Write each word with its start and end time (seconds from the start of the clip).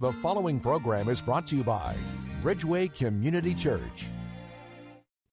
The 0.00 0.10
following 0.10 0.60
program 0.60 1.10
is 1.10 1.20
brought 1.20 1.46
to 1.48 1.56
you 1.56 1.62
by 1.62 1.94
Bridgeway 2.40 2.94
Community 2.94 3.54
Church. 3.54 4.06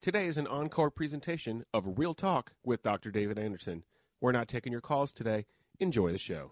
Today 0.02 0.26
is 0.26 0.36
an 0.36 0.46
encore 0.48 0.92
presentation 0.92 1.64
of 1.74 1.98
Real 1.98 2.14
Talk 2.14 2.52
with 2.66 2.84
Dr. 2.84 3.10
David 3.10 3.40
Anderson. 3.40 3.84
We're 4.20 4.34
not 4.34 4.50
taking 4.50 4.74
your 4.74 4.82
calls 4.82 5.14
today. 5.14 5.46
Enjoy 5.80 6.12
the 6.12 6.18
show. 6.18 6.52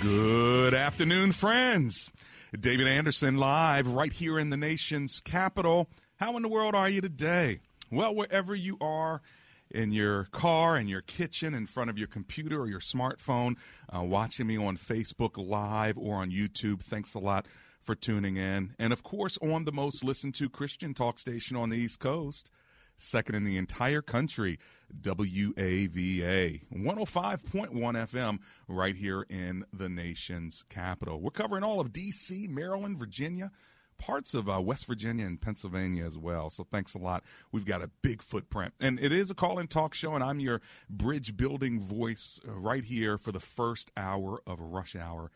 Good 0.00 0.74
afternoon, 0.74 1.32
friends. 1.32 2.12
David 2.58 2.86
Anderson 2.86 3.36
live 3.36 3.88
right 3.88 4.12
here 4.12 4.38
in 4.38 4.50
the 4.50 4.56
nation's 4.56 5.18
capital. 5.18 5.88
How 6.16 6.36
in 6.36 6.42
the 6.42 6.48
world 6.48 6.76
are 6.76 6.88
you 6.88 7.00
today? 7.00 7.60
Well, 7.90 8.14
wherever 8.14 8.54
you 8.54 8.76
are, 8.80 9.22
in 9.70 9.90
your 9.90 10.24
car, 10.30 10.76
in 10.76 10.86
your 10.86 11.00
kitchen, 11.00 11.52
in 11.52 11.66
front 11.66 11.90
of 11.90 11.98
your 11.98 12.06
computer 12.06 12.60
or 12.60 12.68
your 12.68 12.80
smartphone, 12.80 13.56
uh, 13.92 14.02
watching 14.02 14.46
me 14.46 14.56
on 14.56 14.76
Facebook 14.76 15.36
Live 15.36 15.98
or 15.98 16.16
on 16.16 16.30
YouTube, 16.30 16.80
thanks 16.80 17.14
a 17.14 17.18
lot 17.18 17.46
for 17.82 17.96
tuning 17.96 18.36
in. 18.36 18.74
And 18.78 18.92
of 18.92 19.02
course, 19.02 19.36
on 19.42 19.64
the 19.64 19.72
most 19.72 20.04
listened 20.04 20.34
to 20.36 20.48
Christian 20.48 20.94
talk 20.94 21.18
station 21.18 21.56
on 21.56 21.70
the 21.70 21.76
East 21.76 21.98
Coast, 21.98 22.52
second 22.98 23.34
in 23.34 23.44
the 23.44 23.56
entire 23.56 24.02
country, 24.02 24.58
WAVA 25.02 26.60
105.1 26.72 27.70
FM, 27.72 28.38
right 28.66 28.94
here 28.94 29.24
in 29.28 29.64
the 29.72 29.88
nation's 29.88 30.64
capital. 30.68 31.20
We're 31.20 31.30
covering 31.30 31.64
all 31.64 31.80
of 31.80 31.92
D.C., 31.92 32.48
Maryland, 32.48 32.98
Virginia, 32.98 33.50
parts 33.98 34.32
of 34.32 34.48
uh, 34.48 34.60
West 34.60 34.86
Virginia 34.86 35.26
and 35.26 35.40
Pennsylvania 35.40 36.06
as 36.06 36.16
well. 36.16 36.50
So 36.50 36.64
thanks 36.64 36.94
a 36.94 36.98
lot. 36.98 37.24
We've 37.52 37.64
got 37.64 37.82
a 37.82 37.90
big 38.02 38.22
footprint. 38.22 38.72
And 38.80 38.98
it 39.00 39.12
is 39.12 39.30
a 39.30 39.34
call 39.34 39.58
and 39.58 39.68
talk 39.68 39.94
show, 39.94 40.14
and 40.14 40.24
I'm 40.24 40.40
your 40.40 40.60
bridge 40.88 41.36
building 41.36 41.80
voice 41.80 42.40
uh, 42.46 42.52
right 42.52 42.84
here 42.84 43.18
for 43.18 43.32
the 43.32 43.40
first 43.40 43.90
hour 43.96 44.40
of 44.46 44.60
Rush 44.60 44.96
Hour 44.96 45.30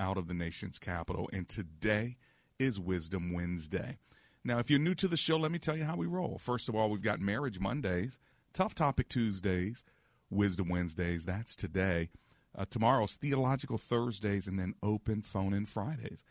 out 0.00 0.18
of 0.18 0.28
the 0.28 0.34
nation's 0.34 0.78
capital. 0.78 1.28
And 1.32 1.48
today 1.48 2.16
is 2.58 2.80
Wisdom 2.80 3.32
Wednesday. 3.32 3.98
Now, 4.46 4.58
if 4.58 4.70
you're 4.70 4.78
new 4.78 4.94
to 4.94 5.08
the 5.08 5.16
show, 5.16 5.36
let 5.36 5.52
me 5.52 5.58
tell 5.58 5.76
you 5.76 5.84
how 5.84 5.96
we 5.96 6.06
roll. 6.06 6.38
First 6.38 6.68
of 6.68 6.74
all, 6.74 6.88
we've 6.88 7.02
got 7.02 7.20
Marriage 7.20 7.58
Mondays, 7.60 8.18
Tough 8.52 8.74
Topic 8.74 9.08
Tuesdays, 9.08 9.84
Wisdom 10.30 10.68
Wednesdays. 10.68 11.24
That's 11.24 11.56
today. 11.56 12.10
Uh, 12.56 12.64
tomorrow's 12.70 13.16
Theological 13.16 13.76
Thursdays, 13.76 14.46
and 14.46 14.58
then 14.58 14.74
Open 14.82 15.20
Phone 15.20 15.52
In 15.52 15.66
Fridays 15.66 16.24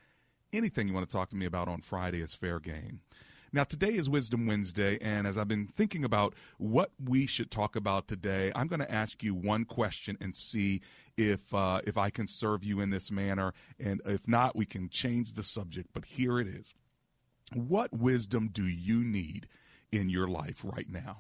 anything 0.56 0.88
you 0.88 0.94
want 0.94 1.08
to 1.08 1.16
talk 1.16 1.30
to 1.30 1.36
me 1.36 1.46
about 1.46 1.68
on 1.68 1.81
Friday 1.81 2.22
is 2.22 2.34
fair 2.34 2.59
game. 2.59 3.02
Now, 3.54 3.64
today 3.64 3.94
is 3.94 4.09
Wisdom 4.09 4.48
Wednesday, 4.48 4.98
and 5.02 5.25
as 5.25 5.38
I've 5.38 5.48
been 5.48 5.68
thinking 5.68 6.04
about 6.04 6.34
what 6.58 6.92
we 7.02 7.25
should 7.25 7.52
talk 7.52 7.78
about 7.78 8.08
today, 8.08 8.52
I'm 8.54 8.68
going 8.68 8.81
to 8.81 8.92
ask 8.92 9.24
you 9.24 9.34
one 9.34 9.64
question 9.64 10.18
and 10.20 10.36
see 10.36 10.81
if 11.16 11.54
uh, 11.54 11.80
if 11.86 11.98
I 11.98 12.09
can 12.09 12.28
serve 12.28 12.66
you 12.66 12.81
in 12.81 12.90
this 12.90 13.12
manner, 13.12 13.54
and 13.80 14.02
if 14.06 14.28
not, 14.28 14.58
we 14.58 14.66
can 14.66 14.90
change 14.90 15.34
the 15.34 15.44
subject. 15.44 15.92
But 15.94 16.04
here 16.04 16.40
it 16.40 16.48
is: 16.48 16.74
What 17.53 17.94
wisdom 17.94 18.50
do 18.51 18.67
you 18.67 19.03
need 19.03 19.47
in 19.91 20.09
your 20.09 20.28
life 20.28 20.61
right 20.63 20.89
now? 20.89 21.19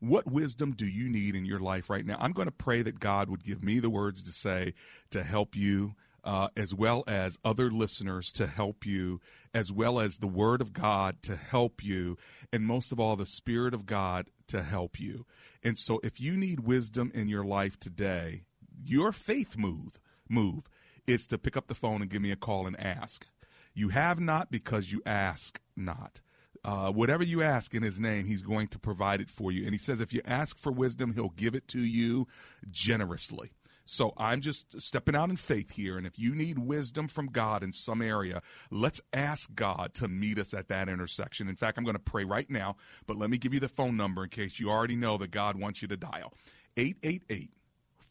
What 0.00 0.30
wisdom 0.30 0.72
do 0.72 0.86
you 0.86 1.08
need 1.08 1.36
in 1.36 1.44
your 1.44 1.60
life 1.60 1.88
right 1.88 2.04
now? 2.04 2.16
I'm 2.18 2.32
going 2.32 2.48
to 2.48 2.52
pray 2.52 2.82
that 2.82 2.98
God 2.98 3.28
would 3.28 3.44
give 3.44 3.62
me 3.62 3.78
the 3.78 3.90
words 3.90 4.22
to 4.22 4.32
say 4.32 4.74
to 5.10 5.22
help 5.22 5.54
you 5.54 5.94
uh, 6.24 6.48
as 6.56 6.74
well 6.74 7.04
as 7.06 7.38
other 7.44 7.70
listeners 7.70 8.32
to 8.32 8.46
help 8.46 8.86
you, 8.86 9.20
as 9.52 9.72
well 9.72 9.98
as 9.98 10.18
the 10.18 10.28
Word 10.28 10.60
of 10.60 10.72
God 10.72 11.22
to 11.22 11.36
help 11.36 11.84
you, 11.84 12.16
and 12.52 12.64
most 12.64 12.92
of 12.92 13.00
all, 13.00 13.16
the 13.16 13.26
Spirit 13.26 13.74
of 13.74 13.86
God 13.86 14.30
to 14.48 14.62
help 14.62 15.00
you. 15.00 15.26
And 15.62 15.76
so, 15.76 16.00
if 16.02 16.20
you 16.20 16.36
need 16.36 16.60
wisdom 16.60 17.10
in 17.14 17.28
your 17.28 17.44
life 17.44 17.78
today, 17.78 18.44
your 18.84 19.12
faith 19.12 19.56
move 19.56 19.98
move 20.28 20.68
is 21.06 21.26
to 21.26 21.38
pick 21.38 21.56
up 21.56 21.66
the 21.66 21.74
phone 21.74 22.00
and 22.00 22.10
give 22.10 22.22
me 22.22 22.30
a 22.30 22.36
call 22.36 22.66
and 22.66 22.78
ask. 22.78 23.26
You 23.74 23.88
have 23.88 24.20
not 24.20 24.50
because 24.50 24.92
you 24.92 25.00
ask 25.06 25.58
not. 25.76 26.20
Uh, 26.64 26.92
whatever 26.92 27.24
you 27.24 27.42
ask 27.42 27.74
in 27.74 27.82
his 27.82 27.98
name, 27.98 28.26
he's 28.26 28.42
going 28.42 28.68
to 28.68 28.78
provide 28.78 29.20
it 29.20 29.28
for 29.28 29.50
you. 29.50 29.64
And 29.64 29.72
he 29.72 29.78
says, 29.78 30.00
if 30.00 30.12
you 30.12 30.20
ask 30.24 30.56
for 30.58 30.70
wisdom, 30.70 31.14
he'll 31.14 31.30
give 31.30 31.56
it 31.56 31.66
to 31.68 31.80
you 31.80 32.28
generously. 32.70 33.50
So 33.84 34.12
I'm 34.16 34.40
just 34.40 34.80
stepping 34.80 35.16
out 35.16 35.28
in 35.28 35.36
faith 35.36 35.72
here. 35.72 35.98
And 35.98 36.06
if 36.06 36.16
you 36.18 36.36
need 36.36 36.58
wisdom 36.58 37.08
from 37.08 37.26
God 37.26 37.64
in 37.64 37.72
some 37.72 38.00
area, 38.00 38.40
let's 38.70 39.00
ask 39.12 39.52
God 39.54 39.92
to 39.94 40.06
meet 40.06 40.38
us 40.38 40.54
at 40.54 40.68
that 40.68 40.88
intersection. 40.88 41.48
In 41.48 41.56
fact, 41.56 41.78
I'm 41.78 41.84
going 41.84 41.96
to 41.96 42.00
pray 42.00 42.24
right 42.24 42.48
now, 42.48 42.76
but 43.06 43.18
let 43.18 43.28
me 43.28 43.38
give 43.38 43.52
you 43.52 43.60
the 43.60 43.68
phone 43.68 43.96
number 43.96 44.22
in 44.22 44.30
case 44.30 44.60
you 44.60 44.70
already 44.70 44.96
know 44.96 45.18
that 45.18 45.32
God 45.32 45.56
wants 45.56 45.82
you 45.82 45.88
to 45.88 45.96
dial 45.96 46.32
888 46.76 47.50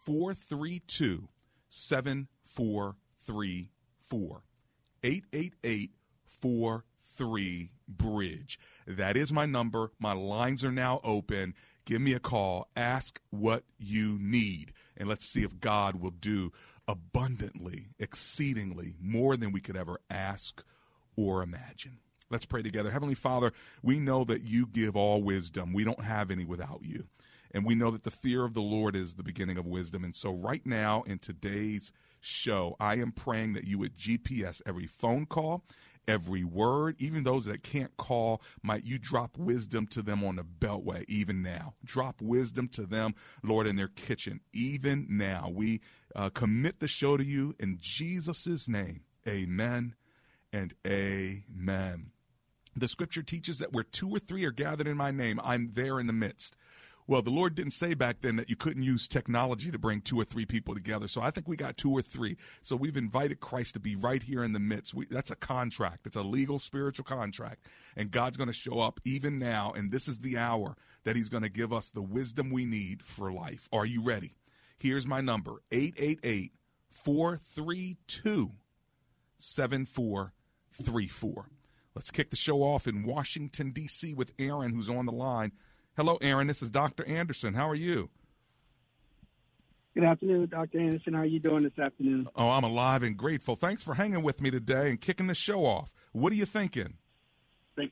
432 0.05 1.29
7434. 1.69 4.43
888 5.03 5.91
43 6.25 7.71
Bridge. 7.87 8.59
That 8.87 9.17
is 9.17 9.33
my 9.33 9.45
number. 9.45 9.91
My 9.99 10.13
lines 10.13 10.63
are 10.63 10.71
now 10.71 10.99
open 11.03 11.53
give 11.85 12.01
me 12.01 12.13
a 12.13 12.19
call. 12.19 12.67
Ask 12.75 13.21
what 13.29 13.63
you 13.77 14.17
need. 14.19 14.73
And 14.97 15.09
let's 15.09 15.25
see 15.25 15.43
if 15.43 15.59
God 15.59 15.95
will 15.95 16.11
do 16.11 16.51
abundantly, 16.87 17.89
exceedingly, 17.99 18.95
more 18.99 19.37
than 19.37 19.51
we 19.51 19.61
could 19.61 19.77
ever 19.77 19.99
ask 20.09 20.63
or 21.15 21.41
imagine. 21.41 21.99
Let's 22.29 22.45
pray 22.45 22.61
together. 22.61 22.91
Heavenly 22.91 23.15
Father, 23.15 23.51
we 23.83 23.99
know 23.99 24.23
that 24.23 24.43
you 24.43 24.65
give 24.65 24.95
all 24.95 25.21
wisdom. 25.21 25.73
We 25.73 25.83
don't 25.83 26.03
have 26.03 26.31
any 26.31 26.45
without 26.45 26.81
you. 26.83 27.07
And 27.53 27.65
we 27.65 27.75
know 27.75 27.91
that 27.91 28.03
the 28.03 28.11
fear 28.11 28.45
of 28.45 28.53
the 28.53 28.61
Lord 28.61 28.95
is 28.95 29.15
the 29.15 29.23
beginning 29.23 29.57
of 29.57 29.65
wisdom. 29.65 30.05
And 30.05 30.15
so, 30.15 30.31
right 30.31 30.65
now, 30.65 31.03
in 31.05 31.19
today's 31.19 31.91
show, 32.21 32.75
I 32.79 32.95
am 32.95 33.11
praying 33.11 33.53
that 33.53 33.65
you 33.65 33.79
would 33.79 33.97
GPS 33.97 34.61
every 34.65 34.87
phone 34.87 35.25
call, 35.25 35.63
every 36.07 36.43
word, 36.43 36.95
even 36.99 37.23
those 37.23 37.45
that 37.45 37.63
can't 37.63 37.95
call, 37.97 38.41
might 38.61 38.85
you 38.85 38.97
drop 38.97 39.37
wisdom 39.37 39.87
to 39.87 40.01
them 40.01 40.23
on 40.23 40.37
the 40.37 40.43
beltway, 40.43 41.03
even 41.07 41.41
now. 41.41 41.73
Drop 41.83 42.21
wisdom 42.21 42.67
to 42.69 42.85
them, 42.85 43.15
Lord, 43.43 43.67
in 43.67 43.75
their 43.75 43.87
kitchen, 43.87 44.41
even 44.53 45.07
now. 45.09 45.49
We 45.53 45.81
uh, 46.15 46.29
commit 46.29 46.79
the 46.79 46.87
show 46.87 47.17
to 47.17 47.23
you 47.23 47.55
in 47.59 47.77
Jesus' 47.79 48.67
name. 48.67 49.01
Amen 49.27 49.95
and 50.53 50.73
amen. 50.85 52.11
The 52.75 52.87
scripture 52.87 53.23
teaches 53.23 53.59
that 53.59 53.73
where 53.73 53.83
two 53.83 54.09
or 54.09 54.19
three 54.19 54.45
are 54.45 54.51
gathered 54.51 54.87
in 54.87 54.97
my 54.97 55.11
name, 55.11 55.39
I'm 55.43 55.71
there 55.73 55.99
in 55.99 56.07
the 56.07 56.13
midst. 56.13 56.55
Well, 57.07 57.21
the 57.21 57.31
Lord 57.31 57.55
didn't 57.55 57.71
say 57.71 57.93
back 57.93 58.21
then 58.21 58.35
that 58.37 58.49
you 58.49 58.55
couldn't 58.55 58.83
use 58.83 59.07
technology 59.07 59.71
to 59.71 59.79
bring 59.79 60.01
two 60.01 60.19
or 60.19 60.23
three 60.23 60.45
people 60.45 60.73
together. 60.73 61.07
So 61.07 61.21
I 61.21 61.31
think 61.31 61.47
we 61.47 61.55
got 61.55 61.77
two 61.77 61.91
or 61.91 62.01
three. 62.01 62.37
So 62.61 62.75
we've 62.75 62.97
invited 62.97 63.39
Christ 63.39 63.73
to 63.73 63.79
be 63.79 63.95
right 63.95 64.21
here 64.21 64.43
in 64.43 64.53
the 64.53 64.59
midst. 64.59 64.93
We, 64.93 65.05
that's 65.05 65.31
a 65.31 65.35
contract. 65.35 66.07
It's 66.07 66.15
a 66.15 66.21
legal 66.21 66.59
spiritual 66.59 67.05
contract. 67.05 67.65
And 67.95 68.11
God's 68.11 68.37
going 68.37 68.47
to 68.47 68.53
show 68.53 68.79
up 68.79 68.99
even 69.03 69.39
now. 69.39 69.73
And 69.75 69.91
this 69.91 70.07
is 70.07 70.19
the 70.19 70.37
hour 70.37 70.75
that 71.03 71.15
He's 71.15 71.29
going 71.29 71.43
to 71.43 71.49
give 71.49 71.73
us 71.73 71.91
the 71.91 72.01
wisdom 72.01 72.51
we 72.51 72.65
need 72.65 73.03
for 73.03 73.31
life. 73.31 73.67
Are 73.73 73.85
you 73.85 74.01
ready? 74.01 74.35
Here's 74.77 75.07
my 75.07 75.21
number 75.21 75.61
888 75.71 76.53
432 76.91 78.51
7434. 79.37 81.49
Let's 81.93 82.11
kick 82.11 82.29
the 82.29 82.37
show 82.37 82.63
off 82.63 82.87
in 82.87 83.03
Washington, 83.03 83.71
D.C. 83.71 84.13
with 84.13 84.31
Aaron, 84.39 84.71
who's 84.71 84.89
on 84.89 85.05
the 85.05 85.11
line. 85.11 85.51
Hello, 85.97 86.17
Aaron. 86.21 86.47
This 86.47 86.61
is 86.61 86.69
Dr. 86.71 87.05
Anderson. 87.05 87.53
How 87.53 87.67
are 87.69 87.75
you? 87.75 88.09
Good 89.93 90.05
afternoon, 90.05 90.47
Dr. 90.49 90.79
Anderson. 90.79 91.13
How 91.13 91.21
are 91.21 91.25
you 91.25 91.39
doing 91.39 91.63
this 91.63 91.77
afternoon? 91.77 92.27
Oh, 92.35 92.49
I'm 92.49 92.63
alive 92.63 93.03
and 93.03 93.17
grateful. 93.17 93.55
Thanks 93.57 93.83
for 93.83 93.93
hanging 93.93 94.23
with 94.23 94.39
me 94.41 94.49
today 94.49 94.89
and 94.89 94.99
kicking 95.01 95.27
the 95.27 95.35
show 95.35 95.65
off. 95.65 95.91
What 96.13 96.31
are 96.31 96.35
you 96.37 96.45
thinking? 96.45 96.93
Thank, 97.75 97.91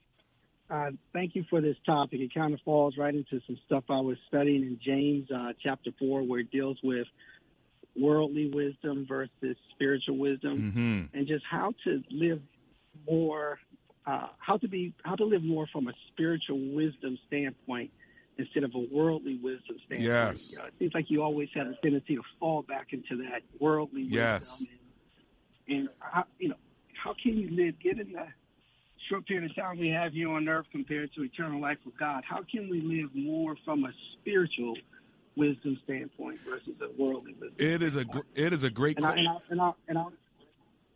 uh, 0.70 0.92
thank 1.12 1.36
you 1.36 1.44
for 1.50 1.60
this 1.60 1.76
topic. 1.86 2.22
It 2.22 2.34
kind 2.34 2.54
of 2.54 2.62
falls 2.62 2.96
right 2.98 3.14
into 3.14 3.42
some 3.46 3.58
stuff 3.66 3.84
I 3.90 4.00
was 4.00 4.18
studying 4.30 4.62
in 4.64 4.80
James 4.84 5.30
uh, 5.30 5.52
chapter 5.62 5.92
4, 6.00 6.24
where 6.24 6.40
it 6.40 6.52
deals 6.52 6.78
with 6.82 7.08
worldly 8.00 8.50
wisdom 8.54 9.06
versus 9.08 9.58
spiritual 9.76 10.18
wisdom 10.18 10.72
Mm-hmm. 10.74 11.18
and 11.18 11.28
just 11.28 11.44
how 11.50 11.74
to 11.84 12.02
live 12.10 12.40
more, 13.10 13.60
uh, 14.10 14.28
how 14.40 14.58
to 14.58 14.68
be, 14.68 14.94
how 15.04 15.16
to 15.16 15.24
live 15.24 15.44
more 15.44 15.68
from 15.72 15.88
a 15.88 15.94
spiritual 16.08 16.60
wisdom 16.74 17.18
standpoint 17.28 17.92
instead 18.38 18.64
of 18.64 18.74
a 18.74 18.88
worldly 18.92 19.38
wisdom 19.38 19.78
standpoint. 19.86 20.04
Yes. 20.04 20.54
It 20.54 20.74
seems 20.80 20.94
like 20.94 21.12
you 21.12 21.22
always 21.22 21.50
have 21.54 21.68
a 21.68 21.76
tendency 21.84 22.16
to 22.16 22.24
fall 22.40 22.64
back 22.64 22.88
into 22.92 23.22
that 23.24 23.42
worldly 23.60 24.04
Yes. 24.04 24.50
wisdom. 24.60 24.68
And, 25.68 25.78
and 25.78 25.90
how, 26.00 26.24
you 26.40 26.50
know, 26.50 26.56
how 27.04 27.14
can 27.22 27.38
you 27.38 27.50
live, 27.52 27.80
given 27.80 28.14
the 28.14 28.28
short 29.10 29.28
period 29.28 29.50
of 29.52 29.56
time 29.56 29.78
we 29.78 29.90
have 29.90 30.14
here 30.14 30.30
on 30.30 30.48
earth 30.48 30.66
compared 30.72 31.14
to 31.14 31.24
eternal 31.24 31.62
life 31.62 31.78
with 31.86 31.98
God, 31.98 32.24
how 32.28 32.42
can 32.50 32.70
we 32.70 32.82
live 32.82 33.14
more 33.14 33.56
from 33.64 33.84
a 33.84 33.92
spiritual 34.14 34.76
wisdom 35.36 35.78
standpoint 35.84 36.40
versus 36.50 36.74
a 36.82 37.02
worldly 37.02 37.34
wisdom? 37.34 37.56
It 37.60 37.84
is 37.84 37.96
a 37.96 38.06
gr- 38.06 38.20
it 38.34 38.54
is 38.54 38.64
a 38.64 38.70
great. 38.72 38.98
and, 38.98 39.06
I, 39.06 39.16
and, 39.18 39.28
I'll, 39.28 39.42
and, 39.50 39.62
I'll, 39.62 39.78
and, 39.88 39.98
I'll, 39.98 40.14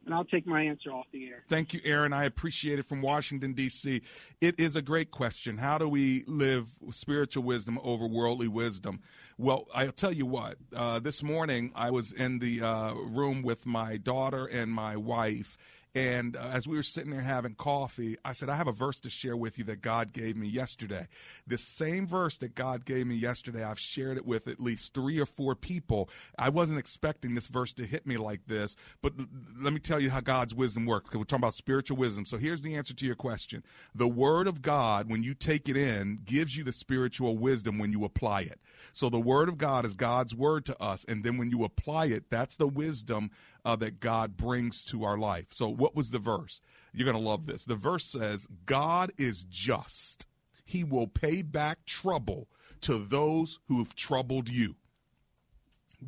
and 0.05 0.13
I'll 0.13 0.25
take 0.25 0.45
my 0.45 0.61
answer 0.61 0.91
off 0.91 1.05
the 1.11 1.27
air. 1.27 1.43
Thank 1.47 1.73
you, 1.73 1.79
Aaron. 1.83 2.13
I 2.13 2.25
appreciate 2.25 2.79
it 2.79 2.85
from 2.85 3.01
Washington, 3.01 3.53
D.C. 3.53 4.01
It 4.41 4.59
is 4.59 4.75
a 4.75 4.81
great 4.81 5.11
question. 5.11 5.57
How 5.57 5.77
do 5.77 5.87
we 5.87 6.23
live 6.27 6.67
spiritual 6.91 7.43
wisdom 7.43 7.79
over 7.83 8.05
worldly 8.07 8.47
wisdom? 8.47 9.01
Well, 9.37 9.67
I'll 9.73 9.91
tell 9.91 10.11
you 10.11 10.25
what. 10.25 10.57
Uh, 10.75 10.99
this 10.99 11.23
morning, 11.23 11.71
I 11.75 11.91
was 11.91 12.11
in 12.11 12.39
the 12.39 12.61
uh, 12.61 12.93
room 12.93 13.41
with 13.43 13.65
my 13.65 13.97
daughter 13.97 14.45
and 14.45 14.71
my 14.71 14.97
wife. 14.97 15.57
And 15.95 16.35
uh, 16.35 16.49
as 16.51 16.67
we 16.67 16.75
were 16.75 16.83
sitting 16.83 17.11
there 17.11 17.21
having 17.21 17.55
coffee, 17.55 18.17
I 18.25 18.33
said, 18.33 18.49
I 18.49 18.55
have 18.55 18.67
a 18.67 18.71
verse 18.71 18.99
to 19.01 19.09
share 19.09 19.37
with 19.37 19.57
you 19.57 19.63
that 19.65 19.81
God 19.81 20.11
gave 20.11 20.35
me 20.35 20.47
yesterday. 20.47 21.07
The 21.47 21.57
same 21.57 22.07
verse 22.07 22.37
that 22.39 22.55
God 22.55 22.85
gave 22.85 23.07
me 23.07 23.15
yesterday, 23.15 23.63
I've 23.63 23.79
shared 23.79 24.17
it 24.17 24.25
with 24.25 24.47
at 24.47 24.59
least 24.59 24.93
three 24.93 25.19
or 25.19 25.25
four 25.25 25.55
people. 25.55 26.09
I 26.37 26.49
wasn't 26.49 26.79
expecting 26.79 27.35
this 27.35 27.47
verse 27.47 27.73
to 27.73 27.85
hit 27.85 28.05
me 28.05 28.17
like 28.17 28.45
this, 28.47 28.75
but 29.01 29.13
let 29.59 29.73
me 29.73 29.79
tell 29.79 29.99
you 29.99 30.09
how 30.09 30.21
God's 30.21 30.53
wisdom 30.53 30.85
works 30.85 31.13
we're 31.23 31.23
talking 31.25 31.43
about 31.43 31.53
spiritual 31.53 31.97
wisdom. 31.97 32.25
So 32.25 32.37
here's 32.37 32.61
the 32.61 32.75
answer 32.75 32.93
to 32.93 33.05
your 33.05 33.15
question 33.15 33.63
The 33.95 34.07
Word 34.07 34.47
of 34.47 34.61
God, 34.61 35.09
when 35.09 35.23
you 35.23 35.33
take 35.33 35.69
it 35.69 35.77
in, 35.77 36.19
gives 36.25 36.57
you 36.57 36.63
the 36.63 36.73
spiritual 36.73 37.37
wisdom 37.37 37.77
when 37.77 37.91
you 37.91 38.03
apply 38.03 38.41
it. 38.41 38.59
So 38.93 39.09
the 39.09 39.19
Word 39.19 39.47
of 39.47 39.57
God 39.57 39.85
is 39.85 39.93
God's 39.93 40.35
Word 40.35 40.65
to 40.65 40.81
us. 40.81 41.05
And 41.07 41.23
then 41.23 41.37
when 41.37 41.49
you 41.49 41.63
apply 41.63 42.07
it, 42.07 42.29
that's 42.29 42.57
the 42.57 42.67
wisdom 42.67 43.31
uh, 43.65 43.75
that 43.77 43.99
God 43.99 44.37
brings 44.37 44.83
to 44.85 45.03
our 45.03 45.17
life. 45.17 45.47
So, 45.51 45.69
what 45.69 45.95
was 45.95 46.11
the 46.11 46.19
verse? 46.19 46.61
You're 46.93 47.09
going 47.09 47.21
to 47.21 47.29
love 47.29 47.45
this. 47.45 47.65
The 47.65 47.75
verse 47.75 48.05
says, 48.05 48.47
God 48.65 49.11
is 49.17 49.45
just. 49.45 50.25
He 50.65 50.83
will 50.83 51.07
pay 51.07 51.41
back 51.41 51.85
trouble 51.85 52.47
to 52.81 52.97
those 52.97 53.59
who 53.67 53.79
have 53.79 53.95
troubled 53.95 54.49
you. 54.49 54.75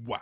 Wow. 0.06 0.20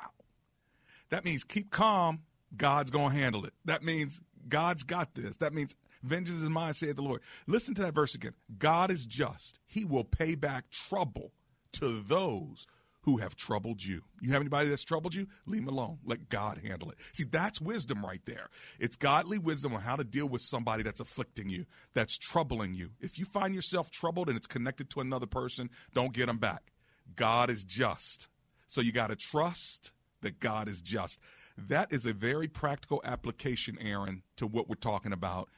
That 1.10 1.26
means 1.26 1.44
keep 1.44 1.72
calm. 1.72 2.22
God's 2.56 2.92
going 2.92 3.12
to 3.12 3.20
handle 3.20 3.46
it. 3.46 3.54
That 3.66 3.84
means 3.84 4.22
God's 4.48 4.84
got 4.84 5.16
this. 5.16 5.38
That 5.38 5.54
means 5.54 5.76
vengeance 6.04 6.42
is 6.42 6.50
mine, 6.50 6.74
saith 6.74 6.96
the 6.96 7.02
Lord. 7.02 7.22
Listen 7.48 7.74
to 7.76 7.82
that 7.84 7.94
verse 7.96 8.16
again. 8.16 8.34
God 8.58 8.92
is 8.92 9.06
just. 9.06 9.60
He 9.66 9.86
will 9.86 10.04
pay 10.04 10.36
back 10.36 10.70
trouble 10.70 11.32
to 11.74 12.02
those 12.02 12.68
who 13.04 13.18
have 13.18 13.36
troubled 13.36 13.84
you. 13.84 14.02
You 14.22 14.32
have 14.32 14.42
anybody 14.42 14.70
that's 14.70 14.84
troubled 14.84 15.14
you? 15.14 15.28
Leave 15.46 15.66
them 15.66 15.74
alone. 15.74 16.00
Let 16.06 16.30
God 16.30 16.60
handle 16.66 16.90
it. 16.90 16.98
See, 17.12 17.26
that's 17.26 17.62
wisdom 17.62 18.04
right 18.04 18.22
there. 18.26 18.50
It's 18.80 18.96
godly 18.96 19.38
wisdom 19.38 19.74
on 19.74 19.82
how 19.82 19.98
to 19.98 20.04
deal 20.04 20.28
with 20.28 20.42
somebody 20.42 20.84
that's 20.84 21.02
afflicting 21.02 21.50
you, 21.50 21.66
that's 21.94 22.18
troubling 22.18 22.74
you. 22.74 22.92
If 23.02 23.20
you 23.20 23.26
find 23.26 23.54
yourself 23.54 23.92
troubled 23.92 24.30
and 24.30 24.38
it's 24.38 24.48
connected 24.48 24.90
to 24.92 25.02
another 25.02 25.26
person, 25.26 25.70
don't 25.94 26.14
get 26.14 26.28
them 26.28 26.38
back. 26.38 26.72
God 27.16 27.50
is 27.50 27.64
just. 27.64 28.30
So 28.68 28.82
you 28.82 28.92
got 28.92 29.08
to 29.08 29.16
trust 29.16 29.92
that 30.22 30.40
God 30.40 30.70
is 30.70 30.82
just. 30.82 31.20
That 31.58 31.92
is 31.92 32.06
a 32.06 32.14
very 32.14 32.48
practical 32.48 33.02
application, 33.04 33.78
Aaron, 33.82 34.24
to 34.38 34.48
what 34.48 34.70
we're 34.70 34.76
talking 34.76 35.14
about. 35.14 35.50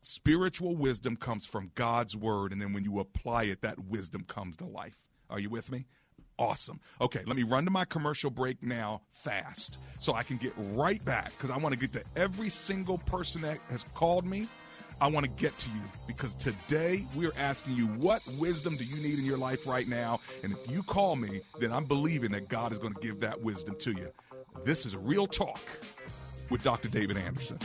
Spiritual 0.00 0.76
wisdom 0.76 1.16
comes 1.16 1.44
from 1.44 1.72
God's 1.74 2.16
word, 2.16 2.52
and 2.52 2.62
then 2.62 2.72
when 2.72 2.84
you 2.84 2.98
apply 3.00 3.44
it, 3.44 3.62
that 3.62 3.78
wisdom 3.78 4.24
comes 4.24 4.56
to 4.56 4.64
life. 4.64 4.96
Are 5.28 5.38
you 5.38 5.50
with 5.50 5.70
me? 5.70 5.86
Awesome. 6.38 6.78
Okay, 7.00 7.22
let 7.26 7.36
me 7.36 7.42
run 7.42 7.64
to 7.64 7.70
my 7.70 7.84
commercial 7.84 8.30
break 8.30 8.62
now 8.62 9.02
fast 9.12 9.78
so 9.98 10.14
I 10.14 10.22
can 10.22 10.36
get 10.36 10.52
right 10.56 11.04
back 11.04 11.32
because 11.32 11.50
I 11.50 11.56
want 11.56 11.72
to 11.72 11.78
get 11.78 11.92
to 11.94 12.04
every 12.14 12.48
single 12.48 12.98
person 12.98 13.42
that 13.42 13.58
has 13.70 13.82
called 13.94 14.24
me. 14.24 14.46
I 15.00 15.08
want 15.08 15.26
to 15.26 15.30
get 15.30 15.56
to 15.58 15.70
you 15.70 15.80
because 16.06 16.34
today 16.34 17.04
we're 17.14 17.32
asking 17.38 17.74
you 17.76 17.86
what 17.86 18.22
wisdom 18.38 18.76
do 18.76 18.84
you 18.84 18.96
need 18.96 19.18
in 19.18 19.24
your 19.24 19.38
life 19.38 19.66
right 19.66 19.88
now? 19.88 20.20
And 20.44 20.52
if 20.52 20.70
you 20.70 20.82
call 20.84 21.16
me, 21.16 21.40
then 21.58 21.72
I'm 21.72 21.84
believing 21.84 22.30
that 22.32 22.48
God 22.48 22.72
is 22.72 22.78
going 22.78 22.94
to 22.94 23.00
give 23.00 23.20
that 23.20 23.40
wisdom 23.40 23.76
to 23.80 23.92
you. 23.92 24.08
This 24.64 24.86
is 24.86 24.96
Real 24.96 25.26
Talk 25.26 25.60
with 26.50 26.62
Dr. 26.62 26.88
David 26.88 27.16
Anderson. 27.16 27.58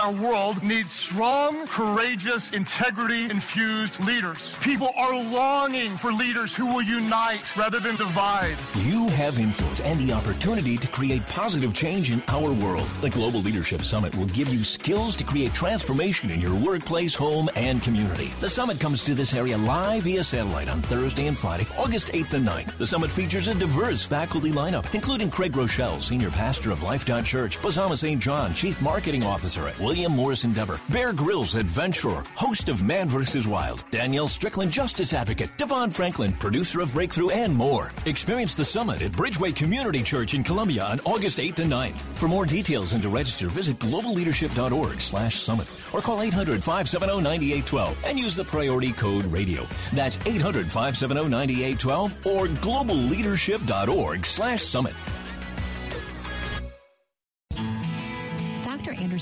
Our 0.00 0.12
world 0.12 0.62
needs 0.62 0.92
strong, 0.92 1.66
courageous, 1.66 2.52
integrity 2.52 3.24
infused 3.24 4.02
leaders. 4.02 4.56
People 4.62 4.94
are 4.96 5.14
longing 5.14 5.98
for 5.98 6.10
leaders 6.10 6.54
who 6.54 6.64
will 6.64 6.80
unite 6.80 7.54
rather 7.54 7.80
than 7.80 7.96
divide. 7.96 8.56
You 8.84 9.08
have 9.08 9.38
influence 9.38 9.80
and 9.80 10.00
the 10.00 10.14
opportunity 10.14 10.78
to 10.78 10.88
create 10.88 11.26
positive 11.26 11.74
change 11.74 12.10
in 12.10 12.22
our 12.28 12.50
world. 12.50 12.88
The 13.02 13.10
Global 13.10 13.40
Leadership 13.40 13.82
Summit 13.82 14.16
will 14.16 14.24
give 14.26 14.48
you 14.48 14.64
skills 14.64 15.16
to 15.16 15.24
create 15.24 15.52
transformation 15.52 16.30
in 16.30 16.40
your 16.40 16.54
workplace, 16.54 17.14
home, 17.14 17.50
and 17.54 17.82
community. 17.82 18.32
The 18.40 18.48
summit 18.48 18.80
comes 18.80 19.02
to 19.02 19.14
this 19.14 19.34
area 19.34 19.58
live 19.58 20.04
via 20.04 20.24
satellite 20.24 20.70
on 20.70 20.80
Thursday 20.80 21.26
and 21.26 21.36
Friday, 21.36 21.66
August 21.76 22.08
8th 22.14 22.32
and 22.32 22.48
9th. 22.48 22.78
The 22.78 22.86
summit 22.86 23.12
features 23.12 23.48
a 23.48 23.54
diverse 23.54 24.06
faculty 24.06 24.50
lineup, 24.50 24.94
including 24.94 25.30
Craig 25.30 25.52
Groeschel, 25.52 26.00
Senior 26.00 26.30
Pastor 26.30 26.70
of 26.70 26.82
Life 26.82 27.04
Church, 27.22 27.58
St. 27.60 28.18
John, 28.18 28.54
Chief 28.54 28.80
Marketing 28.80 29.24
Officer 29.24 29.68
at 29.68 29.78
Morris 30.08 30.44
Endeavor, 30.44 30.80
Bear 30.88 31.12
Grylls, 31.12 31.54
Adventurer, 31.54 32.22
host 32.36 32.68
of 32.68 32.82
Man 32.82 33.08
vs. 33.08 33.48
Wild, 33.48 33.84
Danielle 33.90 34.28
Strickland, 34.28 34.70
Justice 34.70 35.12
Advocate, 35.12 35.50
Devon 35.56 35.90
Franklin, 35.90 36.32
producer 36.34 36.80
of 36.80 36.92
Breakthrough, 36.92 37.30
and 37.30 37.54
more. 37.54 37.90
Experience 38.06 38.54
the 38.54 38.64
summit 38.64 39.02
at 39.02 39.10
Bridgeway 39.12 39.54
Community 39.54 40.02
Church 40.02 40.34
in 40.34 40.44
Columbia 40.44 40.84
on 40.84 41.00
August 41.00 41.38
8th 41.38 41.58
and 41.58 41.72
9th. 41.72 41.98
For 42.16 42.28
more 42.28 42.46
details 42.46 42.92
and 42.92 43.02
to 43.02 43.08
register, 43.08 43.48
visit 43.48 43.78
globalleadership.org 43.80 45.00
slash 45.00 45.36
summit 45.36 45.66
or 45.92 46.00
call 46.00 46.20
800-570-9812 46.20 47.96
and 48.06 48.18
use 48.18 48.36
the 48.36 48.44
priority 48.44 48.92
code 48.92 49.24
radio. 49.26 49.66
That's 49.92 50.16
800-570-9812 50.18 52.26
or 52.26 52.46
globalleadership.org 52.46 54.24
slash 54.24 54.62
summit. 54.62 54.94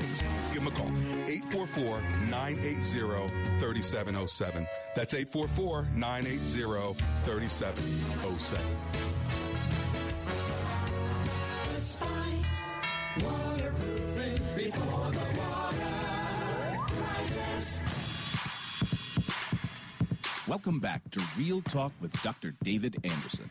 Give 0.00 0.64
them 0.64 0.66
a 0.66 0.70
call 0.70 0.88
844 1.28 2.00
980 2.28 2.80
3707. 3.58 4.66
That's 4.96 5.14
844 5.14 5.88
980 5.94 7.04
3707. 7.24 8.66
Best 11.72 12.00
Buy 12.00 12.06
waterproofing 13.22 14.42
before 14.56 15.10
the 15.10 15.18
water 15.38 15.76
rises. 17.00 17.80
Welcome 20.48 20.80
back 20.80 21.08
to 21.12 21.20
Real 21.38 21.60
Talk 21.62 21.92
with 22.00 22.12
Dr. 22.22 22.54
David 22.62 22.96
Anderson. 23.04 23.50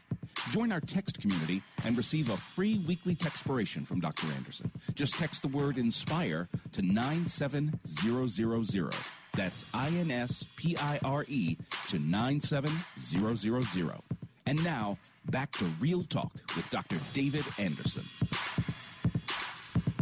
Join 0.51 0.71
our 0.73 0.81
text 0.81 1.21
community 1.21 1.61
and 1.85 1.95
receive 1.95 2.29
a 2.29 2.35
free 2.35 2.83
weekly 2.85 3.15
textpiration 3.15 3.87
from 3.87 4.01
Dr. 4.01 4.27
Anderson. 4.35 4.69
Just 4.95 5.17
text 5.17 5.43
the 5.43 5.47
word 5.47 5.77
INSPIRE 5.77 6.49
to 6.73 6.81
97000. 6.81 8.91
That's 9.33 9.73
I 9.73 9.87
N 9.87 10.11
S 10.11 10.43
P 10.57 10.75
I 10.77 10.99
R 11.05 11.23
E 11.29 11.55
to 11.87 11.99
97000. 11.99 14.03
And 14.45 14.61
now, 14.61 14.97
back 15.29 15.53
to 15.53 15.63
Real 15.79 16.03
Talk 16.03 16.33
with 16.57 16.69
Dr. 16.69 16.97
David 17.13 17.45
Anderson. 17.57 18.03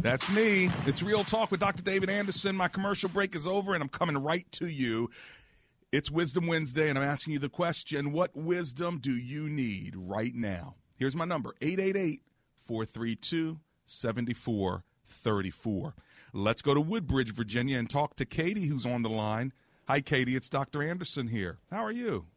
That's 0.02 0.34
me. 0.34 0.72
It's 0.88 1.04
Real 1.04 1.24
Talk 1.24 1.52
with 1.52 1.60
Dr. 1.60 1.84
David 1.84 2.10
Anderson. 2.10 2.56
My 2.56 2.70
commercial 2.70 3.10
break 3.10 3.36
is 3.36 3.46
over 3.46 3.76
and 3.76 3.84
I'm 3.84 3.90
coming 3.90 4.18
right 4.18 4.52
to 4.54 4.66
you. 4.66 5.12
It's 5.92 6.12
Wisdom 6.12 6.46
Wednesday, 6.46 6.88
and 6.90 7.00
I'm 7.00 7.04
asking 7.04 7.34
you 7.34 7.40
the 7.40 7.50
question 7.50 8.12
what 8.12 8.36
wisdom 8.36 9.00
do 9.00 9.12
you 9.12 9.50
need 9.50 9.96
right 9.96 10.36
now? 10.36 10.76
Here's 10.98 11.16
my 11.16 11.26
number 11.26 11.56
888 11.62 12.22
432 12.66 13.60
7434. 13.86 15.96
Let's 16.32 16.62
go 16.62 16.76
to 16.76 16.82
Woodbridge, 16.82 17.34
Virginia, 17.34 17.80
and 17.80 17.90
talk 17.90 18.16
to 18.18 18.26
Katie, 18.26 18.68
who's 18.68 18.86
on 18.86 19.02
the 19.02 19.10
line. 19.10 19.52
Hi, 19.88 20.00
Katie. 20.00 20.36
It's 20.36 20.48
Dr. 20.48 20.84
Anderson 20.84 21.30
here. 21.30 21.58
How 21.72 21.84
are 21.84 21.92
you? 21.92 22.28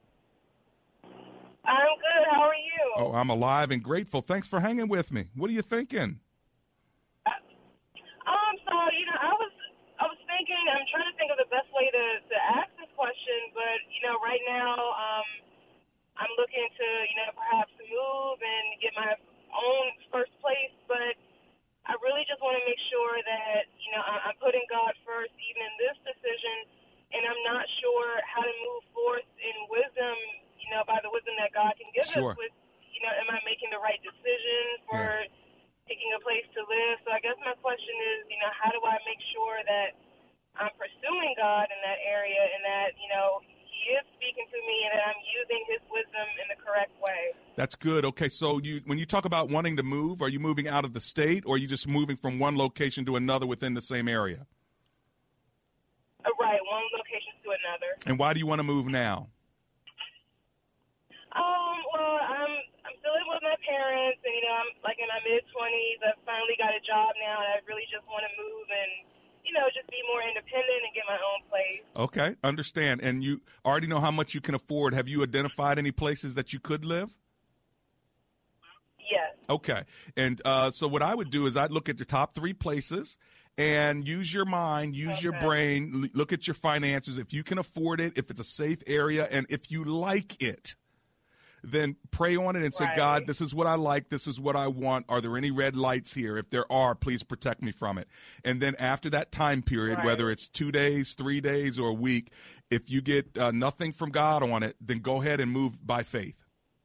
I'm 1.04 1.99
good. 2.00 2.25
How 2.32 2.44
are 2.44 2.54
you? 2.54 2.92
Oh, 2.97 3.12
I'm 3.12 3.28
alive 3.28 3.71
and 3.71 3.82
grateful. 3.82 4.23
Thanks 4.23 4.47
for 4.47 4.61
hanging 4.61 4.88
with 4.88 5.12
me. 5.12 5.26
What 5.37 5.50
are 5.50 5.54
you 5.54 5.61
thinking? 5.61 6.21
Um, 7.26 8.54
so 8.64 8.73
you 8.97 9.04
know, 9.04 9.18
I 9.21 9.32
was 9.37 9.52
I 10.00 10.04
was 10.09 10.16
thinking. 10.25 10.56
I'm 10.73 10.88
trying 10.88 11.12
to 11.12 11.16
think 11.18 11.30
of 11.30 11.37
the 11.37 11.50
best 11.52 11.68
way 11.76 11.92
to 11.92 12.04
to 12.32 12.37
ask 12.56 12.73
this 12.80 12.88
question, 13.02 13.50
but 13.54 13.78
you 13.90 13.99
know, 14.12 14.21
right 14.21 14.45
now, 14.45 14.76
um, 14.76 15.28
I'm 16.21 16.33
looking 16.37 16.69
to 16.69 16.88
you 17.09 17.16
know 17.25 17.31
perhaps 17.33 17.73
move 17.81 18.38
and 18.45 18.66
get 18.85 18.92
my 18.92 19.16
own 19.57 19.87
first 20.12 20.33
place, 20.45 20.76
but 20.85 21.16
I 21.88 21.97
really 22.04 22.23
just 22.28 22.45
want 22.45 22.61
to 22.61 22.64
make 22.69 22.81
sure 22.92 23.16
that 23.25 23.64
you 23.81 23.90
know 23.97 24.04
I, 24.04 24.28
I'm 24.28 24.38
putting 24.38 24.64
God 24.69 24.92
first, 25.09 25.33
even 25.40 25.62
in 25.64 25.75
this 25.81 25.97
decision, 26.04 26.57
and 27.16 27.25
I'm 27.25 27.42
not 27.49 27.64
sure 27.81 28.21
how 28.28 28.45
to 28.45 28.54
move 28.69 28.85
forth 28.92 29.28
in 29.40 29.57
wisdom. 29.73 30.16
You 30.61 30.69
know, 30.76 30.85
by 30.87 31.00
the 31.02 31.11
wisdom 31.11 31.35
that 31.40 31.57
God 31.57 31.73
can 31.81 31.88
give 31.97 32.07
Sure. 32.12 32.37
us. 32.37 32.38
With 32.38 32.54
you 32.92 33.00
know, 33.00 33.12
am 33.16 33.33
I 33.33 33.40
making 33.49 33.73
the 33.73 33.81
right 33.81 34.00
decision 34.04 34.85
for? 34.87 35.25
picking 35.90 36.14
a 36.14 36.21
place 36.23 36.47
to 36.54 36.62
live. 36.71 36.97
So 37.04 37.11
I 37.11 37.19
guess 37.19 37.35
my 37.42 37.54
question 37.59 37.97
is, 38.16 38.31
you 38.31 38.38
know, 38.38 38.50
how 38.54 38.71
do 38.71 38.78
I 38.87 38.97
make 39.02 39.19
sure 39.35 39.59
that 39.66 39.90
I'm 40.59 40.73
pursuing 40.76 41.35
God 41.38 41.69
in 41.71 41.81
that 41.85 42.00
area 42.04 42.40
and 42.40 42.62
that, 42.64 42.90
you 43.00 43.09
know, 43.12 43.40
He 43.69 43.97
is 43.97 44.04
speaking 44.19 44.47
to 44.49 44.59
me 44.66 44.76
and 44.88 44.92
that 44.99 45.04
I'm 45.09 45.23
using 45.33 45.62
His 45.71 45.83
wisdom 45.88 46.26
in 46.42 46.47
the 46.52 46.59
correct 46.61 46.92
way? 47.00 47.33
That's 47.62 47.78
good. 47.78 48.04
Okay, 48.04 48.28
so 48.28 48.59
you 48.59 48.83
when 48.90 48.99
you 48.99 49.07
talk 49.07 49.25
about 49.25 49.47
wanting 49.47 49.76
to 49.76 49.85
move, 49.85 50.21
are 50.21 50.28
you 50.28 50.40
moving 50.40 50.66
out 50.66 50.85
of 50.85 50.99
the 50.99 51.00
state 51.00 51.47
or 51.47 51.54
are 51.54 51.59
you 51.62 51.71
just 51.71 51.87
moving 51.87 52.19
from 52.19 52.42
one 52.42 52.59
location 52.59 53.07
to 53.07 53.14
another 53.14 53.47
within 53.47 53.73
the 53.73 53.81
same 53.81 54.11
area? 54.11 54.42
Uh, 56.26 56.35
right, 56.42 56.59
one 56.66 56.83
location 56.90 57.31
to 57.47 57.54
another. 57.54 57.95
And 58.11 58.19
why 58.19 58.35
do 58.35 58.42
you 58.42 58.50
want 58.50 58.59
to 58.59 58.66
move 58.66 58.90
now? 58.90 59.31
Um, 61.38 61.78
well, 61.95 62.19
I'm 62.35 62.50
I'm 62.83 62.99
still 62.99 63.14
living 63.14 63.31
with 63.31 63.47
my 63.47 63.54
parents, 63.62 64.19
and 64.26 64.35
you 64.35 64.42
know, 64.42 64.59
I'm 64.59 64.75
like 64.83 64.99
in 64.99 65.07
my 65.07 65.23
mid 65.23 65.47
twenties. 65.54 66.02
I've 66.02 66.19
finally 66.26 66.59
got 66.59 66.75
a 66.75 66.83
job 66.83 67.14
now, 67.23 67.47
and 67.47 67.47
I 67.47 67.57
really 67.71 67.87
just 67.95 68.02
want 68.11 68.26
to 68.26 68.33
move 68.42 68.66
and 68.75 69.07
you 69.47 69.54
know 69.54 69.71
just 69.71 69.87
be 69.87 70.02
more 70.11 70.19
independent 70.26 70.83
and 70.83 70.90
get 70.99 71.07
my 71.07 71.23
own 71.23 71.47
place. 71.47 71.87
Okay, 71.95 72.35
understand. 72.42 73.07
And 73.07 73.23
you 73.23 73.38
already 73.62 73.87
know 73.87 74.02
how 74.02 74.11
much 74.11 74.35
you 74.35 74.42
can 74.42 74.59
afford. 74.59 74.99
Have 74.99 75.07
you 75.07 75.23
identified 75.23 75.78
any 75.78 75.95
places 75.95 76.35
that 76.35 76.50
you 76.50 76.59
could 76.59 76.83
live? 76.85 77.14
Okay. 79.52 79.82
And 80.16 80.40
uh, 80.44 80.71
so 80.71 80.88
what 80.88 81.02
I 81.02 81.14
would 81.14 81.30
do 81.30 81.47
is 81.47 81.56
I'd 81.56 81.71
look 81.71 81.88
at 81.88 81.99
your 81.99 82.06
top 82.06 82.35
three 82.35 82.54
places 82.54 83.18
and 83.59 84.09
use 84.09 84.32
your 84.32 84.47
mind, 84.47 84.97
use 84.97 85.23
your 85.23 85.38
brain, 85.40 86.04
l- 86.04 86.09
look 86.14 86.32
at 86.32 86.47
your 86.47 86.54
finances. 86.54 87.18
If 87.18 87.32
you 87.35 87.42
can 87.42 87.59
afford 87.59 88.00
it, 88.00 88.14
if 88.16 88.30
it's 88.30 88.40
a 88.40 88.44
safe 88.44 88.78
area, 88.87 89.28
and 89.30 89.47
if 89.50 89.71
you 89.71 89.85
like 89.85 90.42
it, 90.42 90.75
then 91.64 91.94
pray 92.11 92.35
on 92.35 92.56
it 92.56 92.64
and 92.64 92.75
say, 92.75 92.88
God, 92.97 93.26
this 93.28 93.40
is 93.40 93.54
what 93.54 93.66
I 93.68 93.75
like. 93.76 94.09
This 94.09 94.26
is 94.26 94.40
what 94.40 94.56
I 94.56 94.66
want. 94.66 95.06
Are 95.09 95.21
there 95.21 95.37
any 95.37 95.50
red 95.52 95.76
lights 95.76 96.12
here? 96.12 96.37
If 96.37 96.50
there 96.50 96.64
are, 96.73 96.94
please 96.97 97.23
protect 97.23 97.62
me 97.62 97.71
from 97.71 97.99
it. 97.99 98.09
And 98.44 98.61
then 98.61 98.75
after 98.80 99.09
that 99.11 99.30
time 99.30 99.62
period, 99.62 99.99
Right. 99.99 100.06
whether 100.06 100.28
it's 100.30 100.49
two 100.49 100.73
days, 100.73 101.12
three 101.14 101.40
days, 101.40 101.78
or 101.78 101.90
a 101.90 101.94
week, 101.94 102.32
if 102.71 102.90
you 102.90 103.00
get 103.00 103.37
uh, 103.38 103.52
nothing 103.52 103.92
from 103.92 104.11
God 104.11 104.42
on 104.42 104.62
it, 104.64 104.75
then 104.80 104.99
go 105.00 105.21
ahead 105.23 105.38
and 105.40 105.52
move 105.52 105.87
by 105.87 106.02
faith. 106.02 106.35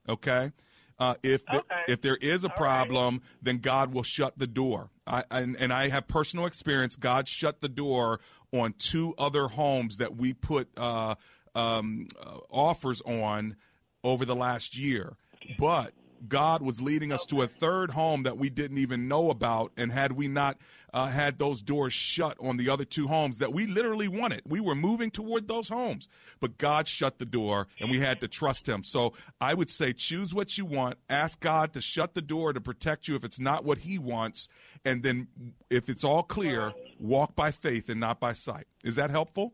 Okay? 0.07 0.51
Uh, 0.99 1.13
if 1.21 1.45
there, 1.45 1.61
if 1.87 2.01
there 2.01 2.15
is 2.17 2.43
a 2.43 2.49
problem, 2.49 3.21
then 3.41 3.59
God 3.59 3.93
will 3.93 4.03
shut 4.03 4.37
the 4.37 4.47
door. 4.47 4.89
I, 5.05 5.23
and, 5.29 5.55
and 5.55 5.71
I 5.71 5.89
have 5.89 6.07
personal 6.07 6.45
experience. 6.45 6.95
God 6.95 7.27
shut 7.27 7.61
the 7.61 7.69
door 7.69 8.19
on 8.51 8.73
two 8.73 9.13
other 9.17 9.47
homes 9.47 9.97
that 9.97 10.15
we 10.15 10.33
put 10.33 10.69
uh, 10.77 11.15
um, 11.53 12.07
uh, 12.19 12.37
offers 12.49 13.01
on 13.01 13.55
over 14.03 14.25
the 14.25 14.35
last 14.35 14.77
year. 14.77 15.17
But 15.59 15.93
God 16.27 16.61
was 16.61 16.81
leading 16.81 17.11
us 17.11 17.25
to 17.27 17.41
a 17.41 17.47
third 17.47 17.91
home 17.91 18.23
that 18.23 18.37
we 18.37 18.49
didn't 18.49 18.77
even 18.77 19.07
know 19.07 19.29
about. 19.29 19.71
And 19.77 19.91
had 19.91 20.13
we 20.13 20.27
not 20.27 20.57
uh, 20.93 21.07
had 21.07 21.37
those 21.37 21.61
doors 21.61 21.93
shut 21.93 22.37
on 22.39 22.57
the 22.57 22.69
other 22.69 22.85
two 22.85 23.07
homes 23.07 23.39
that 23.39 23.53
we 23.53 23.67
literally 23.67 24.07
wanted, 24.07 24.41
we 24.47 24.59
were 24.59 24.75
moving 24.75 25.11
toward 25.11 25.47
those 25.47 25.69
homes. 25.69 26.07
But 26.39 26.57
God 26.57 26.87
shut 26.87 27.19
the 27.19 27.25
door 27.25 27.67
and 27.79 27.89
we 27.89 27.99
had 27.99 28.21
to 28.21 28.27
trust 28.27 28.67
Him. 28.67 28.83
So 28.83 29.13
I 29.41 29.53
would 29.53 29.69
say 29.69 29.93
choose 29.93 30.33
what 30.33 30.57
you 30.57 30.65
want, 30.65 30.95
ask 31.09 31.39
God 31.39 31.73
to 31.73 31.81
shut 31.81 32.13
the 32.13 32.21
door 32.21 32.53
to 32.53 32.61
protect 32.61 33.07
you 33.07 33.15
if 33.15 33.23
it's 33.23 33.39
not 33.39 33.65
what 33.65 33.79
He 33.79 33.97
wants. 33.97 34.49
And 34.85 35.03
then 35.03 35.27
if 35.69 35.89
it's 35.89 36.03
all 36.03 36.23
clear, 36.23 36.73
walk 36.99 37.35
by 37.35 37.51
faith 37.51 37.89
and 37.89 37.99
not 37.99 38.19
by 38.19 38.33
sight. 38.33 38.67
Is 38.83 38.95
that 38.95 39.09
helpful? 39.09 39.53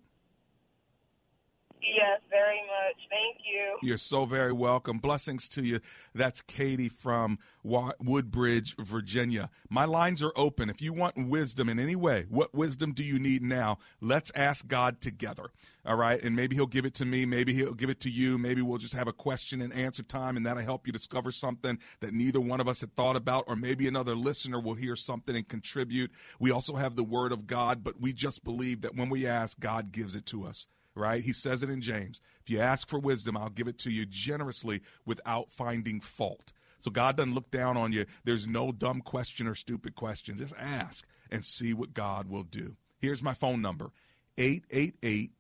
Yes, 1.86 2.22
very 2.30 2.62
much. 2.62 2.96
Thank 3.10 3.42
you. 3.46 3.78
You're 3.82 3.98
so 3.98 4.25
very 4.25 4.54
welcome. 4.54 5.00
Blessings 5.00 5.50
to 5.50 5.63
you. 5.63 5.80
That's 6.16 6.42
Katie 6.42 6.90
from 6.90 7.40
Woodbridge, 7.63 8.75
Virginia. 8.78 9.50
My 9.70 9.86
lines 9.86 10.24
are 10.24 10.32
open. 10.36 10.70
If 10.70 10.82
you 10.82 10.94
want 10.94 11.28
wisdom 11.28 11.68
in 11.68 11.80
any 11.80 11.96
way, 11.96 12.25
what 12.30 12.54
wisdom 12.54 12.94
do 12.94 13.04
you 13.04 13.20
need 13.20 13.44
now? 13.44 13.80
Let's 14.00 14.32
ask 14.34 14.68
God 14.68 15.02
together. 15.02 15.48
All 15.86 15.98
right. 15.98 16.22
And 16.24 16.36
maybe 16.36 16.56
He'll 16.56 16.68
give 16.68 16.86
it 16.86 16.94
to 16.96 17.06
me. 17.06 17.25
Maybe 17.25 17.54
He'll 17.54 17.74
give 17.74 17.90
it 17.90 18.00
to 18.02 18.10
you. 18.10 18.38
Maybe 18.38 18.62
we'll 18.62 18.78
just 18.78 18.94
have 18.94 19.08
a 19.08 19.13
question 19.13 19.62
and 19.62 19.74
answer 19.74 20.04
time, 20.04 20.38
and 20.38 20.46
that'll 20.46 20.63
help 20.63 20.88
you 20.88 20.94
discover 20.94 21.32
something 21.32 21.78
that 22.00 22.13
neither 22.13 22.40
one 22.40 22.62
of 22.62 22.68
us 22.70 22.80
had 22.82 22.96
thought 22.96 23.18
about, 23.18 23.44
or 23.48 23.58
maybe 23.58 23.88
another 23.88 24.16
listener 24.16 24.60
will 24.60 24.75
hear 24.75 24.96
something 24.96 25.36
and 25.36 25.48
contribute. 25.48 26.12
We 26.40 26.52
also 26.52 26.75
have 26.75 26.96
the 26.96 27.04
Word 27.04 27.34
of 27.34 27.46
God, 27.46 27.84
but 27.84 28.00
we 28.00 28.13
just 28.13 28.46
believe 28.46 28.82
that 28.82 28.96
when 28.96 29.10
we 29.10 29.28
ask, 29.28 29.60
God 29.60 29.92
gives 29.92 30.16
it 30.16 30.25
to 30.28 30.46
us. 30.46 30.70
Right? 30.96 31.24
He 31.24 31.34
says 31.34 31.64
it 31.64 31.70
in 31.70 31.82
James. 31.82 32.22
If 32.42 32.50
you 32.50 32.60
ask 32.60 32.88
for 32.88 33.00
wisdom, 33.00 33.36
I'll 33.38 33.50
give 33.50 33.68
it 33.68 33.78
to 33.80 33.92
you 33.92 34.06
generously 34.06 34.82
without 35.06 35.52
finding 35.52 36.00
fault. 36.00 36.54
So 36.80 36.92
God 36.92 37.16
doesn't 37.16 37.34
look 37.34 37.50
down 37.50 37.78
on 37.78 37.94
you. 37.94 38.06
There's 38.26 38.48
no 38.48 38.72
dumb 38.72 39.02
question 39.02 39.48
or 39.48 39.56
stupid 39.56 39.96
question. 39.96 40.38
Just 40.38 40.54
ask 40.60 41.08
and 41.32 41.46
see 41.46 41.74
what 41.74 41.94
God 41.94 42.30
will 42.30 42.44
do. 42.44 42.76
Here's 43.00 43.24
my 43.24 43.34
phone 43.34 43.62
number 43.62 43.92
888 44.38 45.32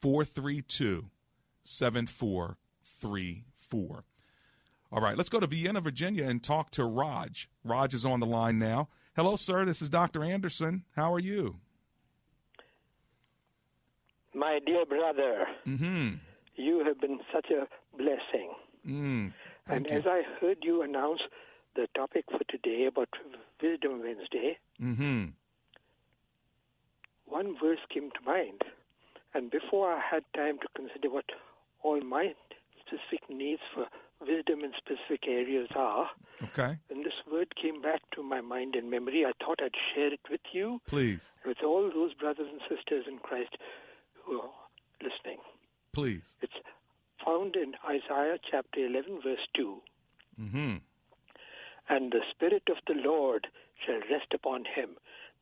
432 0.00 1.10
7434. 1.64 4.04
All 4.90 5.02
right, 5.02 5.18
let's 5.18 5.28
go 5.28 5.38
to 5.38 5.46
Vienna, 5.46 5.82
Virginia 5.82 6.26
and 6.26 6.42
talk 6.42 6.70
to 6.72 6.84
Raj. 6.84 7.50
Raj 7.62 7.92
is 7.92 8.06
on 8.06 8.20
the 8.20 8.26
line 8.26 8.58
now. 8.58 8.88
Hello, 9.14 9.36
sir. 9.36 9.66
This 9.66 9.82
is 9.82 9.90
Dr. 9.90 10.24
Anderson. 10.24 10.84
How 10.96 11.12
are 11.12 11.18
you? 11.18 11.60
My 14.38 14.60
dear 14.64 14.84
brother, 14.86 15.46
Mm-hmm. 15.66 16.14
you 16.54 16.84
have 16.84 17.00
been 17.00 17.18
such 17.34 17.46
a 17.50 17.66
blessing. 17.96 18.50
Mm. 18.86 19.32
and 19.66 19.86
you. 19.90 19.96
as 19.98 20.04
I 20.06 20.22
heard 20.40 20.58
you 20.62 20.82
announce 20.82 21.20
the 21.74 21.88
topic 21.96 22.24
for 22.30 22.40
today 22.48 22.86
about 22.86 23.08
Wisdom 23.62 24.00
Wednesday, 24.00 24.58
Mm-hmm. 24.80 25.24
one 27.26 27.56
verse 27.60 27.80
came 27.92 28.10
to 28.12 28.20
mind. 28.24 28.62
And 29.34 29.50
before 29.50 29.92
I 29.92 30.00
had 30.00 30.22
time 30.34 30.58
to 30.60 30.68
consider 30.76 31.10
what 31.10 31.26
all 31.82 32.00
my 32.00 32.32
specific 32.80 33.28
needs 33.28 33.60
for 33.74 33.86
wisdom 34.20 34.60
in 34.64 34.72
specific 34.78 35.26
areas 35.28 35.68
are, 35.76 36.08
Okay. 36.44 36.76
when 36.88 37.02
this 37.02 37.18
word 37.30 37.48
came 37.60 37.82
back 37.82 38.00
to 38.14 38.22
my 38.22 38.40
mind 38.40 38.76
and 38.76 38.88
memory, 38.90 39.24
I 39.26 39.32
thought 39.44 39.60
I'd 39.60 39.74
share 39.94 40.12
it 40.14 40.20
with 40.30 40.40
you, 40.52 40.80
Please. 40.86 41.30
with 41.44 41.58
all 41.64 41.90
those 41.92 42.14
brothers 42.14 42.46
and 42.50 42.60
sisters 42.70 43.04
in 43.08 43.18
Christ 43.18 43.56
who 44.28 44.40
are 44.40 44.50
listening. 45.02 45.38
Please. 45.92 46.36
It's 46.42 46.52
found 47.24 47.56
in 47.56 47.74
Isaiah 47.88 48.38
chapter 48.50 48.80
11, 48.86 49.20
verse 49.24 49.46
2. 49.56 49.76
Mm-hmm. 50.40 50.76
And 51.88 52.12
the 52.12 52.20
Spirit 52.30 52.64
of 52.68 52.76
the 52.86 52.94
Lord 52.94 53.46
shall 53.84 54.00
rest 54.10 54.34
upon 54.34 54.64
him, 54.64 54.90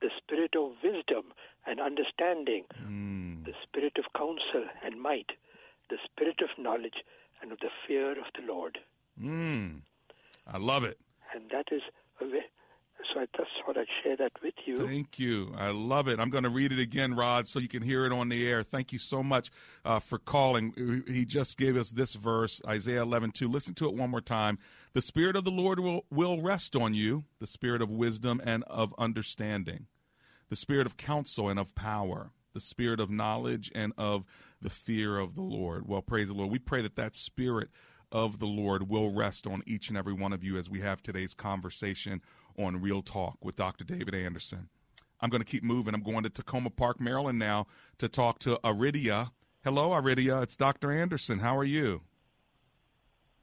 the 0.00 0.10
Spirit 0.16 0.54
of 0.56 0.72
wisdom 0.82 1.32
and 1.66 1.80
understanding, 1.80 2.64
the 3.44 3.52
Spirit 3.62 3.94
of 3.98 4.04
counsel 4.16 4.68
and 4.84 5.00
might, 5.00 5.32
the 5.90 5.98
Spirit 6.04 6.40
of 6.42 6.50
knowledge 6.62 7.02
and 7.42 7.50
of 7.52 7.58
the 7.58 7.70
fear 7.86 8.12
of 8.12 8.26
the 8.38 8.46
Lord. 8.46 8.78
Mm. 9.20 9.80
I 10.46 10.58
love 10.58 10.84
it. 10.84 10.98
And 11.34 11.50
that 11.50 11.66
is, 11.72 11.82
a 12.20 12.24
so 13.12 13.20
I 13.20 13.26
just 13.36 13.50
thought 13.64 13.76
I'd 13.76 13.86
share 14.02 14.16
that 14.16 14.32
with 14.42 14.54
you. 14.64 14.78
Thank 14.78 15.18
you. 15.18 15.52
I 15.56 15.70
love 15.70 16.08
it. 16.08 16.18
I'm 16.18 16.30
going 16.30 16.44
to 16.44 16.50
read 16.50 16.72
it 16.72 16.78
again, 16.78 17.14
Rod, 17.14 17.46
so 17.46 17.58
you 17.58 17.68
can 17.68 17.82
hear 17.82 18.06
it 18.06 18.12
on 18.12 18.28
the 18.28 18.48
air. 18.48 18.62
Thank 18.62 18.92
you 18.92 18.98
so 18.98 19.22
much 19.22 19.50
uh, 19.84 19.98
for 19.98 20.18
calling. 20.18 21.04
He 21.06 21.24
just 21.24 21.58
gave 21.58 21.76
us 21.76 21.90
this 21.90 22.14
verse, 22.14 22.60
Isaiah 22.66 23.02
11, 23.02 23.32
2. 23.32 23.48
Listen 23.48 23.74
to 23.74 23.86
it 23.86 23.94
one 23.94 24.10
more 24.10 24.20
time. 24.20 24.58
The 24.92 25.02
Spirit 25.02 25.36
of 25.36 25.44
the 25.44 25.50
Lord 25.50 25.80
will, 25.80 26.04
will 26.10 26.40
rest 26.40 26.74
on 26.74 26.94
you, 26.94 27.24
the 27.38 27.46
Spirit 27.46 27.82
of 27.82 27.90
wisdom 27.90 28.40
and 28.44 28.64
of 28.64 28.94
understanding, 28.98 29.86
the 30.48 30.56
Spirit 30.56 30.86
of 30.86 30.96
counsel 30.96 31.48
and 31.48 31.58
of 31.58 31.74
power, 31.74 32.30
the 32.54 32.60
Spirit 32.60 33.00
of 33.00 33.10
knowledge 33.10 33.70
and 33.74 33.92
of 33.98 34.24
the 34.60 34.70
fear 34.70 35.18
of 35.18 35.34
the 35.34 35.42
Lord. 35.42 35.86
Well, 35.86 36.02
praise 36.02 36.28
the 36.28 36.34
Lord. 36.34 36.50
We 36.50 36.58
pray 36.58 36.82
that 36.82 36.96
that 36.96 37.14
Spirit 37.14 37.68
of 38.12 38.38
the 38.38 38.46
Lord 38.46 38.88
will 38.88 39.12
rest 39.12 39.46
on 39.46 39.62
each 39.66 39.88
and 39.88 39.98
every 39.98 40.12
one 40.12 40.32
of 40.32 40.44
you 40.44 40.56
as 40.56 40.70
we 40.70 40.80
have 40.80 41.02
today's 41.02 41.34
conversation 41.34 42.22
on 42.58 42.80
Real 42.80 43.02
Talk 43.02 43.36
with 43.42 43.56
Dr. 43.56 43.84
David 43.84 44.14
Anderson. 44.14 44.68
I'm 45.20 45.30
going 45.30 45.40
to 45.42 45.46
keep 45.50 45.62
moving. 45.62 45.94
I'm 45.94 46.02
going 46.02 46.22
to 46.24 46.30
Takoma 46.30 46.74
Park, 46.74 47.00
Maryland 47.00 47.38
now 47.38 47.66
to 47.98 48.08
talk 48.08 48.38
to 48.40 48.56
Aridia. 48.64 49.30
Hello, 49.64 49.90
Aridia. 49.90 50.42
It's 50.42 50.56
Dr. 50.56 50.92
Anderson. 50.92 51.38
How 51.38 51.56
are 51.56 51.64
you? 51.64 52.02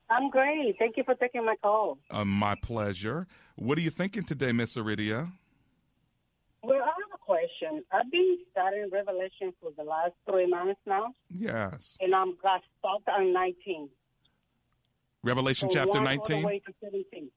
I'm 0.09 0.29
great. 0.29 0.75
Thank 0.77 0.97
you 0.97 1.03
for 1.03 1.15
taking 1.15 1.45
my 1.45 1.55
call. 1.61 1.97
Uh, 2.11 2.23
my 2.25 2.55
pleasure. 2.55 3.25
What 3.55 3.77
are 3.77 3.81
you 3.81 3.89
thinking 3.89 4.23
today, 4.23 4.51
Miss 4.51 4.75
Aridia? 4.75 5.31
Well, 6.61 6.81
I 6.81 6.85
have 6.85 7.13
a 7.13 7.17
question. 7.17 7.83
I've 7.91 8.09
been 8.11 8.37
studying 8.51 8.89
Revelation 8.91 9.53
for 9.59 9.71
the 9.75 9.83
last 9.83 10.13
three 10.29 10.45
months 10.47 10.79
now, 10.85 11.13
Yes. 11.29 11.97
and 11.99 12.13
I'm 12.13 12.37
got 12.41 12.61
stuck 12.79 13.01
on 13.17 13.33
19. 13.33 13.89
Revelation 15.23 15.69
So 15.71 15.75
chapter 15.75 15.99
19? 15.99 16.43
the 16.43 16.59
to 16.59 16.73
17. 16.83 17.29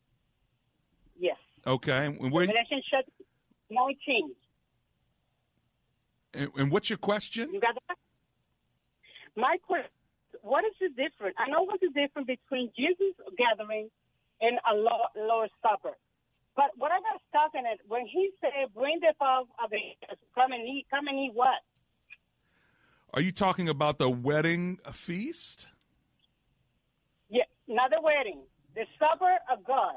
Yes. 1.18 1.36
Okay. 1.66 2.06
And, 2.06 2.32
where, 2.32 2.46
Revelation 2.46 2.82
chapter 2.90 3.10
19. 3.70 4.30
and, 6.34 6.50
and 6.56 6.70
what's 6.70 6.88
your 6.88 6.98
question? 6.98 7.52
You 7.52 7.60
got 7.60 7.74
that? 7.88 7.96
My 9.36 9.56
question, 9.66 9.90
what 10.42 10.64
is 10.64 10.72
the 10.80 10.88
difference? 10.88 11.34
I 11.38 11.50
know 11.50 11.64
what's 11.64 11.80
the 11.80 11.90
difference 11.90 12.26
between 12.26 12.70
Jesus 12.76 13.14
gathering 13.36 13.90
and 14.40 14.58
a 14.70 14.74
Lord, 14.74 15.10
Lord's 15.16 15.52
Supper. 15.62 15.96
But 16.54 16.70
what 16.76 16.90
I 16.90 17.00
got 17.00 17.20
stuck 17.28 17.54
in 17.58 17.66
it, 17.66 17.80
when 17.86 18.06
he 18.06 18.30
said, 18.40 18.50
bring 18.74 19.00
the 19.00 19.12
five 19.18 19.44
of 19.62 19.70
the 19.70 19.78
come 20.34 20.52
and 20.52 20.66
eat, 20.66 20.86
come 20.90 21.06
and 21.06 21.18
eat 21.18 21.32
what? 21.34 21.60
Are 23.12 23.20
you 23.20 23.32
talking 23.32 23.68
about 23.68 23.98
the 23.98 24.08
wedding 24.08 24.78
feast? 24.92 25.68
Yeah, 27.28 27.44
not 27.68 27.90
the 27.90 28.00
wedding. 28.00 28.40
The 28.74 28.84
supper 28.98 29.36
of 29.52 29.64
God. 29.64 29.96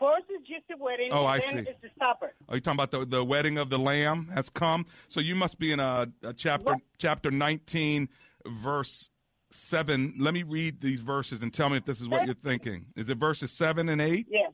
First 0.00 0.24
is 0.30 0.46
just 0.48 0.66
the 0.68 0.82
wedding, 0.82 1.10
Oh, 1.12 1.26
and 1.26 1.28
I 1.28 1.38
then 1.40 1.64
see. 1.66 1.70
it's 1.70 1.80
the 1.82 1.90
supper. 1.98 2.32
Are 2.48 2.54
you 2.56 2.60
talking 2.62 2.76
about 2.80 2.90
the, 2.90 3.04
the 3.04 3.22
wedding 3.24 3.58
of 3.58 3.68
the 3.70 3.78
Lamb 3.78 4.28
has 4.34 4.48
come? 4.48 4.86
So 5.08 5.20
you 5.20 5.34
must 5.36 5.58
be 5.58 5.72
in 5.72 5.78
a, 5.80 6.08
a 6.22 6.32
chapter 6.32 6.74
chapter 6.98 7.30
19, 7.30 8.08
verse 8.46 9.10
7. 9.50 10.14
Let 10.18 10.32
me 10.32 10.42
read 10.42 10.80
these 10.80 11.00
verses 11.02 11.42
and 11.42 11.52
tell 11.52 11.68
me 11.68 11.76
if 11.76 11.84
this 11.84 12.00
is 12.00 12.08
what 12.08 12.24
you're 12.24 12.34
thinking. 12.34 12.86
Is 12.96 13.10
it 13.10 13.18
verses 13.18 13.52
7 13.52 13.88
and 13.90 14.00
8? 14.00 14.26
Yeah. 14.30 14.46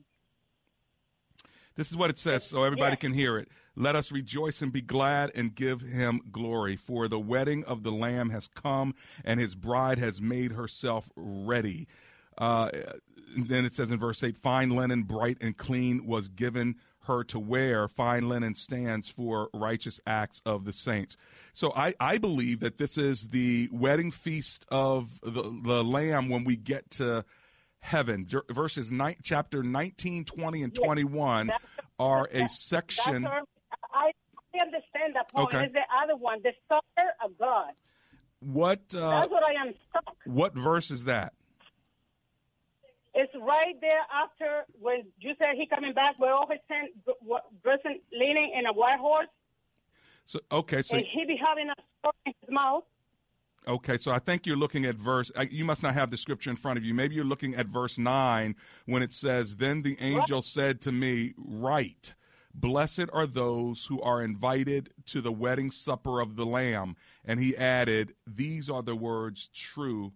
This 1.75 1.91
is 1.91 1.95
what 1.95 2.09
it 2.09 2.17
says 2.17 2.43
so 2.45 2.63
everybody 2.63 2.91
Yeah. 2.93 2.95
can 2.95 3.13
hear 3.13 3.37
it. 3.37 3.49
Let 3.75 3.95
us 3.95 4.11
rejoice 4.11 4.63
and 4.63 4.73
be 4.73 4.81
glad 4.81 5.31
and 5.35 5.53
give 5.53 5.81
him 5.81 6.21
glory, 6.31 6.75
for 6.75 7.07
the 7.07 7.19
wedding 7.19 7.63
of 7.65 7.83
the 7.83 7.91
Lamb 7.91 8.31
has 8.31 8.47
come, 8.47 8.95
and 9.23 9.39
his 9.39 9.53
bride 9.53 9.99
has 9.99 10.19
made 10.19 10.53
herself 10.53 11.07
ready. 11.15 11.87
Uh, 12.37 12.69
then 13.37 13.65
it 13.65 13.73
says 13.73 13.91
in 13.91 13.99
verse 13.99 14.23
8 14.23 14.37
fine 14.37 14.69
linen, 14.71 15.03
bright 15.03 15.37
and 15.41 15.55
clean, 15.57 16.05
was 16.05 16.27
given 16.27 16.75
her 17.01 17.23
to 17.25 17.39
wear. 17.39 17.87
Fine 17.87 18.29
linen 18.29 18.55
stands 18.55 19.07
for 19.07 19.49
righteous 19.53 19.99
acts 20.05 20.41
of 20.45 20.65
the 20.65 20.73
saints. 20.73 21.17
So 21.53 21.73
I, 21.75 21.93
I 21.99 22.17
believe 22.17 22.59
that 22.59 22.77
this 22.77 22.97
is 22.97 23.29
the 23.29 23.69
wedding 23.71 24.11
feast 24.11 24.65
of 24.69 25.19
the, 25.21 25.43
the 25.63 25.83
Lamb 25.83 26.29
when 26.29 26.43
we 26.43 26.55
get 26.55 26.89
to 26.91 27.25
heaven. 27.79 28.25
Ver- 28.25 28.43
Verses 28.49 28.91
nine, 28.91 29.15
chapter 29.23 29.63
19, 29.63 30.25
20, 30.25 30.63
and 30.63 30.75
21 30.75 31.51
are 31.99 32.27
a 32.31 32.47
section. 32.49 33.25
I, 33.25 34.11
understand 34.59 35.13
that 35.13 35.31
point. 35.31 35.53
Okay. 35.53 35.65
It's 35.65 35.73
the 35.73 35.81
other 36.03 36.15
one, 36.15 36.39
the 36.43 36.51
supper 36.67 37.09
of 37.23 37.37
God. 37.37 37.73
What 38.39 38.79
uh, 38.95 39.21
That's 39.21 39.31
what 39.31 39.43
I 39.43 39.53
am 39.61 39.73
stuck. 39.89 40.15
what 40.25 40.55
verse 40.55 40.89
is 40.89 41.03
that? 41.03 41.33
It's 43.19 43.33
right 43.41 43.73
there 43.81 44.01
after 44.13 44.65
when 44.79 45.03
you 45.19 45.33
said 45.39 45.55
he 45.55 45.65
coming 45.65 45.91
back 45.93 46.19
with 46.19 46.29
all 46.29 46.47
his 46.47 46.59
ten 46.67 46.89
dressing, 47.63 47.99
leaning 48.13 48.53
in 48.57 48.67
a 48.67 48.73
white 48.73 48.99
horse, 48.99 49.27
So 50.25 50.39
okay, 50.51 50.83
so 50.83 50.97
and 50.97 51.05
he 51.11 51.25
be 51.25 51.35
having 51.35 51.67
a 51.69 51.73
sword 52.03 52.13
in 52.27 52.33
his 52.41 52.51
mouth. 52.51 52.83
okay, 53.67 53.97
so 53.97 54.11
I 54.11 54.19
think 54.19 54.45
you're 54.45 54.55
looking 54.55 54.85
at 54.85 54.97
verse. 54.97 55.31
You 55.49 55.65
must 55.65 55.81
not 55.81 55.95
have 55.95 56.11
the 56.11 56.17
scripture 56.17 56.51
in 56.51 56.57
front 56.57 56.77
of 56.77 56.85
you. 56.85 56.93
Maybe 56.93 57.15
you're 57.15 57.25
looking 57.25 57.55
at 57.55 57.65
verse 57.65 57.97
nine 57.97 58.55
when 58.85 59.01
it 59.01 59.11
says, 59.11 59.55
"Then 59.55 59.81
the 59.81 59.97
angel 59.99 60.43
said 60.43 60.79
to 60.81 60.91
me, 60.91 61.33
Write, 61.37 62.13
blessed 62.53 63.09
are 63.13 63.25
those 63.25 63.87
who 63.87 63.99
are 64.01 64.21
invited 64.23 64.93
to 65.07 65.21
the 65.21 65.31
wedding 65.31 65.71
supper 65.71 66.19
of 66.21 66.35
the 66.35 66.45
Lamb." 66.45 66.95
And 67.25 67.39
he 67.39 67.57
added, 67.57 68.13
"These 68.27 68.69
are 68.69 68.83
the 68.83 68.95
words 68.95 69.49
true." 69.53 70.13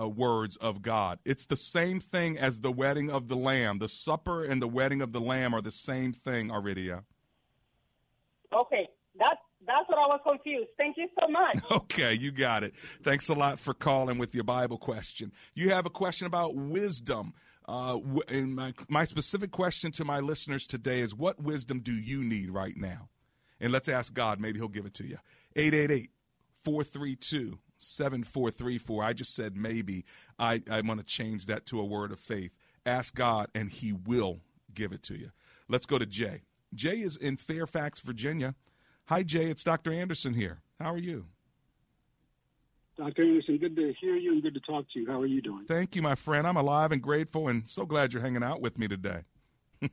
Uh, 0.00 0.08
words 0.08 0.56
of 0.56 0.82
God. 0.82 1.18
It's 1.24 1.44
the 1.46 1.56
same 1.56 2.00
thing 2.00 2.38
as 2.38 2.60
the 2.60 2.72
wedding 2.72 3.10
of 3.10 3.28
the 3.28 3.36
Lamb. 3.36 3.78
The 3.78 3.88
supper 3.88 4.44
and 4.44 4.62
the 4.62 4.68
wedding 4.68 5.02
of 5.02 5.12
the 5.12 5.20
Lamb 5.20 5.54
are 5.54 5.60
the 5.60 5.70
same 5.70 6.12
thing, 6.12 6.48
Aridia. 6.48 7.02
Okay, 8.52 8.88
that's 9.18 9.40
that's 9.66 9.88
what 9.88 9.98
I 9.98 10.06
was 10.06 10.20
confused. 10.24 10.70
Thank 10.78 10.96
you 10.96 11.08
so 11.20 11.28
much. 11.28 11.58
Okay, 11.70 12.14
you 12.14 12.32
got 12.32 12.64
it. 12.64 12.74
Thanks 13.02 13.28
a 13.28 13.34
lot 13.34 13.58
for 13.58 13.74
calling 13.74 14.18
with 14.18 14.34
your 14.34 14.44
Bible 14.44 14.78
question. 14.78 15.32
You 15.54 15.70
have 15.70 15.86
a 15.86 15.90
question 15.90 16.26
about 16.26 16.54
wisdom. 16.54 17.34
Uh, 17.68 17.98
and 18.28 18.56
my, 18.56 18.72
my 18.88 19.04
specific 19.04 19.50
question 19.50 19.92
to 19.92 20.04
my 20.04 20.18
listeners 20.20 20.66
today 20.66 21.00
is 21.00 21.14
what 21.14 21.40
wisdom 21.42 21.80
do 21.80 21.92
you 21.92 22.24
need 22.24 22.50
right 22.50 22.76
now? 22.76 23.08
And 23.60 23.70
let's 23.70 23.88
ask 23.88 24.14
God. 24.14 24.40
Maybe 24.40 24.58
He'll 24.58 24.68
give 24.68 24.86
it 24.86 24.94
to 24.94 25.06
you. 25.06 25.18
888 25.56 26.10
432 26.64 27.58
7434. 27.80 29.04
I 29.04 29.12
just 29.12 29.34
said 29.34 29.56
maybe. 29.56 30.04
I, 30.38 30.62
I'm 30.70 30.86
going 30.86 30.98
to 30.98 31.04
change 31.04 31.46
that 31.46 31.66
to 31.66 31.80
a 31.80 31.84
word 31.84 32.12
of 32.12 32.20
faith. 32.20 32.52
Ask 32.86 33.14
God, 33.14 33.48
and 33.54 33.70
He 33.70 33.92
will 33.92 34.40
give 34.74 34.92
it 34.92 35.02
to 35.04 35.18
you. 35.18 35.30
Let's 35.68 35.86
go 35.86 35.98
to 35.98 36.06
Jay. 36.06 36.42
Jay 36.74 37.00
is 37.00 37.16
in 37.16 37.36
Fairfax, 37.36 38.00
Virginia. 38.00 38.54
Hi, 39.06 39.22
Jay. 39.22 39.46
It's 39.46 39.64
Dr. 39.64 39.92
Anderson 39.92 40.34
here. 40.34 40.60
How 40.80 40.92
are 40.92 40.98
you? 40.98 41.26
Dr. 42.96 43.22
Anderson, 43.22 43.58
good 43.58 43.76
to 43.76 43.94
hear 44.00 44.14
you 44.16 44.32
and 44.32 44.42
good 44.42 44.54
to 44.54 44.60
talk 44.60 44.84
to 44.92 45.00
you. 45.00 45.06
How 45.06 45.20
are 45.20 45.26
you 45.26 45.40
doing? 45.40 45.64
Thank 45.66 45.96
you, 45.96 46.02
my 46.02 46.14
friend. 46.14 46.46
I'm 46.46 46.56
alive 46.56 46.92
and 46.92 47.00
grateful 47.00 47.48
and 47.48 47.66
so 47.68 47.86
glad 47.86 48.12
you're 48.12 48.22
hanging 48.22 48.42
out 48.42 48.60
with 48.60 48.78
me 48.78 48.88
today. 48.88 49.20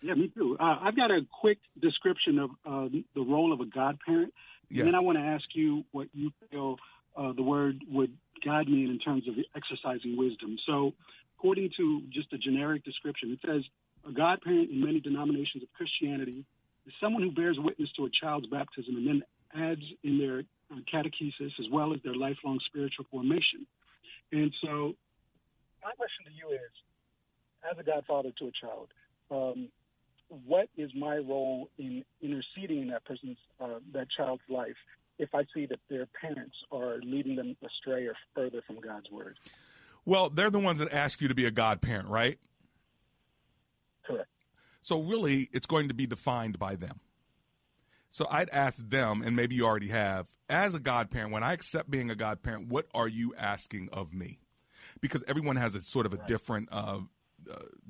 Yeah, 0.00 0.14
me 0.14 0.28
too. 0.28 0.56
Uh, 0.60 0.76
I've 0.80 0.96
got 0.96 1.10
a 1.10 1.20
quick 1.40 1.58
description 1.80 2.38
of 2.38 2.50
uh, 2.64 2.88
the 3.14 3.20
role 3.20 3.52
of 3.52 3.60
a 3.60 3.66
godparent, 3.66 4.32
Yes. 4.70 4.80
and 4.80 4.88
then 4.88 4.94
I 4.94 5.00
want 5.00 5.18
to 5.18 5.24
ask 5.24 5.44
you 5.54 5.84
what 5.92 6.08
you 6.12 6.30
feel 6.50 6.76
uh, 7.16 7.32
the 7.32 7.42
word 7.42 7.82
would 7.90 8.12
guide 8.44 8.68
me 8.68 8.84
in, 8.84 8.90
in 8.90 8.98
terms 8.98 9.26
of 9.28 9.34
exercising 9.56 10.16
wisdom. 10.16 10.56
So, 10.66 10.92
according 11.38 11.70
to 11.76 12.02
just 12.12 12.32
a 12.32 12.38
generic 12.38 12.84
description, 12.84 13.32
it 13.32 13.40
says 13.46 13.62
a 14.08 14.12
godparent 14.12 14.70
in 14.70 14.84
many 14.84 15.00
denominations 15.00 15.62
of 15.62 15.68
Christianity 15.72 16.44
is 16.86 16.92
someone 17.00 17.22
who 17.22 17.32
bears 17.32 17.56
witness 17.58 17.90
to 17.96 18.04
a 18.04 18.08
child's 18.10 18.46
baptism 18.46 18.96
and 18.96 19.06
then 19.06 19.22
adds 19.54 19.82
in 20.04 20.18
their 20.18 20.40
uh, 20.70 20.80
catechesis 20.92 21.52
as 21.58 21.66
well 21.72 21.94
as 21.94 22.00
their 22.02 22.14
lifelong 22.14 22.58
spiritual 22.66 23.06
formation. 23.10 23.66
And 24.32 24.52
so, 24.62 24.94
my 25.82 25.92
question 25.96 26.26
to 26.26 26.32
you 26.32 26.54
is, 26.54 26.72
as 27.70 27.78
a 27.78 27.82
godfather 27.82 28.30
to 28.38 28.46
a 28.46 28.52
child, 28.52 28.88
um, 29.30 29.68
what 30.28 30.68
is 30.76 30.90
my 30.94 31.16
role 31.16 31.70
in 31.78 32.04
interceding 32.20 32.82
in 32.82 32.88
that 32.88 33.04
person's 33.04 33.38
uh, 33.60 33.78
that 33.92 34.08
child's 34.16 34.42
life 34.48 34.76
if 35.18 35.34
I 35.34 35.44
see 35.54 35.66
that 35.66 35.80
their 35.88 36.06
parents 36.20 36.54
are 36.70 36.98
leading 37.02 37.36
them 37.36 37.56
astray 37.64 38.06
or 38.06 38.14
further 38.34 38.62
from 38.66 38.80
God's 38.80 39.10
word? 39.10 39.38
Well, 40.04 40.30
they're 40.30 40.50
the 40.50 40.58
ones 40.58 40.78
that 40.78 40.92
ask 40.92 41.20
you 41.20 41.28
to 41.28 41.34
be 41.34 41.46
a 41.46 41.50
godparent, 41.50 42.08
right? 42.08 42.38
Correct. 44.06 44.28
So 44.82 45.02
really, 45.02 45.48
it's 45.52 45.66
going 45.66 45.88
to 45.88 45.94
be 45.94 46.06
defined 46.06 46.58
by 46.58 46.76
them. 46.76 47.00
So 48.10 48.26
I'd 48.30 48.48
ask 48.50 48.88
them, 48.88 49.22
and 49.22 49.36
maybe 49.36 49.54
you 49.54 49.66
already 49.66 49.88
have, 49.88 50.28
as 50.48 50.74
a 50.74 50.80
godparent, 50.80 51.32
when 51.32 51.42
I 51.42 51.52
accept 51.52 51.90
being 51.90 52.10
a 52.10 52.14
godparent, 52.14 52.68
what 52.68 52.86
are 52.94 53.08
you 53.08 53.34
asking 53.36 53.90
of 53.92 54.14
me? 54.14 54.40
Because 55.00 55.22
everyone 55.28 55.56
has 55.56 55.74
a 55.74 55.80
sort 55.80 56.06
of 56.06 56.14
a 56.14 56.18
different 56.26 56.70
uh, 56.72 56.74
uh, 56.74 56.98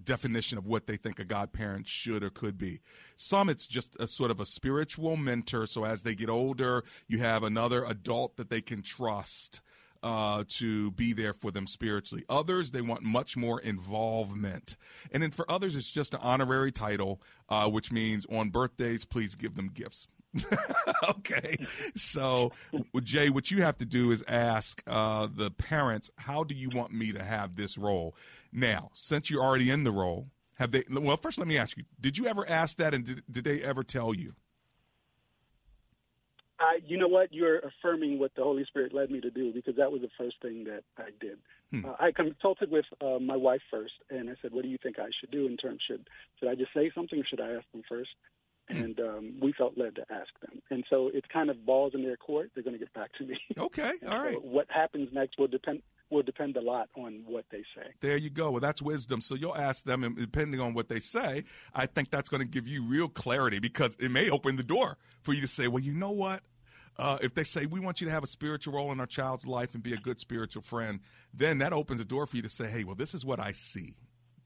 definition 0.04 0.58
of 0.58 0.66
what 0.66 0.86
they 0.86 0.96
think 0.96 1.18
a 1.18 1.24
godparent 1.24 1.86
should 1.86 2.22
or 2.22 2.30
could 2.30 2.58
be. 2.58 2.80
Some, 3.16 3.48
it's 3.48 3.66
just 3.66 3.96
a 4.00 4.06
sort 4.06 4.30
of 4.30 4.40
a 4.40 4.44
spiritual 4.44 5.16
mentor. 5.16 5.66
So 5.66 5.84
as 5.84 6.02
they 6.02 6.14
get 6.14 6.30
older, 6.30 6.84
you 7.06 7.18
have 7.18 7.42
another 7.42 7.84
adult 7.84 8.36
that 8.36 8.50
they 8.50 8.60
can 8.60 8.82
trust 8.82 9.60
uh, 10.02 10.44
to 10.48 10.90
be 10.92 11.12
there 11.12 11.34
for 11.34 11.50
them 11.50 11.66
spiritually. 11.66 12.24
Others, 12.28 12.70
they 12.70 12.80
want 12.80 13.02
much 13.02 13.36
more 13.36 13.60
involvement. 13.60 14.76
And 15.10 15.22
then 15.22 15.30
for 15.30 15.50
others, 15.50 15.74
it's 15.74 15.90
just 15.90 16.14
an 16.14 16.20
honorary 16.22 16.72
title, 16.72 17.20
uh, 17.48 17.68
which 17.68 17.90
means 17.90 18.26
on 18.30 18.50
birthdays, 18.50 19.04
please 19.04 19.34
give 19.34 19.56
them 19.56 19.70
gifts. 19.72 20.06
okay. 21.08 21.56
So, 21.96 22.52
Jay, 23.02 23.30
what 23.30 23.50
you 23.50 23.62
have 23.62 23.78
to 23.78 23.84
do 23.84 24.10
is 24.10 24.22
ask 24.28 24.82
uh, 24.86 25.28
the 25.32 25.50
parents, 25.50 26.10
how 26.16 26.44
do 26.44 26.54
you 26.54 26.70
want 26.70 26.92
me 26.92 27.12
to 27.12 27.22
have 27.22 27.56
this 27.56 27.78
role? 27.78 28.14
Now, 28.52 28.90
since 28.94 29.30
you're 29.30 29.42
already 29.42 29.70
in 29.70 29.84
the 29.84 29.92
role, 29.92 30.28
have 30.54 30.72
they, 30.72 30.84
well, 30.90 31.16
first 31.16 31.38
let 31.38 31.48
me 31.48 31.56
ask 31.56 31.76
you, 31.76 31.84
did 32.00 32.18
you 32.18 32.26
ever 32.26 32.48
ask 32.48 32.76
that 32.78 32.94
and 32.94 33.04
did, 33.04 33.22
did 33.30 33.44
they 33.44 33.62
ever 33.62 33.82
tell 33.82 34.14
you? 34.14 34.34
I, 36.60 36.80
you 36.84 36.98
know 36.98 37.06
what? 37.06 37.32
You're 37.32 37.60
affirming 37.60 38.18
what 38.18 38.32
the 38.34 38.42
Holy 38.42 38.64
Spirit 38.64 38.92
led 38.92 39.10
me 39.10 39.20
to 39.20 39.30
do 39.30 39.52
because 39.52 39.76
that 39.76 39.92
was 39.92 40.00
the 40.00 40.10
first 40.18 40.36
thing 40.42 40.64
that 40.64 40.82
I 40.96 41.10
did. 41.20 41.38
Hmm. 41.70 41.84
Uh, 41.84 41.94
I 42.00 42.10
consulted 42.10 42.70
with 42.70 42.84
uh, 43.00 43.20
my 43.20 43.36
wife 43.36 43.60
first, 43.70 43.92
and 44.10 44.28
I 44.28 44.34
said, 44.42 44.52
"What 44.52 44.62
do 44.62 44.68
you 44.68 44.78
think 44.82 44.98
I 44.98 45.08
should 45.20 45.30
do 45.30 45.46
in 45.46 45.56
terms 45.56 45.80
should 45.86 46.08
should 46.38 46.48
I 46.48 46.56
just 46.56 46.74
say 46.74 46.90
something 46.94 47.20
or 47.20 47.24
should 47.24 47.40
I 47.40 47.52
ask 47.52 47.70
them 47.72 47.82
first? 47.88 48.10
And 48.68 49.00
um, 49.00 49.34
we 49.40 49.52
felt 49.52 49.78
led 49.78 49.94
to 49.96 50.02
ask 50.10 50.28
them, 50.42 50.60
and 50.70 50.84
so 50.90 51.10
it's 51.12 51.26
kind 51.32 51.48
of 51.48 51.64
balls 51.64 51.92
in 51.94 52.02
their 52.02 52.18
court. 52.18 52.50
They're 52.54 52.62
going 52.62 52.74
to 52.74 52.78
get 52.78 52.92
back 52.92 53.12
to 53.18 53.24
me. 53.24 53.38
Okay, 53.58 53.92
all 54.08 54.22
right. 54.22 54.34
So 54.34 54.40
what 54.40 54.66
happens 54.70 55.08
next 55.12 55.38
will 55.38 55.48
depend 55.48 55.82
will 56.10 56.22
depend 56.22 56.56
a 56.56 56.60
lot 56.60 56.88
on 56.96 57.22
what 57.26 57.44
they 57.50 57.62
say. 57.76 57.88
There 58.00 58.16
you 58.16 58.30
go. 58.30 58.50
Well, 58.50 58.60
that's 58.60 58.80
wisdom. 58.80 59.20
So 59.20 59.34
you'll 59.34 59.56
ask 59.56 59.84
them, 59.84 60.04
and 60.04 60.16
depending 60.16 60.60
on 60.60 60.74
what 60.74 60.88
they 60.88 61.00
say, 61.00 61.44
I 61.74 61.86
think 61.86 62.10
that's 62.10 62.28
going 62.28 62.40
to 62.40 62.48
give 62.48 62.66
you 62.66 62.82
real 62.84 63.08
clarity 63.08 63.58
because 63.58 63.96
it 63.98 64.10
may 64.10 64.30
open 64.30 64.56
the 64.56 64.62
door 64.62 64.96
for 65.22 65.32
you 65.32 65.40
to 65.40 65.48
say, 65.48 65.68
well, 65.68 65.82
you 65.82 65.94
know 65.94 66.12
what? 66.12 66.42
Uh, 66.98 67.18
if 67.22 67.34
they 67.34 67.44
say 67.44 67.66
we 67.66 67.78
want 67.78 68.00
you 68.00 68.06
to 68.06 68.12
have 68.12 68.24
a 68.24 68.28
spiritual 68.28 68.74
role 68.74 68.90
in 68.90 68.98
our 68.98 69.06
child's 69.06 69.46
life 69.46 69.74
and 69.74 69.82
be 69.82 69.92
a 69.92 69.98
good 69.98 70.18
spiritual 70.18 70.62
friend, 70.62 71.00
then 71.32 71.58
that 71.58 71.72
opens 71.72 72.00
a 72.00 72.04
door 72.04 72.26
for 72.26 72.36
you 72.36 72.42
to 72.42 72.48
say, 72.48 72.66
"Hey, 72.66 72.82
well, 72.82 72.96
this 72.96 73.14
is 73.14 73.24
what 73.24 73.38
I 73.38 73.52
see." 73.52 73.94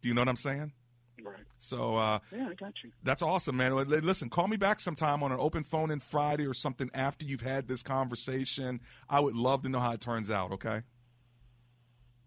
Do 0.02 0.08
you 0.08 0.14
know 0.14 0.20
what 0.20 0.28
I'm 0.28 0.36
saying? 0.36 0.72
Right. 1.22 1.34
So 1.58 1.96
uh, 1.96 2.18
Yeah, 2.34 2.48
I 2.50 2.54
got 2.54 2.72
you. 2.82 2.90
that's 3.02 3.22
awesome, 3.22 3.56
man. 3.56 3.74
Listen, 3.88 4.28
call 4.28 4.48
me 4.48 4.56
back 4.56 4.80
sometime 4.80 5.22
on 5.22 5.30
an 5.32 5.38
open 5.40 5.62
phone 5.64 5.90
in 5.90 6.00
Friday 6.00 6.46
or 6.46 6.54
something 6.54 6.90
after 6.94 7.24
you've 7.24 7.42
had 7.42 7.68
this 7.68 7.82
conversation. 7.82 8.80
I 9.08 9.20
would 9.20 9.36
love 9.36 9.62
to 9.62 9.68
know 9.68 9.80
how 9.80 9.92
it 9.92 10.00
turns 10.00 10.30
out. 10.30 10.52
Okay. 10.52 10.82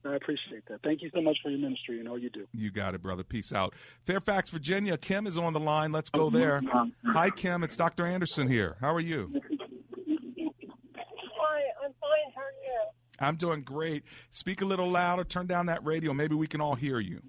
I 0.08 0.15
appreciate 0.15 0.63
that. 0.69 0.82
Thank 0.84 1.02
you 1.02 1.10
so 1.15 1.19
much 1.21 1.38
for 1.41 1.50
your 1.50 1.58
ministry 1.60 2.00
and 2.00 2.08
all 2.08 2.17
you 2.19 2.30
do. 2.30 2.45
You 2.54 2.69
got 2.69 2.93
it, 2.93 3.02
brother. 3.02 3.24
Peace 3.24 3.52
out. 3.52 3.74
Fairfax, 4.06 4.52
Virginia. 4.52 4.98
Kim 5.00 5.26
is 5.26 5.36
on 5.36 5.52
the 5.54 5.60
line. 5.60 5.91
Let's 5.91 6.12
go 6.12 6.30
there. 6.30 6.62
Hi, 7.08 7.32
Kim. 7.32 7.63
It's 7.63 7.76
Dr. 7.76 8.06
Anderson 8.06 8.48
here. 8.48 8.78
How 8.80 8.93
are 8.93 9.00
you? 9.00 9.32
Hi, 10.45 11.62
I'm 11.84 11.91
fine. 12.00 12.32
How 12.36 12.41
are 12.41 12.52
you? 12.63 12.82
I'm 13.19 13.36
doing 13.36 13.62
great. 13.63 14.04
Speak 14.32 14.62
a 14.62 14.65
little 14.65 14.89
louder. 14.89 15.24
Turn 15.24 15.48
down 15.48 15.65
that 15.67 15.84
radio. 15.84 16.13
Maybe 16.13 16.36
we 16.36 16.48
can 16.48 16.62
all 16.62 16.76
hear 16.76 17.00
you. 17.00 17.21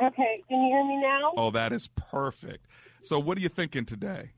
Okay, 0.00 0.42
can 0.48 0.60
you 0.60 0.68
hear 0.68 0.84
me 0.84 1.00
now? 1.00 1.32
Oh, 1.36 1.50
that 1.50 1.72
is 1.72 1.88
perfect. 1.88 2.66
So, 3.02 3.18
what 3.18 3.36
are 3.36 3.40
you 3.40 3.48
thinking 3.48 3.84
today? 3.84 4.30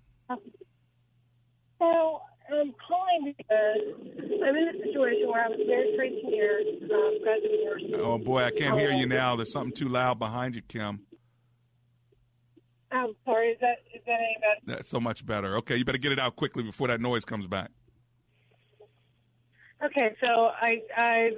So 1.79 2.21
I'm 2.53 2.75
calling 2.87 3.35
because 3.37 3.79
I'm 4.47 4.57
in 4.57 4.69
a 4.69 4.85
situation 4.85 5.29
where 5.29 5.45
I 5.45 5.49
was 5.49 5.59
married 5.67 5.97
for 5.97 6.03
18 6.03 6.31
years, 6.31 6.67
um, 6.83 7.19
got 7.25 7.41
divorced. 7.43 7.87
Oh 7.95 8.19
boy, 8.19 8.45
I 8.45 8.51
can't 8.51 8.79
hear 8.79 8.91
you 8.91 9.07
now. 9.07 9.37
There's 9.37 9.53
something 9.53 9.73
too 9.73 9.89
loud 9.89 10.19
behind 10.19 10.55
you, 10.57 10.63
Kim. 10.63 11.01
I'm 12.93 13.15
sorry. 13.25 13.51
Is 13.51 13.59
that 13.61 13.79
is 13.95 14.03
that 14.07 14.13
any 14.13 14.37
better? 14.41 14.77
That's 14.77 14.91
so 14.91 15.01
much 15.01 15.25
better. 15.25 15.57
Okay, 15.59 15.77
you 15.77 15.85
better 15.85 15.99
get 15.99 16.13
it 16.13 16.19
out 16.19 16.37
quickly 16.37 16.63
before 16.63 16.89
that 16.89 17.01
noise 17.01 17.25
comes 17.25 17.47
back. 17.47 17.71
Okay, 19.83 20.15
so 20.21 20.27
I 20.27 20.83
I, 20.97 21.31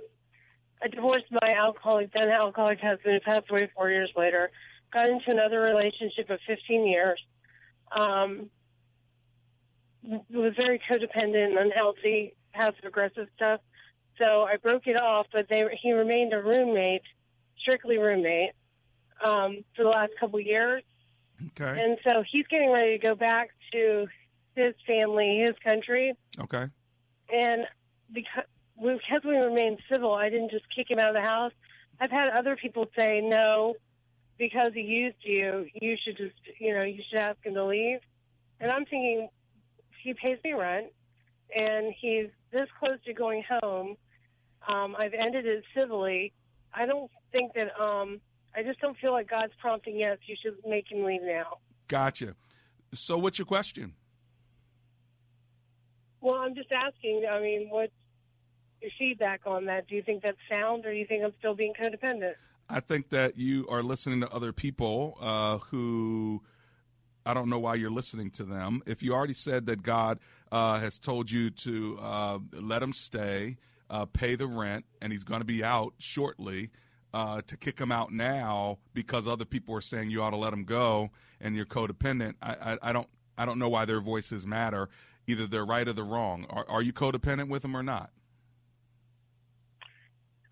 I 0.83 0.89
divorced 0.89 1.27
my 1.31 1.55
alcoholic, 1.55 2.13
then 2.13 2.29
alcoholic 2.29 2.81
husband, 2.81 3.15
who 3.15 3.21
passed 3.21 3.51
away 3.51 3.71
four 3.75 3.91
years 3.91 4.11
later. 4.17 4.51
Got 4.93 5.09
into 5.09 5.31
another 5.31 5.61
relationship 5.61 6.29
of 6.31 6.41
15 6.47 6.87
years. 6.87 7.21
Um, 7.97 8.51
was 10.03 10.55
very 10.57 10.81
codependent 10.91 11.51
and 11.51 11.59
unhealthy, 11.59 12.35
passive 12.53 12.85
aggressive 12.85 13.29
stuff. 13.37 13.61
So 14.19 14.43
I 14.43 14.57
broke 14.57 14.87
it 14.87 14.97
off, 14.97 15.27
but 15.33 15.49
they 15.49 15.65
he 15.81 15.93
remained 15.93 16.33
a 16.33 16.43
roommate, 16.43 17.03
strictly 17.59 17.99
roommate, 17.99 18.53
um, 19.25 19.65
for 19.77 19.85
the 19.85 19.89
last 19.89 20.13
couple 20.19 20.39
of 20.39 20.47
years. 20.47 20.83
Okay. 21.59 21.83
And 21.83 21.99
so 22.05 22.23
he's 22.31 22.47
getting 22.49 22.71
ready 22.71 22.99
to 22.99 23.03
go 23.03 23.15
back 23.15 23.51
to 23.73 24.07
his 24.55 24.75
family, 24.87 25.43
his 25.45 25.57
country, 25.65 26.15
Okay. 26.39 26.67
and 27.33 27.67
because 28.13 28.45
because 28.77 29.23
we 29.25 29.37
remained 29.37 29.79
civil, 29.91 30.13
I 30.15 30.29
didn't 30.31 30.51
just 30.51 30.65
kick 30.75 30.91
him 30.91 30.99
out 30.99 31.11
of 31.11 31.15
the 31.15 31.21
house. 31.21 31.53
I've 32.01 32.11
had 32.11 32.31
other 32.31 32.57
people 32.57 32.87
say 32.97 33.21
no, 33.23 33.75
because 34.39 34.73
he 34.75 34.81
used 34.81 35.19
you, 35.23 35.67
you 35.75 35.97
should 36.03 36.17
just 36.17 36.35
you 36.59 36.75
know 36.75 36.83
you 36.83 37.01
should 37.09 37.19
ask 37.19 37.39
him 37.45 37.55
to 37.55 37.65
leave. 37.65 37.99
And 38.61 38.71
I'm 38.71 38.85
thinking 38.85 39.29
he 40.03 40.15
pays 40.15 40.39
me 40.45 40.53
rent, 40.53 40.87
and 41.55 41.95
he's 42.01 42.27
this 42.53 42.69
close 42.79 42.99
to 43.07 43.13
going 43.13 43.45
home. 43.49 43.97
Um, 44.67 44.97
I've 44.99 45.15
ended 45.15 45.47
it 45.47 45.65
civilly. 45.75 46.33
I 46.75 46.87
don't 46.87 47.11
think 47.31 47.53
that. 47.55 47.81
Um, 47.81 48.21
I 48.55 48.63
just 48.63 48.81
don't 48.81 48.99
feel 48.99 49.13
like 49.13 49.31
God's 49.31 49.53
prompting. 49.61 49.97
Yes, 49.97 50.19
you 50.27 50.37
should 50.43 50.57
make 50.69 50.91
him 50.91 51.05
leave 51.05 51.23
now. 51.23 51.59
Gotcha. 51.89 52.35
So, 52.93 53.17
what's 53.17 53.39
your 53.39 53.47
question? 53.47 53.95
Well, 56.21 56.35
I'm 56.35 56.55
just 56.55 56.71
asking. 56.71 57.25
I 57.31 57.41
mean, 57.41 57.69
what's 57.71 57.93
your 58.83 58.91
feedback 58.99 59.43
on 59.47 59.67
that? 59.67 59.89
Do 59.89 59.95
you 59.95 60.03
think 60.03 60.23
that's 60.23 60.37
sound, 60.51 60.85
or 60.85 60.93
do 60.93 60.99
you 60.99 61.07
think 61.07 61.25
I'm 61.25 61.33
still 61.39 61.55
being 61.55 61.73
codependent? 61.81 62.35
I 62.69 62.81
think 62.81 63.11
that 63.11 63.37
you 63.37 63.67
are 63.69 63.83
listening 63.83 64.21
to 64.21 64.31
other 64.31 64.53
people 64.53 65.19
uh, 65.21 65.59
who 65.59 66.43
I 67.25 67.35
don't 67.35 67.49
know 67.49 67.59
why 67.59 67.77
you're 67.77 67.91
listening 67.91 68.31
to 68.33 68.45
them. 68.45 68.83
If 68.87 69.03
you 69.03 69.15
already 69.15 69.35
said 69.35 69.67
that 69.67 69.83
God 69.83 70.19
uh, 70.51 70.79
has 70.79 70.99
told 70.99 71.31
you 71.31 71.51
to 71.51 71.99
uh, 72.01 72.39
let 72.53 72.83
him 72.83 72.93
stay, 72.93 73.59
uh, 73.91 74.07
pay 74.07 74.35
the 74.35 74.47
rent, 74.47 74.85
and 75.01 75.13
he's 75.13 75.25
going 75.25 75.41
to 75.41 75.47
be 75.47 75.63
out 75.63 75.95
shortly, 75.99 76.71
uh, 77.15 77.43
to 77.47 77.57
kick 77.57 77.79
him 77.79 77.93
out 77.93 78.13
now 78.13 78.79
because 78.95 79.29
other 79.29 79.45
people 79.45 79.75
are 79.75 79.83
saying 79.83 80.11
you 80.11 80.23
ought 80.23 80.31
to 80.31 80.37
let 80.37 80.53
him 80.53 80.65
go 80.65 81.11
and 81.41 81.55
you're 81.55 81.67
codependent, 81.67 82.35
I, 82.41 82.55
I, 82.73 82.79
I 82.91 82.93
don't 82.93 83.09
I 83.37 83.45
don't 83.45 83.59
know 83.59 83.69
why 83.69 83.85
their 83.85 84.01
voices 84.01 84.47
matter. 84.47 84.89
Either 85.27 85.47
they're 85.47 85.65
right 85.65 85.87
or 85.87 85.93
they're 85.93 86.05
wrong. 86.05 86.47
Are, 86.51 86.67
are 86.69 86.83
you 86.83 86.93
codependent 86.93 87.49
with 87.49 87.65
him 87.65 87.77
or 87.77 87.83
not? 87.83 88.11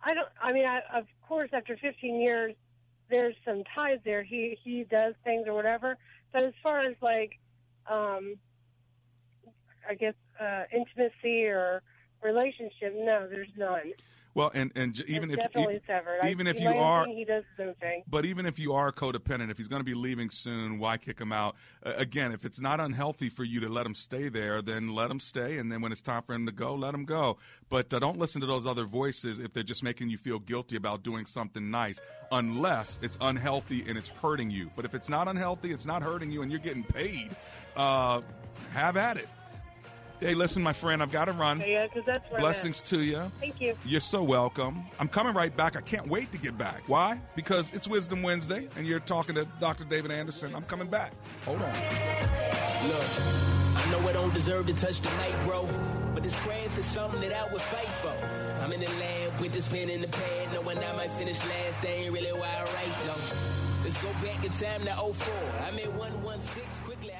I 0.03 0.15
don't. 0.15 0.29
I 0.43 0.53
mean, 0.53 0.67
I, 0.67 0.81
of 0.95 1.07
course, 1.29 1.51
after 1.53 1.77
15 1.77 2.21
years, 2.21 2.55
there's 3.09 3.35
some 3.45 3.63
ties 3.75 3.99
there. 4.05 4.23
He 4.23 4.59
he 4.63 4.85
does 4.85 5.15
things 5.25 5.47
or 5.47 5.55
whatever. 5.55 5.97
But 6.33 6.45
as 6.45 6.55
far 6.63 6.81
as 6.81 6.95
like, 7.03 7.39
um, 7.89 8.37
I 9.89 9.95
guess, 9.95 10.15
uh, 10.41 10.65
intimacy 10.73 11.47
or 11.47 11.83
relationship. 12.23 12.95
No, 12.97 13.29
there's 13.29 13.49
none. 13.57 13.93
Well, 14.35 14.51
and 14.55 14.71
and 14.77 14.99
even 15.09 15.31
It's 15.31 15.45
if 15.45 15.53
definitely 15.53 15.81
severed. 15.87 16.21
even 16.25 16.47
I, 16.47 16.51
if 16.51 16.61
you 16.61 16.69
are 16.69 17.07
he 17.07 17.25
does 17.25 17.45
his 17.57 17.69
own 17.69 17.75
thing. 17.75 18.05
But 18.07 18.25
even 18.25 18.47
if 18.47 18.59
you 18.59 18.73
are 18.75 18.93
codependent, 18.93 19.51
if 19.51 19.59
he's 19.59 19.69
going 19.69 19.81
to 19.81 19.85
be 19.85 19.95
leaving 19.95 20.31
soon, 20.31 20.79
why 20.79 20.99
kick 20.99 21.21
him 21.21 21.33
out? 21.33 21.57
Uh, 21.85 21.95
again, 21.97 22.33
if 22.33 22.45
it's 22.45 22.61
not 22.61 22.79
unhealthy 22.81 23.29
for 23.29 23.43
you 23.43 23.61
to 23.61 23.69
let 23.69 23.85
him 23.87 23.95
stay 23.95 24.29
there, 24.29 24.63
then 24.63 24.95
let 24.95 25.11
him 25.11 25.19
stay. 25.19 25.59
And 25.59 25.71
then 25.71 25.81
when 25.81 25.91
it's 25.91 26.03
time 26.03 26.23
for 26.23 26.35
him 26.35 26.47
to 26.47 26.53
go, 26.53 26.75
let 26.75 26.95
him 26.95 27.05
go. 27.05 27.39
But 27.69 27.93
uh, 27.93 27.99
don't 27.99 28.19
listen 28.19 28.41
to 28.41 28.47
those 28.47 28.67
other 28.67 28.85
voices 28.85 29.39
if 29.41 29.53
they're 29.53 29.63
just 29.63 29.83
making 29.83 30.11
you 30.11 30.19
feel 30.19 30.39
guilty 30.39 30.77
about 30.77 31.03
doing 31.03 31.27
something 31.27 31.71
nice, 31.71 32.01
unless 32.31 32.99
it's 33.03 33.19
unhealthy 33.21 33.85
and 33.89 33.99
it's 33.99 34.09
hurting 34.09 34.51
you. 34.51 34.71
But 34.77 34.85
if 34.85 34.95
it's 34.95 35.09
not 35.09 35.27
unhealthy, 35.27 35.73
it's 35.73 35.87
not 35.87 36.03
hurting 36.03 36.31
you, 36.31 36.43
and 36.43 36.51
you're 36.51 36.61
getting 36.61 36.85
paid, 36.85 37.31
uh, 37.77 38.21
have 38.73 38.97
at 38.97 39.17
it. 39.17 39.29
Hey, 40.21 40.35
listen, 40.35 40.63
my 40.63 40.75
friend, 40.75 41.03
I've 41.03 41.11
got 41.11 41.25
to 41.27 41.33
run. 41.33 41.61
Yeah, 41.67 41.87
because 41.87 42.05
that's 42.05 42.31
where 42.31 42.33
I'm 42.33 42.37
at. 42.37 42.41
Blessings 42.41 42.83
to 42.83 43.03
you. 43.03 43.23
Thank 43.41 43.59
you. 43.59 43.75
You're 43.87 44.03
so 44.03 44.23
welcome. 44.23 44.85
I'm 44.99 45.09
coming 45.09 45.33
right 45.33 45.57
back. 45.57 45.77
I 45.77 45.81
can't 45.81 46.07
wait 46.09 46.31
to 46.33 46.39
get 46.39 46.59
back. 46.59 46.83
Why? 46.87 47.19
Because 47.35 47.71
it's 47.73 47.89
Wisdom 47.89 48.23
Wednesday 48.23 48.69
and 48.77 48.87
you're 48.87 49.01
talking 49.01 49.35
to 49.37 49.47
Dr. 49.61 49.85
David 49.85 50.11
Anderson. 50.11 50.55
I'm 50.55 50.65
coming 50.65 50.89
back. 50.89 51.13
Hold 51.47 51.63
on. 51.63 51.73
Look, 52.89 53.07
I 53.77 53.91
know 53.91 54.07
I 54.07 54.13
don't 54.13 54.35
deserve 54.35 54.67
to 54.67 54.75
touch 54.75 55.01
the 55.01 55.09
mic, 55.17 55.35
bro, 55.45 55.67
but 56.15 56.25
it's 56.27 56.37
praying 56.41 56.69
for 56.69 56.83
something 56.83 57.21
that 57.23 57.33
I 57.33 57.51
would 57.51 57.63
fight 57.63 57.89
for. 58.03 58.15
I'm 58.63 58.73
in 58.73 58.81
the 58.81 58.89
lab 58.89 59.41
with 59.41 59.53
this 59.53 59.69
pen 59.69 59.89
in 59.89 60.03
the 60.03 60.09
pad, 60.09 60.53
knowing 60.53 60.79
I 60.79 60.93
might 60.97 61.13
finish 61.13 61.43
last. 61.47 61.81
That 61.81 61.93
ain't 61.93 62.13
really 62.13 62.33
why 62.33 62.47
I 62.47 62.63
write, 62.63 62.95
though. 63.07 63.15
Let's 63.83 63.97
go 64.03 64.13
back 64.23 64.45
in 64.45 64.53
time 64.53 64.85
to 64.85 64.95
04. 65.15 65.35
I'm 65.67 65.79
in 65.79 65.97
116, 65.97 66.85
quickly 66.85 67.13
I 67.13 67.15
was 67.15 67.20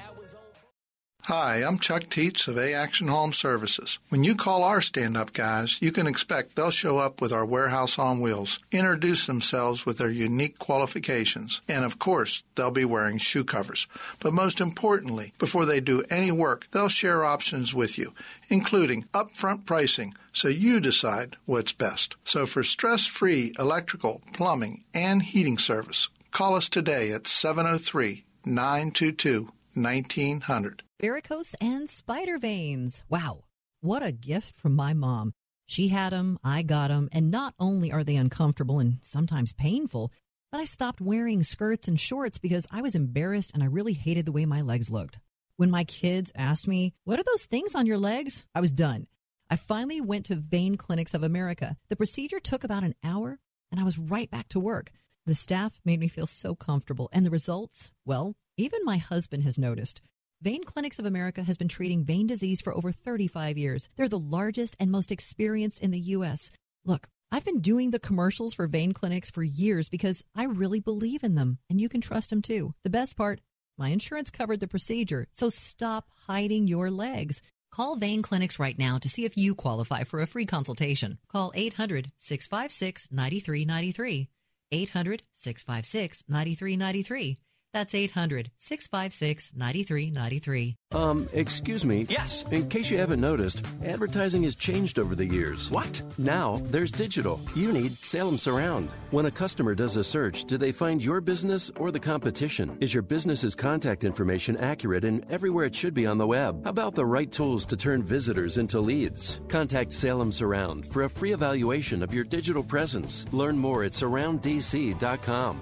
Hi, 1.33 1.63
I'm 1.63 1.79
Chuck 1.79 2.09
Teets 2.09 2.49
of 2.49 2.57
A 2.57 2.73
Action 2.73 3.07
Home 3.07 3.31
Services. 3.31 3.99
When 4.09 4.25
you 4.25 4.35
call 4.35 4.65
our 4.65 4.81
stand 4.81 5.15
up 5.15 5.31
guys, 5.31 5.77
you 5.81 5.93
can 5.93 6.05
expect 6.05 6.57
they'll 6.57 6.71
show 6.71 6.97
up 6.97 7.21
with 7.21 7.31
our 7.31 7.45
warehouse 7.45 7.97
on 7.97 8.19
wheels, 8.19 8.59
introduce 8.69 9.27
themselves 9.27 9.85
with 9.85 9.97
their 9.97 10.11
unique 10.11 10.59
qualifications, 10.59 11.61
and 11.69 11.85
of 11.85 11.97
course, 11.99 12.43
they'll 12.55 12.69
be 12.69 12.83
wearing 12.83 13.17
shoe 13.17 13.45
covers. 13.45 13.87
But 14.19 14.33
most 14.33 14.59
importantly, 14.59 15.31
before 15.37 15.63
they 15.63 15.79
do 15.79 16.03
any 16.09 16.33
work, 16.33 16.67
they'll 16.71 16.89
share 16.89 17.23
options 17.23 17.73
with 17.73 17.97
you, 17.97 18.13
including 18.49 19.05
upfront 19.13 19.65
pricing 19.65 20.13
so 20.33 20.49
you 20.49 20.81
decide 20.81 21.37
what's 21.45 21.71
best. 21.71 22.17
So 22.25 22.45
for 22.45 22.61
stress 22.61 23.07
free 23.07 23.53
electrical, 23.57 24.19
plumbing, 24.33 24.83
and 24.93 25.23
heating 25.23 25.59
service, 25.59 26.09
call 26.31 26.55
us 26.55 26.67
today 26.67 27.13
at 27.13 27.25
703 27.25 28.25
922 28.43 29.47
1900. 29.73 30.83
Varicose 31.01 31.55
and 31.59 31.89
spider 31.89 32.37
veins. 32.37 33.03
Wow, 33.09 33.45
what 33.81 34.05
a 34.05 34.11
gift 34.11 34.59
from 34.59 34.75
my 34.75 34.93
mom. 34.93 35.33
She 35.65 35.87
had 35.87 36.11
them, 36.13 36.37
I 36.43 36.61
got 36.61 36.89
them, 36.89 37.09
and 37.11 37.31
not 37.31 37.55
only 37.59 37.91
are 37.91 38.03
they 38.03 38.17
uncomfortable 38.17 38.79
and 38.79 38.99
sometimes 39.01 39.51
painful, 39.51 40.11
but 40.51 40.59
I 40.59 40.65
stopped 40.65 41.01
wearing 41.01 41.41
skirts 41.41 41.87
and 41.87 41.99
shorts 41.99 42.37
because 42.37 42.67
I 42.69 42.83
was 42.83 42.93
embarrassed 42.93 43.51
and 43.53 43.63
I 43.63 43.67
really 43.67 43.93
hated 43.93 44.27
the 44.27 44.31
way 44.31 44.45
my 44.45 44.61
legs 44.61 44.91
looked. 44.91 45.17
When 45.57 45.71
my 45.71 45.85
kids 45.85 46.31
asked 46.35 46.67
me, 46.67 46.93
What 47.03 47.19
are 47.19 47.23
those 47.23 47.45
things 47.45 47.73
on 47.73 47.87
your 47.87 47.97
legs? 47.97 48.45
I 48.53 48.61
was 48.61 48.71
done. 48.71 49.07
I 49.49 49.55
finally 49.55 50.01
went 50.01 50.27
to 50.27 50.35
Vein 50.35 50.77
Clinics 50.77 51.15
of 51.15 51.23
America. 51.23 51.77
The 51.89 51.95
procedure 51.95 52.39
took 52.39 52.63
about 52.63 52.83
an 52.83 52.93
hour, 53.03 53.39
and 53.71 53.81
I 53.81 53.83
was 53.83 53.97
right 53.97 54.29
back 54.29 54.49
to 54.49 54.59
work. 54.59 54.91
The 55.25 55.33
staff 55.33 55.79
made 55.83 55.99
me 55.99 56.07
feel 56.07 56.27
so 56.27 56.53
comfortable, 56.53 57.09
and 57.11 57.25
the 57.25 57.31
results, 57.31 57.91
well, 58.05 58.35
even 58.55 58.81
my 58.83 58.97
husband 58.97 59.43
has 59.43 59.57
noticed. 59.57 60.01
Vein 60.43 60.63
Clinics 60.63 60.97
of 60.97 61.05
America 61.05 61.43
has 61.43 61.55
been 61.55 61.67
treating 61.67 62.03
vein 62.03 62.25
disease 62.25 62.61
for 62.61 62.75
over 62.75 62.91
35 62.91 63.59
years. 63.59 63.89
They're 63.95 64.09
the 64.09 64.17
largest 64.17 64.75
and 64.79 64.89
most 64.89 65.11
experienced 65.11 65.83
in 65.83 65.91
the 65.91 65.99
U.S. 65.99 66.49
Look, 66.83 67.07
I've 67.31 67.45
been 67.45 67.59
doing 67.59 67.91
the 67.91 67.99
commercials 67.99 68.55
for 68.55 68.65
vein 68.65 68.91
clinics 68.91 69.29
for 69.29 69.43
years 69.43 69.87
because 69.87 70.23
I 70.33 70.45
really 70.45 70.79
believe 70.79 71.23
in 71.23 71.35
them, 71.35 71.59
and 71.69 71.79
you 71.79 71.89
can 71.89 72.01
trust 72.01 72.31
them 72.31 72.41
too. 72.41 72.73
The 72.83 72.89
best 72.89 73.15
part, 73.15 73.39
my 73.77 73.89
insurance 73.89 74.31
covered 74.31 74.61
the 74.61 74.67
procedure, 74.67 75.27
so 75.31 75.49
stop 75.49 76.07
hiding 76.25 76.65
your 76.65 76.89
legs. 76.89 77.43
Call 77.71 77.95
Vein 77.95 78.23
Clinics 78.23 78.57
right 78.57 78.77
now 78.79 78.97
to 78.97 79.09
see 79.09 79.25
if 79.25 79.37
you 79.37 79.53
qualify 79.53 80.05
for 80.05 80.21
a 80.21 80.27
free 80.27 80.47
consultation. 80.47 81.19
Call 81.31 81.51
800 81.53 82.11
656 82.17 83.09
9393. 83.11 84.27
800 84.71 85.21
656 85.33 86.23
9393. 86.27 87.37
That's 87.73 87.95
800 87.95 88.51
656 88.57 89.53
9393. 89.55 90.75
Um, 90.91 91.29
excuse 91.31 91.85
me. 91.85 92.05
Yes. 92.09 92.43
In 92.51 92.67
case 92.67 92.91
you 92.91 92.97
haven't 92.97 93.21
noticed, 93.21 93.63
advertising 93.83 94.43
has 94.43 94.55
changed 94.55 94.99
over 94.99 95.15
the 95.15 95.25
years. 95.25 95.71
What? 95.71 96.01
Now 96.17 96.57
there's 96.65 96.91
digital. 96.91 97.39
You 97.55 97.71
need 97.71 97.93
Salem 97.93 98.37
Surround. 98.37 98.89
When 99.11 99.25
a 99.25 99.31
customer 99.31 99.73
does 99.73 99.95
a 99.95 100.03
search, 100.03 100.45
do 100.45 100.57
they 100.57 100.71
find 100.73 101.03
your 101.03 101.21
business 101.21 101.71
or 101.77 101.91
the 101.91 101.99
competition? 101.99 102.77
Is 102.81 102.93
your 102.93 103.03
business's 103.03 103.55
contact 103.55 104.03
information 104.03 104.57
accurate 104.57 105.05
and 105.05 105.25
everywhere 105.29 105.65
it 105.65 105.75
should 105.75 105.93
be 105.93 106.05
on 106.05 106.17
the 106.17 106.27
web? 106.27 106.63
How 106.65 106.71
about 106.71 106.95
the 106.95 107.05
right 107.05 107.31
tools 107.31 107.65
to 107.67 107.77
turn 107.77 108.03
visitors 108.03 108.57
into 108.57 108.81
leads? 108.81 109.39
Contact 109.47 109.93
Salem 109.93 110.31
Surround 110.31 110.85
for 110.85 111.03
a 111.03 111.09
free 111.09 111.31
evaluation 111.31 112.03
of 112.03 112.13
your 112.13 112.25
digital 112.25 112.63
presence. 112.63 113.25
Learn 113.31 113.57
more 113.57 113.83
at 113.83 113.93
surrounddc.com. 113.93 115.61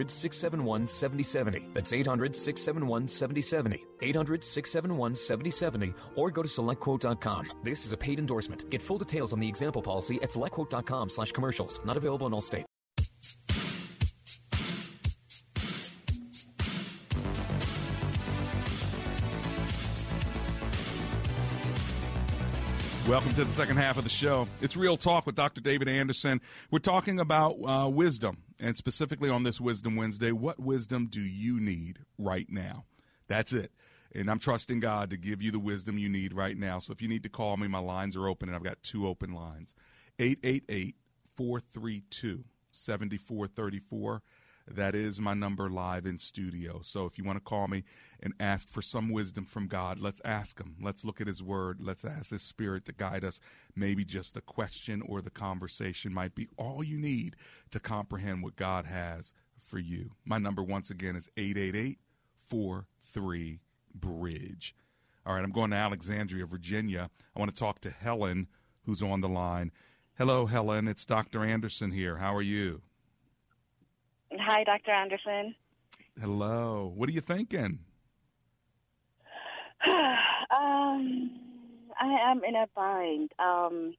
671 0.09 0.87
7070. 0.87 1.67
That's 1.73 1.93
800 1.93 2.35
671 2.35 3.07
7070. 3.07 3.85
800 4.01 4.43
671 4.43 5.15
7070 5.15 5.93
or 6.15 6.31
go 6.31 6.41
to 6.41 6.47
selectquote.com. 6.47 7.51
This 7.63 7.85
is 7.85 7.93
a 7.93 7.97
paid 7.97 8.19
endorsement. 8.19 8.69
Get 8.69 8.81
full 8.81 8.97
details 8.97 9.33
on 9.33 9.39
the 9.39 9.47
example 9.47 9.81
policy 9.81 10.19
at 10.23 10.29
selectquote.com 10.29 11.09
slash 11.09 11.31
commercials. 11.33 11.79
Not 11.85 11.97
available 11.97 12.27
in 12.27 12.33
all 12.33 12.41
states. 12.41 12.70
Welcome 23.11 23.33
to 23.33 23.43
the 23.43 23.51
second 23.51 23.75
half 23.75 23.97
of 23.97 24.05
the 24.05 24.09
show. 24.09 24.47
It's 24.61 24.77
Real 24.77 24.95
Talk 24.95 25.25
with 25.25 25.35
Dr. 25.35 25.59
David 25.59 25.89
Anderson. 25.89 26.39
We're 26.71 26.79
talking 26.79 27.19
about 27.19 27.57
uh, 27.61 27.89
wisdom, 27.89 28.37
and 28.57 28.77
specifically 28.77 29.29
on 29.29 29.43
this 29.43 29.59
Wisdom 29.59 29.97
Wednesday, 29.97 30.31
what 30.31 30.61
wisdom 30.61 31.07
do 31.07 31.19
you 31.19 31.59
need 31.59 31.99
right 32.17 32.49
now? 32.49 32.85
That's 33.27 33.51
it. 33.51 33.73
And 34.15 34.31
I'm 34.31 34.39
trusting 34.39 34.79
God 34.79 35.09
to 35.09 35.17
give 35.17 35.41
you 35.41 35.51
the 35.51 35.59
wisdom 35.59 35.97
you 35.97 36.07
need 36.07 36.31
right 36.33 36.55
now. 36.55 36.79
So 36.79 36.93
if 36.93 37.01
you 37.01 37.09
need 37.09 37.23
to 37.23 37.29
call 37.29 37.57
me, 37.57 37.67
my 37.67 37.79
lines 37.79 38.15
are 38.15 38.29
open, 38.29 38.47
and 38.47 38.55
I've 38.55 38.63
got 38.63 38.81
two 38.81 39.05
open 39.05 39.33
lines 39.33 39.73
888 40.17 40.95
432 41.35 42.45
7434. 42.71 44.21
That 44.75 44.95
is 44.95 45.19
my 45.19 45.33
number 45.33 45.69
live 45.69 46.05
in 46.05 46.17
studio. 46.17 46.81
So 46.83 47.05
if 47.05 47.17
you 47.17 47.23
want 47.23 47.37
to 47.37 47.43
call 47.43 47.67
me 47.67 47.83
and 48.21 48.33
ask 48.39 48.69
for 48.69 48.81
some 48.81 49.09
wisdom 49.09 49.45
from 49.45 49.67
God, 49.67 49.99
let's 49.99 50.21
ask 50.25 50.59
Him. 50.59 50.75
Let's 50.81 51.05
look 51.05 51.21
at 51.21 51.27
His 51.27 51.43
Word. 51.43 51.79
Let's 51.81 52.05
ask 52.05 52.31
His 52.31 52.41
Spirit 52.41 52.85
to 52.85 52.93
guide 52.93 53.23
us. 53.23 53.39
Maybe 53.75 54.05
just 54.05 54.33
the 54.33 54.41
question 54.41 55.01
or 55.05 55.21
the 55.21 55.29
conversation 55.29 56.13
might 56.13 56.35
be 56.35 56.47
all 56.57 56.83
you 56.83 56.97
need 56.97 57.35
to 57.71 57.79
comprehend 57.79 58.43
what 58.43 58.55
God 58.55 58.85
has 58.85 59.33
for 59.59 59.79
you. 59.79 60.11
My 60.25 60.37
number, 60.37 60.63
once 60.63 60.89
again, 60.89 61.15
is 61.15 61.29
888 61.37 61.99
43 62.43 63.59
Bridge. 63.93 64.75
All 65.25 65.35
right, 65.35 65.43
I'm 65.43 65.51
going 65.51 65.71
to 65.71 65.77
Alexandria, 65.77 66.45
Virginia. 66.45 67.09
I 67.35 67.39
want 67.39 67.53
to 67.53 67.59
talk 67.59 67.79
to 67.81 67.91
Helen, 67.91 68.47
who's 68.85 69.03
on 69.03 69.21
the 69.21 69.29
line. 69.29 69.71
Hello, 70.17 70.45
Helen. 70.45 70.87
It's 70.87 71.05
Dr. 71.05 71.43
Anderson 71.43 71.91
here. 71.91 72.17
How 72.17 72.35
are 72.35 72.41
you? 72.41 72.81
Hi, 74.39 74.63
Dr. 74.63 74.91
Anderson. 74.91 75.55
Hello. 76.19 76.91
What 76.95 77.09
are 77.09 77.11
you 77.11 77.21
thinking? 77.21 77.79
um, 79.87 81.31
I 81.99 82.31
am 82.31 82.43
in 82.43 82.55
a 82.55 82.67
bind. 82.75 83.31
Um, 83.39 83.93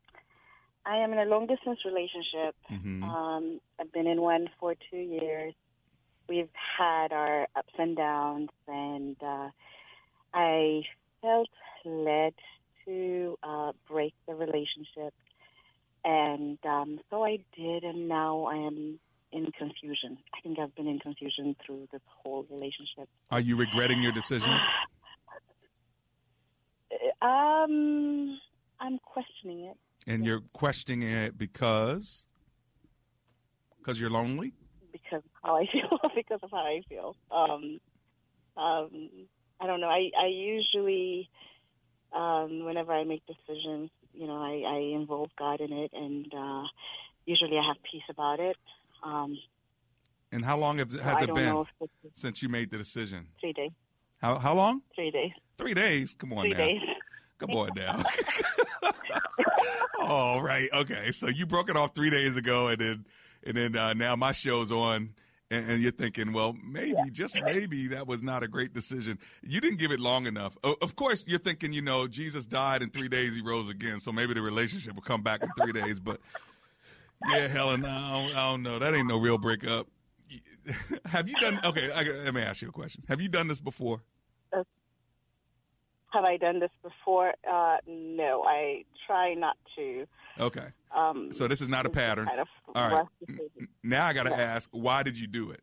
I 0.87 0.97
am 0.97 1.13
in 1.13 1.19
a 1.19 1.25
long 1.25 1.47
distance 1.47 1.81
relationship. 1.85 2.57
Mhm. 2.71 3.03
Um, 3.03 3.61
I've 3.79 3.93
been 3.93 4.07
in 4.07 4.21
one 4.21 4.49
for 4.59 4.75
two 4.91 4.97
years. 4.97 5.55
We've 6.29 6.51
had 6.79 7.13
our 7.13 7.47
ups 7.55 7.75
and 7.79 7.97
downs, 7.97 8.51
and 8.67 9.17
uh, 9.23 9.51
I 10.33 10.83
felt 11.21 11.51
led 11.85 12.35
to 12.85 13.39
uh, 13.43 13.73
break 13.89 14.15
the 14.27 14.35
relationship, 14.35 15.15
and 16.05 16.59
um, 16.65 17.01
so 17.11 17.25
I 17.25 17.39
did. 17.55 17.85
And 17.85 18.09
now 18.09 18.45
I 18.45 18.57
am 18.57 18.99
in 19.33 19.47
confusion. 19.53 20.19
I 20.35 20.41
think 20.43 20.59
I've 20.59 20.75
been 20.75 20.87
in 20.89 20.99
confusion 20.99 21.57
through 21.65 21.89
this 21.93 22.03
whole 22.23 22.45
relationship. 22.51 23.09
Are 23.31 23.41
you 23.41 23.57
regretting 23.57 24.03
your 24.03 24.13
decision? 24.13 24.53
Um, 27.23 28.39
I'm 28.81 28.99
questioning 28.99 29.67
it 29.67 29.77
And 30.07 30.25
you're 30.27 30.41
questioning 30.53 31.03
it 31.03 31.39
because 31.39 32.27
because 33.79 34.01
you're 34.01 34.11
lonely? 34.11 34.53
because 34.93 35.19
of 35.25 35.31
how 35.43 35.57
I 35.57 35.67
feel. 35.73 35.99
because 36.15 36.41
of 36.43 36.51
how 36.51 36.59
I 36.59 36.83
feel. 36.89 37.17
Um, 37.31 37.81
um, 38.57 39.11
I 39.61 39.67
don't 39.67 39.81
know. 39.81 39.89
I 39.89 40.11
I 40.21 40.27
usually, 40.27 41.31
um, 42.13 42.65
whenever 42.65 42.93
I 42.93 43.05
make 43.05 43.23
decisions, 43.27 43.91
you 44.13 44.27
know, 44.27 44.37
I, 44.43 44.63
I 44.69 44.79
involve 45.01 45.31
God 45.39 45.61
in 45.61 45.73
it, 45.73 45.93
and 45.95 46.27
uh, 46.37 46.65
usually 47.25 47.57
I 47.57 47.67
have 47.67 47.77
peace 47.91 48.03
about 48.11 48.41
it. 48.41 48.57
Um, 49.03 49.37
And 50.31 50.45
how 50.45 50.57
long 50.59 50.79
have, 50.79 50.93
has 50.93 51.23
it 51.23 51.35
been 51.35 51.65
since 52.15 52.43
you 52.43 52.49
made 52.49 52.71
the 52.71 52.79
decision? 52.79 53.27
three 53.41 53.53
days. 53.53 53.71
How 54.21 54.39
how 54.39 54.55
long? 54.55 54.83
Three 54.95 55.11
days. 55.11 55.33
Three 55.59 55.75
days. 55.75 56.15
Come 56.19 56.33
on 56.33 56.43
Three 56.45 56.51
now. 56.51 56.59
days. 56.59 56.81
Come 57.39 57.51
on 57.51 57.71
now. 57.77 58.05
All 60.01 60.43
right. 60.43 60.69
Okay. 60.73 61.11
So 61.13 61.29
you 61.29 61.47
broke 61.47 61.69
it 61.71 61.77
off 61.77 61.95
three 61.95 62.11
days 62.11 62.37
ago, 62.37 62.69
and 62.69 62.79
then 62.81 63.05
and 63.45 63.57
then 63.57 63.77
uh, 63.77 63.93
now 63.95 64.17
my 64.17 64.33
show's 64.33 64.71
on. 64.73 65.15
And, 65.51 65.69
and 65.71 65.83
you're 65.83 65.93
thinking, 65.93 66.33
well, 66.33 66.55
maybe, 66.65 66.97
just 67.11 67.37
maybe, 67.45 67.89
that 67.89 68.07
was 68.07 68.23
not 68.23 68.43
a 68.43 68.49
great 68.49 68.73
decision. 68.73 69.19
You 69.43 69.61
didn't 69.61 69.81
give 69.81 69.91
it 69.93 70.01
long 70.01 70.25
enough. 70.27 70.57
O- 70.65 70.77
of 70.81 70.97
course, 70.97 71.25
you're 71.27 71.39
thinking, 71.39 71.75
you 71.75 71.83
know, 71.83 72.07
Jesus 72.09 72.47
died 72.47 72.81
in 72.81 72.89
three 72.89 73.09
days, 73.11 73.35
he 73.35 73.43
rose 73.43 73.69
again, 73.69 74.01
so 74.01 74.13
maybe 74.13 74.33
the 74.33 74.41
relationship 74.41 74.95
will 74.95 75.03
come 75.03 75.21
back 75.21 75.43
in 75.43 75.51
three 75.61 75.73
days. 75.79 76.01
But 76.01 76.23
yeah, 77.29 77.49
Helen, 77.49 77.85
I 77.85 78.11
don't, 78.11 78.33
I 78.37 78.51
don't 78.51 78.63
know. 78.63 78.79
That 78.79 78.95
ain't 78.95 79.09
no 79.09 79.19
real 79.19 79.39
breakup. 79.39 79.87
Have 81.07 81.29
you 81.29 81.37
done? 81.37 81.61
Okay, 81.65 81.91
I, 81.93 82.03
let 82.03 82.35
me 82.35 82.43
ask 82.43 82.63
you 82.63 82.69
a 82.69 82.73
question. 82.73 83.03
Have 83.09 83.21
you 83.21 83.29
done 83.29 83.49
this 83.49 83.61
before? 83.61 84.03
Have 86.13 86.25
I 86.25 86.37
done 86.37 86.61
this 86.61 86.71
before? 86.83 87.33
Uh, 87.51 87.79
no, 87.87 88.43
I 88.47 88.85
try 89.07 89.33
not 89.33 89.57
to. 89.77 90.07
Okay. 90.39 90.67
Um, 90.95 91.31
So 91.33 91.49
this 91.49 91.63
is 91.63 91.71
not 91.71 91.87
a 91.87 91.89
pattern. 91.91 92.27
kind 92.27 92.39
of 92.41 92.49
All 92.75 92.87
right. 92.87 93.07
Now 93.83 94.07
I 94.07 94.13
got 94.13 94.25
to 94.25 94.31
No. 94.31 94.37
ask, 94.37 94.69
why 94.73 95.03
did 95.03 95.19
you 95.19 95.27
do 95.27 95.53
it? 95.53 95.63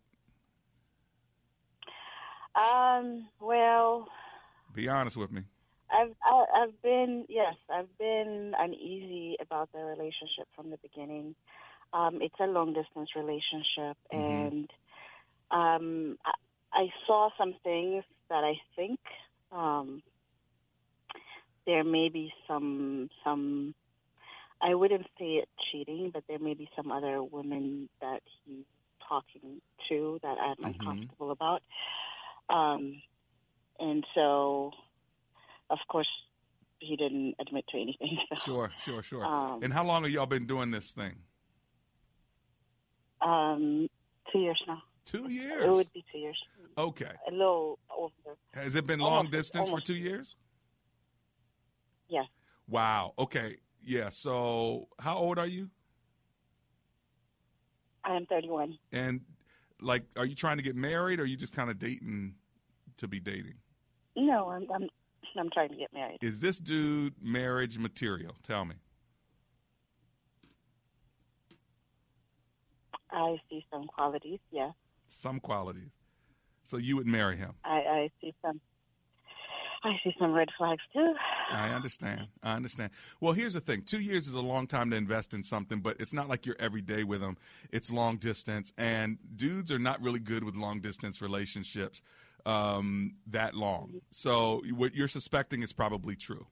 Um, 2.56 3.28
well, 3.40 4.08
Be 4.74 4.88
honest 4.90 5.18
with 5.18 5.32
me. 5.32 5.44
I've 5.92 6.16
I, 6.24 6.46
I've 6.64 6.82
been 6.82 7.26
yes, 7.30 7.56
I've 7.70 7.98
been 7.98 8.54
uneasy 8.58 9.38
about 9.42 9.70
the 9.74 9.80
relationship 9.80 10.48
from 10.56 10.70
the 10.70 10.78
beginning. 10.82 11.36
Um, 11.94 12.20
it's 12.22 12.36
a 12.40 12.46
long 12.46 12.74
distance 12.74 13.10
relationship, 13.16 13.98
and 14.12 14.70
um, 15.52 16.18
I, 16.26 16.34
I 16.74 16.88
saw 17.08 17.30
some 17.38 17.56
things 17.64 18.04
that 18.30 18.44
I 18.44 18.54
think 18.76 19.00
um, 19.52 20.04
there 21.66 21.84
may 21.84 22.10
be 22.10 22.32
some 22.48 23.10
some. 23.24 23.74
I 24.62 24.76
wouldn't 24.76 25.08
say 25.18 25.36
it 25.38 25.50
cheating, 25.72 26.12
but 26.14 26.24
there 26.28 26.40
may 26.40 26.54
be 26.54 26.70
some 26.76 26.92
other 26.92 27.24
women 27.24 27.88
that 28.02 28.22
he's 28.46 28.66
talking 29.08 29.62
to 29.88 30.20
that 30.22 30.38
I'm 30.38 30.66
uncomfortable 30.66 31.32
about. 31.32 31.62
Um, 32.50 33.02
and 33.80 34.06
so, 34.14 34.72
of 35.70 35.80
course, 35.90 36.08
he 36.80 36.96
didn't 36.96 37.36
admit 37.40 37.66
to 37.70 37.78
anything. 37.78 38.18
So, 38.38 38.44
Sure, 38.46 38.72
sure, 38.78 39.04
sure. 39.04 39.26
Um, 39.26 39.62
and 39.64 39.74
how 39.74 39.84
long 39.86 40.04
have 40.04 40.12
y'all 40.12 40.26
been 40.26 40.48
doing 40.48 40.72
this 40.72 40.92
thing? 40.92 41.16
Um, 43.22 43.88
two 44.32 44.40
years 44.40 44.62
now. 44.68 44.82
Two 45.06 45.30
years. 45.30 45.64
It 45.64 45.70
would 45.70 45.92
be 45.94 46.06
two 46.12 46.20
years. 46.20 46.38
Okay. 46.78 47.12
A 47.28 47.32
little 47.32 47.80
over. 47.96 48.38
Has 48.54 48.76
it 48.76 48.86
been 48.88 49.00
long 49.00 49.14
Almost- 49.18 49.32
distance 49.32 49.70
for 49.70 49.82
two 49.82 49.96
years? 49.96 50.36
Yes. 52.08 52.26
Wow. 52.68 53.14
Okay. 53.18 53.58
Yeah. 53.82 54.10
So 54.10 54.88
how 55.00 55.18
old 55.18 55.38
are 55.40 55.48
you? 55.48 55.70
I 58.04 58.16
am 58.16 58.26
31. 58.28 58.78
And 58.92 59.22
like, 59.82 60.04
are 60.16 60.26
you 60.26 60.36
trying 60.36 60.58
to 60.58 60.64
get 60.64 60.76
married 60.76 61.20
or 61.20 61.24
are 61.24 61.26
you 61.26 61.38
just 61.38 61.54
kind 61.54 61.70
of 61.70 61.78
dating 61.80 62.36
to 62.98 63.08
be 63.08 63.20
dating? 63.20 63.56
No, 64.16 64.50
I'm 64.50 64.68
I'm 64.74 64.90
I'm 65.38 65.50
trying 65.50 65.70
to 65.70 65.76
get 65.76 65.94
married. 65.94 66.18
Is 66.22 66.40
this 66.40 66.60
dude 66.60 67.14
marriage 67.22 67.78
material? 67.78 68.36
Tell 68.44 68.66
me. 68.66 68.76
I 73.12 73.38
see 73.50 73.66
some 73.72 73.86
qualities. 73.88 74.40
Yes, 74.52 74.74
Some 75.08 75.40
qualities. 75.40 75.90
So 76.64 76.78
you 76.78 76.96
would 76.98 77.08
marry 77.08 77.38
him. 77.38 77.54
I 77.64 77.78
I 77.78 78.10
see 78.22 78.34
some. 78.44 78.62
I 79.84 79.94
see 80.04 80.14
some 80.20 80.34
red 80.34 80.50
flags 80.58 80.82
too. 80.94 81.14
I 81.52 81.70
understand. 81.70 82.28
I 82.44 82.54
understand. 82.56 82.92
Well, 83.22 83.32
here's 83.32 83.54
the 83.54 83.62
thing. 83.62 83.82
Two 83.84 84.02
years 84.02 84.28
is 84.28 84.34
a 84.34 84.42
long 84.42 84.68
time 84.68 84.92
to 84.92 84.98
invest 84.98 85.34
in 85.34 85.42
something, 85.42 85.80
but 85.80 85.96
it's 86.02 86.14
not 86.14 86.28
like 86.28 86.46
you're 86.46 86.58
every 86.60 86.82
day 86.82 87.04
with 87.06 87.22
them. 87.22 87.38
It's 87.72 87.90
long 87.90 88.18
distance, 88.18 88.74
and 88.78 89.18
dudes 89.36 89.72
are 89.72 89.80
not 89.80 90.02
really 90.02 90.20
good 90.20 90.44
with 90.44 90.56
long 90.56 90.82
distance 90.82 91.22
relationships 91.22 92.04
um, 92.46 93.16
that 93.28 93.56
long. 93.56 94.02
So 94.12 94.62
what 94.74 94.96
you're 94.96 95.08
suspecting 95.08 95.64
is 95.64 95.74
probably 95.74 96.16
true. 96.16 96.48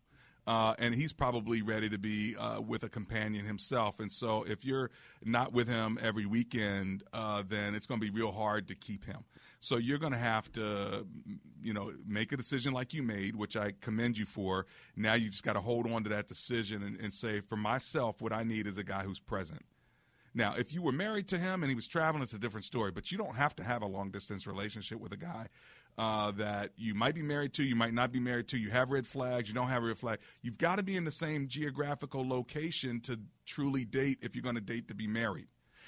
Uh, 0.45 0.73
and 0.80 0.95
he's 0.95 1.12
probably 1.12 1.62
ready 1.62 1.89
to 1.89 1.97
be 1.97 2.34
uh, 2.38 2.62
with 2.62 2.82
a 2.84 2.88
companion 2.88 3.45
himself. 3.45 4.00
And 4.00 4.10
so, 4.10 4.43
if 4.43 4.63
you're 4.63 4.91
not 5.26 5.52
with 5.52 5.67
him 5.67 6.00
every 6.02 6.26
weekend, 6.26 7.04
uh, 7.12 7.43
then 7.45 7.76
it's 7.76 7.86
going 7.86 8.00
to 8.00 8.06
be 8.06 8.17
real 8.17 8.32
hard 8.32 8.69
to 8.69 8.76
keep 8.76 9.04
him. 9.04 9.26
So 9.60 9.76
you're 9.76 9.97
going 9.97 10.13
to 10.13 10.17
have 10.17 10.50
to, 10.54 11.06
you 11.62 11.73
know, 11.73 11.91
make 12.08 12.32
a 12.32 12.38
decision 12.38 12.73
like 12.73 12.93
you 12.93 13.04
made, 13.04 13.36
which 13.36 13.58
I 13.58 13.73
commend 13.82 14.17
you 14.17 14.26
for. 14.26 14.67
Now 14.95 15.15
you 15.15 15.30
just 15.30 15.43
got 15.43 15.54
to 15.54 15.62
hold 15.62 15.91
on 15.91 16.04
to 16.04 16.10
that 16.12 16.30
decision 16.30 16.82
and, 16.84 16.97
and 17.02 17.13
say, 17.13 17.41
for 17.41 17.58
myself, 17.58 18.21
what 18.21 18.32
I 18.32 18.43
need 18.43 18.67
is 18.67 18.78
a 18.78 18.84
guy 18.84 19.04
who's 19.04 19.19
present. 19.19 19.65
Now, 20.38 20.54
if 20.56 20.71
you 20.71 20.84
were 20.84 20.91
married 20.91 21.28
to 21.30 21.39
him 21.39 21.63
and 21.63 21.69
he 21.69 21.76
was 21.76 21.88
traveling, 21.88 22.21
it's 22.21 22.34
a 22.34 22.38
different 22.38 22.63
story. 22.63 22.91
But 22.91 23.12
you 23.12 23.17
don't 23.17 23.36
have 23.36 23.56
to 23.56 23.63
have 23.63 23.82
a 23.82 23.88
long 23.88 24.12
distance 24.12 24.45
relationship 24.45 25.00
with 25.00 25.12
a 25.12 25.17
guy 25.17 25.47
uh, 25.97 26.30
that 26.34 26.73
you 26.78 26.93
might 26.93 27.15
be 27.15 27.23
married 27.23 27.54
to, 27.54 27.63
you 27.63 27.76
might 27.76 27.95
not 27.95 28.12
be 28.12 28.19
married 28.19 28.47
to. 28.50 28.58
You 28.60 28.69
have 28.69 28.91
red 28.91 29.08
flags, 29.08 29.50
you 29.50 29.56
don't 29.56 29.69
have 29.69 29.82
red 29.82 29.97
flag. 29.97 30.19
You've 30.43 30.60
got 30.60 30.76
to 30.76 30.84
be 30.84 30.95
in 30.95 31.06
the 31.06 31.12
same 31.12 31.47
geographical 31.47 32.28
location 32.28 33.02
to 33.02 33.19
truly 33.47 33.84
date 33.84 34.19
if 34.21 34.36
you're 34.36 34.43
going 34.43 34.54
to 34.54 34.62
date 34.62 34.88
to 34.89 34.93
be 34.93 35.08
married. 35.08 35.47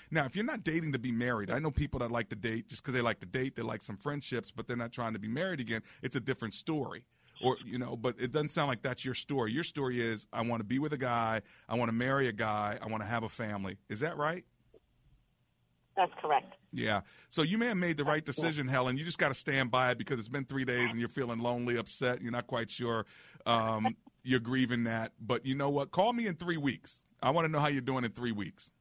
Now, 0.09 0.25
if 0.25 0.35
you're 0.35 0.43
not 0.43 0.63
dating 0.63 0.93
to 0.93 0.99
be 0.99 1.11
married, 1.11 1.51
I 1.51 1.59
know 1.59 1.69
people 1.69 1.99
that 1.99 2.11
like 2.11 2.29
to 2.29 2.35
date 2.35 2.69
just 2.69 2.81
because 2.81 2.95
they 2.95 3.01
like 3.01 3.19
to 3.19 3.27
date, 3.27 3.55
they 3.55 3.61
like 3.61 3.83
some 3.83 3.97
friendships, 3.97 4.49
but 4.49 4.67
they're 4.67 4.75
not 4.75 4.91
trying 4.91 5.13
to 5.13 5.19
be 5.19 5.27
married 5.27 5.59
again. 5.59 5.83
It's 6.01 6.15
a 6.15 6.19
different 6.19 6.55
story. 6.55 7.03
Or, 7.41 7.57
you 7.65 7.77
know, 7.77 7.95
but 7.95 8.15
it 8.19 8.31
doesn't 8.31 8.49
sound 8.49 8.67
like 8.67 8.81
that's 8.81 9.05
your 9.05 9.13
story. 9.13 9.51
Your 9.53 9.63
story 9.63 10.01
is 10.01 10.27
I 10.33 10.41
want 10.41 10.59
to 10.59 10.65
be 10.65 10.79
with 10.79 10.93
a 10.93 10.97
guy, 10.97 11.41
I 11.69 11.75
want 11.75 11.89
to 11.89 11.93
marry 11.93 12.27
a 12.27 12.33
guy, 12.33 12.77
I 12.81 12.87
want 12.87 13.01
to 13.01 13.07
have 13.07 13.23
a 13.23 13.29
family. 13.29 13.77
Is 13.87 14.01
that 14.01 14.17
right? 14.17 14.43
That's 15.95 16.11
correct. 16.21 16.53
Yeah. 16.71 17.01
So 17.29 17.41
you 17.41 17.57
may 17.57 17.67
have 17.67 17.77
made 17.77 17.97
the 17.97 18.05
right 18.05 18.23
decision, 18.23 18.67
Helen. 18.67 18.97
You 18.97 19.03
just 19.03 19.17
got 19.17 19.29
to 19.29 19.33
stand 19.33 19.69
by 19.69 19.91
it 19.91 19.97
because 19.97 20.17
it's 20.17 20.29
been 20.29 20.45
three 20.45 20.63
days 20.63 20.91
and 20.91 20.99
you're 20.99 21.09
feeling 21.09 21.39
lonely, 21.39 21.77
upset. 21.77 22.21
You're 22.21 22.31
not 22.31 22.47
quite 22.47 22.69
sure. 22.69 23.05
Um, 23.45 23.95
you're 24.23 24.39
grieving 24.39 24.85
that. 24.85 25.11
But 25.19 25.45
you 25.45 25.55
know 25.55 25.69
what? 25.69 25.91
Call 25.91 26.13
me 26.13 26.27
in 26.27 26.35
three 26.35 26.57
weeks. 26.57 27.03
I 27.21 27.31
want 27.31 27.45
to 27.45 27.51
know 27.51 27.59
how 27.59 27.67
you're 27.67 27.81
doing 27.81 28.05
in 28.05 28.11
three 28.11 28.31
weeks. 28.31 28.71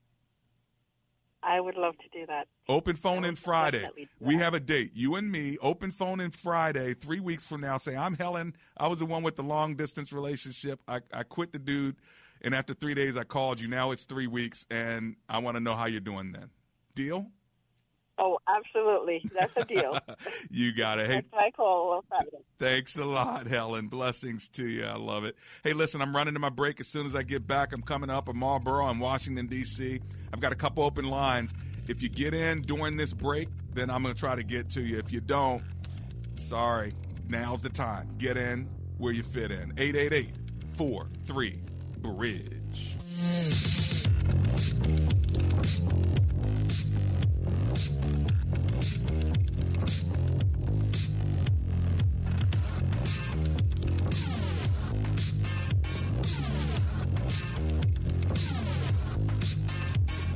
I 1.42 1.60
would 1.60 1.76
love 1.76 1.94
to 1.98 2.08
do 2.18 2.26
that. 2.26 2.48
Open 2.68 2.96
phone 2.96 3.24
in 3.24 3.34
Friday. 3.34 3.88
We 4.20 4.36
have 4.36 4.54
a 4.54 4.60
date. 4.60 4.92
You 4.94 5.14
and 5.16 5.30
me, 5.30 5.56
open 5.60 5.90
phone 5.90 6.20
in 6.20 6.30
Friday, 6.30 6.94
three 6.94 7.20
weeks 7.20 7.44
from 7.44 7.60
now. 7.60 7.76
Say, 7.78 7.96
I'm 7.96 8.14
Helen. 8.14 8.54
I 8.76 8.88
was 8.88 8.98
the 8.98 9.06
one 9.06 9.22
with 9.22 9.36
the 9.36 9.42
long 9.42 9.76
distance 9.76 10.12
relationship. 10.12 10.80
I, 10.88 11.00
I 11.12 11.22
quit 11.22 11.52
the 11.52 11.58
dude. 11.58 11.96
And 12.42 12.54
after 12.54 12.74
three 12.74 12.94
days, 12.94 13.16
I 13.16 13.24
called 13.24 13.60
you. 13.60 13.68
Now 13.68 13.92
it's 13.92 14.04
three 14.04 14.26
weeks. 14.26 14.66
And 14.70 15.16
I 15.28 15.38
want 15.38 15.56
to 15.56 15.60
know 15.60 15.74
how 15.74 15.86
you're 15.86 16.00
doing 16.00 16.32
then. 16.32 16.50
Deal? 16.94 17.26
Oh, 18.18 18.38
absolutely. 18.48 19.22
That's 19.38 19.52
a 19.56 19.64
deal. 19.64 19.98
You 20.50 20.72
got 20.74 20.98
it. 20.98 21.06
Hey, 21.06 21.14
That's 21.16 21.26
my 21.32 21.50
call. 21.54 22.04
Thanks 22.58 22.96
a 22.96 23.04
lot, 23.04 23.46
Helen. 23.46 23.88
Blessings 23.88 24.48
to 24.50 24.66
you. 24.66 24.84
I 24.84 24.96
love 24.96 25.24
it. 25.24 25.36
Hey, 25.62 25.72
listen, 25.72 26.00
I'm 26.00 26.14
running 26.16 26.34
to 26.34 26.40
my 26.40 26.48
break. 26.48 26.80
As 26.80 26.88
soon 26.88 27.06
as 27.06 27.14
I 27.14 27.22
get 27.22 27.46
back, 27.46 27.72
I'm 27.72 27.82
coming 27.82 28.10
up 28.10 28.28
in 28.28 28.36
Marlboro. 28.36 28.86
I'm 28.86 28.98
Washington, 28.98 29.46
D.C. 29.46 30.00
I've 30.32 30.40
got 30.40 30.52
a 30.52 30.56
couple 30.56 30.82
open 30.84 31.04
lines. 31.04 31.52
If 31.86 32.02
you 32.02 32.08
get 32.08 32.34
in 32.34 32.62
during 32.62 32.96
this 32.96 33.12
break, 33.12 33.48
then 33.74 33.90
I'm 33.90 34.02
going 34.02 34.14
to 34.14 34.18
try 34.18 34.34
to 34.36 34.42
get 34.42 34.70
to 34.70 34.80
you. 34.80 34.98
If 34.98 35.12
you 35.12 35.20
don't, 35.20 35.62
sorry, 36.36 36.94
now's 37.28 37.62
the 37.62 37.70
time. 37.70 38.08
Get 38.18 38.36
in 38.36 38.68
where 38.96 39.12
you 39.12 39.22
fit 39.22 39.50
in. 39.50 39.72
888 39.78 40.30
43 40.76 41.60
Bridge. 41.98 42.96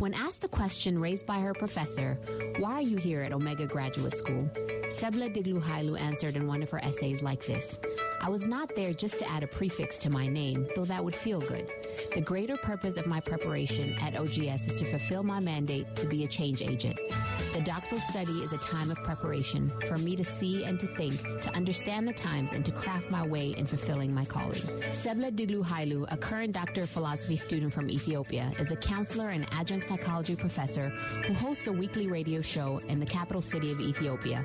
When 0.03 0.15
asked 0.15 0.43
the 0.43 0.49
question 0.49 0.99
raised 0.99 1.27
by 1.27 1.39
her 1.39 1.55
professor, 1.55 2.19
Why 2.59 2.73
are 2.73 2.83
you 2.83 2.97
here 2.97 3.23
at 3.23 3.33
Omega 3.33 3.69
Graduate 3.69 4.17
School? 4.17 4.51
Sebla 4.93 5.35
Digluhailu 5.35 5.99
answered 5.99 6.37
in 6.37 6.47
one 6.47 6.63
of 6.63 6.69
her 6.69 6.85
essays 6.85 7.23
like 7.23 7.45
this 7.47 7.79
I 8.25 8.29
was 8.29 8.47
not 8.47 8.77
there 8.77 8.93
just 8.93 9.19
to 9.19 9.29
add 9.29 9.43
a 9.43 9.49
prefix 9.49 9.99
to 9.99 10.11
my 10.11 10.29
name, 10.29 10.69
though 10.77 10.85
that 10.85 11.05
would 11.05 11.17
feel 11.17 11.41
good. 11.41 11.73
The 12.15 12.21
greater 12.21 12.57
purpose 12.57 12.97
of 12.97 13.05
my 13.05 13.19
preparation 13.19 13.97
at 14.01 14.15
OGS 14.15 14.69
is 14.69 14.77
to 14.77 14.85
fulfill 14.85 15.25
my 15.25 15.41
mandate 15.41 15.97
to 15.97 16.07
be 16.07 16.23
a 16.23 16.29
change 16.29 16.63
agent. 16.63 17.01
The 17.53 17.61
doctoral 17.63 18.01
study 18.01 18.33
is 18.33 18.53
a 18.53 18.59
time 18.59 18.93
of 18.93 18.97
preparation 18.99 19.69
for 19.89 19.99
me 19.99 20.15
to 20.15 20.25
see 20.25 20.65
and 20.65 20.79
to 20.79 20.87
think, 20.87 21.21
to 21.43 21.55
understand 21.57 22.07
the 22.07 22.13
times, 22.13 22.53
and 22.53 22.65
to 22.65 22.71
craft 22.71 23.11
my 23.11 23.27
way 23.27 23.57
in 23.59 23.67
fulfilling 23.67 24.15
my 24.15 24.25
calling. 24.25 24.63
Sebla 24.93 25.33
Diglu 25.33 25.65
Hailu, 25.65 26.07
a 26.13 26.17
current 26.17 26.53
Doctor 26.53 26.83
of 26.83 26.91
Philosophy 26.91 27.37
student 27.37 27.73
from 27.73 27.91
Ethiopia, 27.91 28.53
is 28.61 28.71
a 28.71 28.77
counselor 28.77 29.31
and 29.31 29.47
adjunct 29.51 29.87
psychology 29.87 30.37
professor 30.37 30.91
who 31.27 31.35
hosts 31.35 31.67
a 31.67 31.73
weekly 31.73 32.07
radio 32.07 32.41
show 32.41 32.79
in 32.89 33.01
the 33.01 33.07
capital 33.07 33.43
city 33.43 33.73
of 33.73 33.81
Ethiopia 33.81 34.45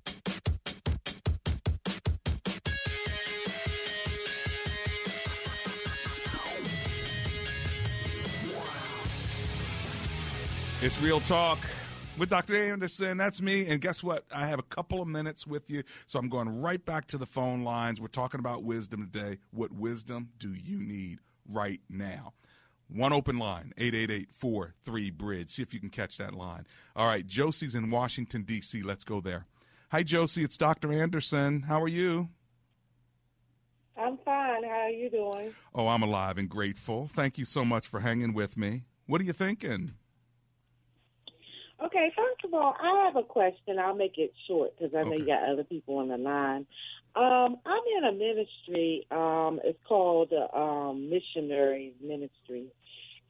It's 10.83 10.99
Real 10.99 11.19
Talk 11.19 11.59
with 12.17 12.29
Dr. 12.29 12.55
Anderson. 12.55 13.15
That's 13.15 13.39
me. 13.39 13.67
And 13.67 13.79
guess 13.79 14.01
what? 14.01 14.25
I 14.33 14.47
have 14.47 14.57
a 14.57 14.63
couple 14.63 14.99
of 14.99 15.07
minutes 15.07 15.45
with 15.45 15.69
you. 15.69 15.83
So 16.07 16.17
I'm 16.17 16.27
going 16.27 16.59
right 16.59 16.83
back 16.83 17.05
to 17.09 17.19
the 17.19 17.27
phone 17.27 17.63
lines. 17.63 18.01
We're 18.01 18.07
talking 18.07 18.39
about 18.39 18.63
wisdom 18.63 19.07
today. 19.11 19.37
What 19.51 19.71
wisdom 19.71 20.29
do 20.39 20.51
you 20.51 20.79
need 20.79 21.19
right 21.47 21.81
now? 21.87 22.33
One 22.87 23.13
open 23.13 23.37
line, 23.37 23.73
888 23.77 25.17
Bridge. 25.19 25.51
See 25.51 25.61
if 25.61 25.71
you 25.71 25.79
can 25.79 25.91
catch 25.91 26.17
that 26.17 26.33
line. 26.33 26.65
All 26.95 27.05
right, 27.05 27.27
Josie's 27.27 27.75
in 27.75 27.91
Washington, 27.91 28.41
D.C. 28.41 28.81
Let's 28.81 29.03
go 29.03 29.21
there. 29.21 29.45
Hi, 29.91 30.01
Josie. 30.01 30.43
It's 30.43 30.57
Dr. 30.57 30.91
Anderson. 30.91 31.61
How 31.61 31.79
are 31.79 31.87
you? 31.87 32.27
I'm 33.95 34.17
fine. 34.17 34.63
How 34.63 34.69
are 34.69 34.89
you 34.89 35.11
doing? 35.11 35.53
Oh, 35.75 35.87
I'm 35.87 36.01
alive 36.01 36.39
and 36.39 36.49
grateful. 36.49 37.07
Thank 37.13 37.37
you 37.37 37.45
so 37.45 37.63
much 37.63 37.85
for 37.85 37.99
hanging 37.99 38.33
with 38.33 38.57
me. 38.57 38.85
What 39.05 39.21
are 39.21 39.25
you 39.25 39.33
thinking? 39.33 39.91
Okay, 41.83 42.11
first 42.15 42.45
of 42.45 42.53
all, 42.53 42.75
I 42.79 43.05
have 43.05 43.15
a 43.15 43.23
question. 43.23 43.79
I'll 43.79 43.95
make 43.95 44.17
it 44.17 44.33
short 44.47 44.77
because 44.77 44.93
I 44.95 45.03
know 45.03 45.15
you 45.15 45.25
got 45.25 45.49
other 45.49 45.63
people 45.63 45.97
on 45.97 46.09
the 46.09 46.17
line. 46.17 46.67
Um, 47.15 47.57
I'm 47.65 47.81
in 47.97 48.03
a 48.05 48.11
ministry. 48.11 49.07
Um, 49.09 49.59
it's 49.63 49.79
called 49.87 50.31
uh, 50.31 50.55
um, 50.55 51.09
Missionaries 51.09 51.93
Ministry, 51.99 52.67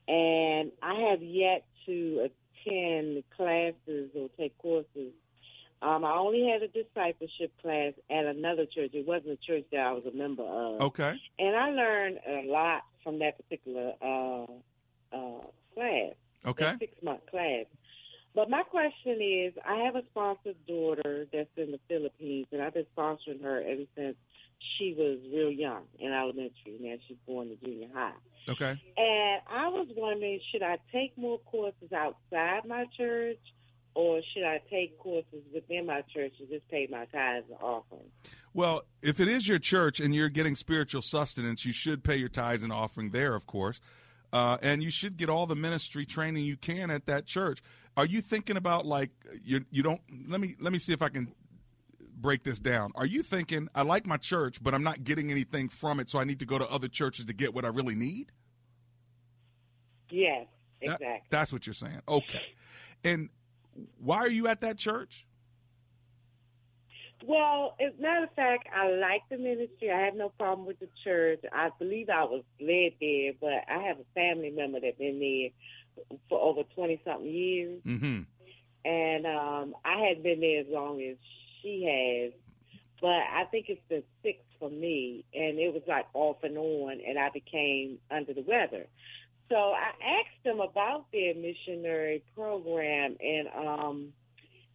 and 0.07 0.71
I 0.83 1.09
have 1.09 1.23
yet 1.23 1.65
to 1.85 2.27
attend 2.27 3.23
classes 3.35 4.11
or 4.15 4.29
take 4.37 4.57
courses. 4.57 5.13
Um, 5.81 6.05
I 6.05 6.13
only 6.13 6.47
had 6.47 6.61
a 6.61 6.67
discipleship 6.67 7.53
class 7.61 7.93
at 8.11 8.25
another 8.25 8.65
church. 8.65 8.91
It 8.93 9.07
wasn't 9.07 9.31
a 9.31 9.37
church 9.37 9.65
that 9.71 9.79
I 9.79 9.91
was 9.93 10.03
a 10.05 10.15
member 10.15 10.43
of. 10.43 10.81
Okay. 10.81 11.13
And 11.39 11.55
I 11.55 11.69
learned 11.69 12.19
a 12.27 12.43
lot 12.45 12.83
from 13.03 13.17
that 13.19 13.37
particular 13.37 13.93
uh, 14.01 14.43
uh, 15.15 15.41
class. 15.73 16.13
Okay. 16.45 16.75
Six 16.79 16.93
month 17.01 17.21
class. 17.31 17.65
But 18.33 18.49
my 18.49 18.63
question 18.63 19.19
is, 19.21 19.53
I 19.67 19.83
have 19.83 19.95
a 19.95 20.03
sponsored 20.11 20.55
daughter 20.65 21.27
that's 21.33 21.49
in 21.57 21.71
the 21.71 21.79
Philippines, 21.87 22.47
and 22.51 22.61
I've 22.61 22.73
been 22.73 22.85
sponsoring 22.97 23.43
her 23.43 23.61
ever 23.61 23.83
since 23.95 24.15
she 24.77 24.95
was 24.97 25.17
real 25.33 25.51
young 25.51 25.83
in 25.99 26.13
elementary. 26.13 26.77
Now 26.79 26.95
she's 27.07 27.17
going 27.27 27.49
to 27.49 27.55
junior 27.65 27.87
high. 27.93 28.13
Okay. 28.47 28.81
And 28.97 29.41
I 29.49 29.67
was 29.67 29.87
wondering, 29.95 30.39
should 30.51 30.63
I 30.63 30.77
take 30.91 31.17
more 31.17 31.39
courses 31.39 31.91
outside 31.93 32.65
my 32.65 32.85
church, 32.97 33.39
or 33.95 34.21
should 34.33 34.43
I 34.43 34.61
take 34.69 34.97
courses 34.97 35.43
within 35.53 35.85
my 35.85 36.01
church 36.13 36.33
and 36.39 36.47
just 36.49 36.67
pay 36.69 36.87
my 36.89 37.05
tithes 37.05 37.47
and 37.49 37.59
offerings? 37.61 38.11
Well, 38.53 38.83
if 39.01 39.19
it 39.19 39.27
is 39.27 39.47
your 39.47 39.59
church 39.59 39.99
and 39.99 40.15
you're 40.15 40.29
getting 40.29 40.55
spiritual 40.55 41.01
sustenance, 41.01 41.65
you 41.65 41.73
should 41.73 42.03
pay 42.03 42.15
your 42.15 42.29
tithes 42.29 42.63
and 42.63 42.71
offering 42.71 43.09
there, 43.09 43.35
of 43.35 43.45
course. 43.45 43.81
Uh, 44.33 44.57
and 44.61 44.81
you 44.81 44.89
should 44.91 45.17
get 45.17 45.29
all 45.29 45.45
the 45.45 45.55
ministry 45.55 46.05
training 46.05 46.45
you 46.45 46.55
can 46.55 46.89
at 46.89 47.05
that 47.05 47.25
church. 47.25 47.61
Are 47.97 48.05
you 48.05 48.21
thinking 48.21 48.55
about 48.57 48.85
like 48.85 49.09
you 49.43 49.65
you 49.71 49.83
don't 49.83 50.01
let 50.27 50.39
me 50.39 50.55
let 50.59 50.71
me 50.71 50.79
see 50.79 50.93
if 50.93 51.01
I 51.01 51.09
can 51.09 51.33
break 52.21 52.43
this 52.43 52.59
down. 52.59 52.91
Are 52.95 53.05
you 53.05 53.23
thinking 53.23 53.67
I 53.73 53.81
like 53.81 54.05
my 54.05 54.17
church, 54.17 54.61
but 54.63 54.73
I'm 54.73 54.83
not 54.83 55.03
getting 55.03 55.31
anything 55.31 55.69
from 55.69 55.99
it, 55.99 56.09
so 56.09 56.19
I 56.19 56.23
need 56.23 56.39
to 56.39 56.45
go 56.45 56.59
to 56.59 56.69
other 56.69 56.87
churches 56.87 57.25
to 57.25 57.33
get 57.33 57.53
what 57.53 57.65
I 57.65 57.69
really 57.69 57.95
need? 57.95 58.31
Yes, 60.09 60.47
That- 60.81 60.93
exactly. 61.01 61.21
that's 61.29 61.51
what 61.51 61.65
you're 61.65 61.73
saying. 61.73 62.01
Okay. 62.07 62.41
And 63.03 63.29
why 63.97 64.17
are 64.17 64.29
you 64.29 64.47
at 64.47 64.61
that 64.61 64.77
church? 64.77 65.25
Well, 67.25 67.75
as 67.79 67.93
a 67.97 68.01
matter 68.01 68.23
of 68.23 68.33
fact, 68.35 68.67
I 68.75 68.89
like 68.89 69.21
the 69.29 69.37
ministry. 69.37 69.91
I 69.91 70.01
have 70.05 70.15
no 70.15 70.29
problem 70.29 70.65
with 70.65 70.79
the 70.79 70.87
church. 71.03 71.39
I 71.53 71.69
believe 71.77 72.09
I 72.09 72.23
was 72.23 72.43
led 72.59 72.93
there, 72.99 73.33
but 73.39 73.63
I 73.69 73.83
have 73.87 73.99
a 73.99 74.05
family 74.15 74.49
member 74.49 74.79
that's 74.79 74.97
been 74.97 75.19
there 75.19 75.49
for 76.29 76.39
over 76.39 76.63
twenty 76.75 76.99
something 77.05 77.29
years, 77.29 77.81
Mm-hmm. 77.85 78.21
and 78.85 79.25
um, 79.27 79.75
I 79.85 79.99
hadn't 80.07 80.23
been 80.23 80.39
there 80.39 80.61
as 80.61 80.67
long 80.69 81.01
as 81.01 81.17
she 81.61 81.83
has. 81.85 82.33
But 83.01 83.09
I 83.09 83.45
think 83.51 83.65
it's 83.69 83.81
been 83.89 84.03
six 84.23 84.39
for 84.59 84.69
me, 84.69 85.25
and 85.33 85.57
it 85.59 85.73
was 85.73 85.81
like 85.87 86.05
off 86.13 86.37
and 86.43 86.57
on, 86.57 86.99
and 87.07 87.17
I 87.19 87.29
became 87.29 87.97
under 88.09 88.33
the 88.33 88.43
weather. 88.43 88.85
So 89.49 89.55
I 89.55 89.89
asked 90.19 90.43
them 90.45 90.59
about 90.59 91.05
their 91.11 91.33
missionary 91.35 92.23
program, 92.35 93.17
and 93.19 93.47
um, 93.55 94.13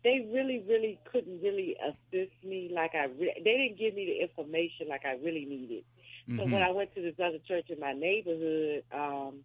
they 0.07 0.29
really, 0.33 0.63
really 0.69 1.01
couldn't 1.11 1.43
really 1.43 1.77
assist 1.85 2.33
me 2.45 2.71
like 2.73 2.95
I. 2.95 3.07
Re- 3.07 3.41
they 3.45 3.57
didn't 3.57 3.77
give 3.77 3.93
me 3.95 4.07
the 4.07 4.23
information 4.23 4.87
like 4.89 5.05
I 5.05 5.15
really 5.17 5.45
needed. 5.45 5.85
So 6.29 6.45
Mhm. 6.45 6.53
when 6.53 6.63
I 6.63 6.71
went 6.71 6.95
to 6.95 7.03
this 7.03 7.19
other 7.19 7.41
church 7.41 7.71
in 7.71 7.81
my 7.81 7.93
neighborhood, 7.93 8.85
um, 8.93 9.45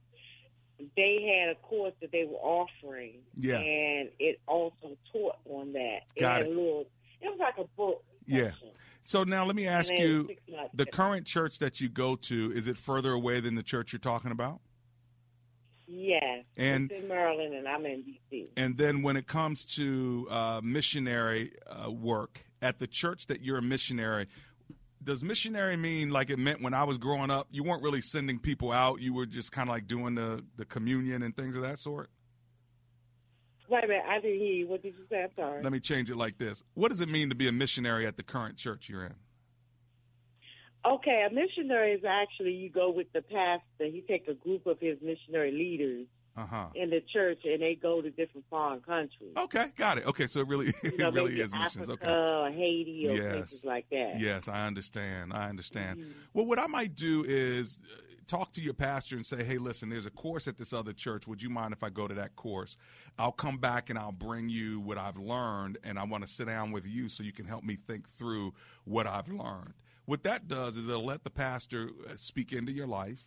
they 0.95 1.23
had 1.39 1.49
a 1.49 1.55
course 1.55 1.93
that 2.01 2.11
they 2.11 2.25
were 2.25 2.37
offering, 2.37 3.23
Yeah. 3.35 3.57
and 3.59 4.11
it 4.19 4.39
also 4.47 4.97
taught 5.11 5.37
on 5.45 5.73
that. 5.73 6.01
Got 6.19 6.41
it. 6.43 6.47
It. 6.47 6.49
little. 6.49 6.87
It 7.21 7.29
was 7.29 7.39
like 7.39 7.57
a 7.57 7.63
book. 7.75 8.03
Yeah. 8.27 8.51
So 9.03 9.23
now 9.23 9.45
let 9.45 9.55
me 9.55 9.67
ask 9.67 9.91
you: 9.91 10.29
the 10.75 10.85
current 10.85 11.25
church 11.25 11.57
that 11.57 11.81
you 11.81 11.89
go 11.89 12.15
to 12.15 12.51
is 12.51 12.67
it 12.67 12.77
further 12.77 13.13
away 13.13 13.39
than 13.39 13.55
the 13.55 13.63
church 13.63 13.93
you're 13.93 13.99
talking 13.99 14.31
about? 14.31 14.61
Yes. 15.93 16.45
And- 16.57 16.89
it's 16.91 17.03
in 17.03 17.09
Maryland, 17.09 17.53
and 17.53 17.67
I'm 17.67 17.85
in 17.85 18.03
D.C. 18.03 18.49
And 18.55 18.77
then 18.77 19.03
when 19.03 19.17
it 19.17 19.27
comes 19.27 19.65
to 19.75 20.27
uh, 20.29 20.61
missionary 20.63 21.51
uh, 21.67 21.91
work 21.91 22.45
at 22.61 22.79
the 22.79 22.87
church 22.87 23.27
that 23.27 23.41
you're 23.41 23.57
a 23.57 23.61
missionary, 23.61 24.27
does 25.03 25.23
missionary 25.23 25.75
mean 25.75 26.09
like 26.09 26.29
it 26.29 26.39
meant 26.39 26.61
when 26.61 26.73
I 26.73 26.83
was 26.83 26.97
growing 26.97 27.29
up? 27.29 27.47
You 27.51 27.63
weren't 27.63 27.83
really 27.83 28.01
sending 28.01 28.39
people 28.39 28.71
out; 28.71 29.01
you 29.01 29.13
were 29.13 29.25
just 29.25 29.51
kind 29.51 29.67
of 29.69 29.75
like 29.75 29.87
doing 29.87 30.15
the 30.15 30.43
the 30.55 30.65
communion 30.65 31.23
and 31.23 31.35
things 31.35 31.55
of 31.55 31.63
that 31.63 31.79
sort. 31.79 32.09
Wait 33.67 33.83
a 33.83 33.87
minute, 33.87 34.03
I 34.07 34.19
didn't 34.19 34.39
hear 34.39 34.53
you. 34.53 34.67
What 34.67 34.83
did 34.83 34.95
you 34.97 35.05
say? 35.09 35.23
I'm 35.23 35.29
sorry. 35.35 35.63
Let 35.63 35.71
me 35.71 35.79
change 35.79 36.09
it 36.09 36.17
like 36.17 36.37
this: 36.37 36.63
What 36.73 36.89
does 36.89 37.01
it 37.01 37.09
mean 37.09 37.29
to 37.29 37.35
be 37.35 37.47
a 37.47 37.51
missionary 37.51 38.05
at 38.05 38.15
the 38.15 38.23
current 38.23 38.57
church 38.57 38.87
you're 38.89 39.05
in? 39.05 39.15
Okay, 40.85 41.25
a 41.29 41.33
missionary 41.33 41.93
is 41.93 42.03
actually 42.07 42.53
you 42.53 42.69
go 42.69 42.89
with 42.91 43.07
the 43.13 43.21
pastor. 43.21 43.85
He 43.85 44.03
take 44.07 44.27
a 44.27 44.33
group 44.33 44.65
of 44.65 44.79
his 44.79 44.97
missionary 45.01 45.51
leaders 45.51 46.07
Uh 46.35 46.45
huh. 46.47 46.67
in 46.73 46.89
the 46.89 47.01
church, 47.13 47.39
and 47.45 47.61
they 47.61 47.75
go 47.75 48.01
to 48.01 48.09
different 48.09 48.45
foreign 48.49 48.81
countries. 48.81 49.33
Okay, 49.37 49.67
got 49.75 49.99
it. 49.99 50.07
Okay, 50.07 50.25
so 50.25 50.39
it 50.39 50.47
really 50.47 50.67
You 50.83 50.91
it 50.91 50.97
know, 50.97 51.11
really 51.11 51.39
is 51.39 51.53
missions. 51.53 51.87
Africa 51.87 51.93
Okay. 51.93 52.11
or 52.11 52.49
Haiti 52.51 53.07
or 53.07 53.13
Yes. 53.17 53.49
places 53.49 53.63
like 53.63 53.85
that. 53.91 54.19
Yes, 54.19 54.47
I 54.47 54.65
understand. 54.65 55.33
I 55.33 55.49
understand. 55.49 55.99
Mhm. 55.99 56.05
Well, 56.33 56.45
what 56.47 56.57
I 56.57 56.65
might 56.65 56.95
do 56.95 57.23
is 57.27 57.79
uh, 57.83 58.01
talk 58.25 58.51
to 58.53 58.61
your 58.61 58.73
pastor 58.73 59.15
and 59.17 59.25
say, 59.25 59.43
"Hey, 59.43 59.59
listen, 59.59 59.89
there's 59.89 60.07
a 60.07 60.11
course 60.11 60.47
at 60.47 60.57
this 60.57 60.73
other 60.73 60.93
church. 60.93 61.27
Would 61.27 61.43
you 61.43 61.51
mind 61.51 61.73
if 61.73 61.83
I 61.83 61.89
go 61.91 62.07
to 62.07 62.15
that 62.15 62.35
course? 62.35 62.75
I'll 63.19 63.31
come 63.31 63.59
back 63.59 63.91
and 63.91 63.99
I'll 63.99 64.11
bring 64.11 64.49
you 64.49 64.79
what 64.79 64.97
I've 64.97 65.17
learned, 65.17 65.77
and 65.83 65.99
I 65.99 66.05
want 66.05 66.25
to 66.25 66.27
sit 66.27 66.47
down 66.47 66.71
with 66.71 66.87
you 66.87 67.07
so 67.07 67.21
you 67.21 67.33
can 67.33 67.45
help 67.45 67.63
me 67.63 67.75
think 67.75 68.09
through 68.09 68.53
what 68.85 69.05
I've 69.05 69.27
learned." 69.29 69.75
What 70.05 70.23
that 70.23 70.47
does 70.47 70.77
is 70.77 70.87
it'll 70.87 71.05
let 71.05 71.23
the 71.23 71.29
pastor 71.29 71.89
uh, 72.07 72.13
speak 72.15 72.53
into 72.53 72.71
your 72.71 72.87
life. 72.87 73.25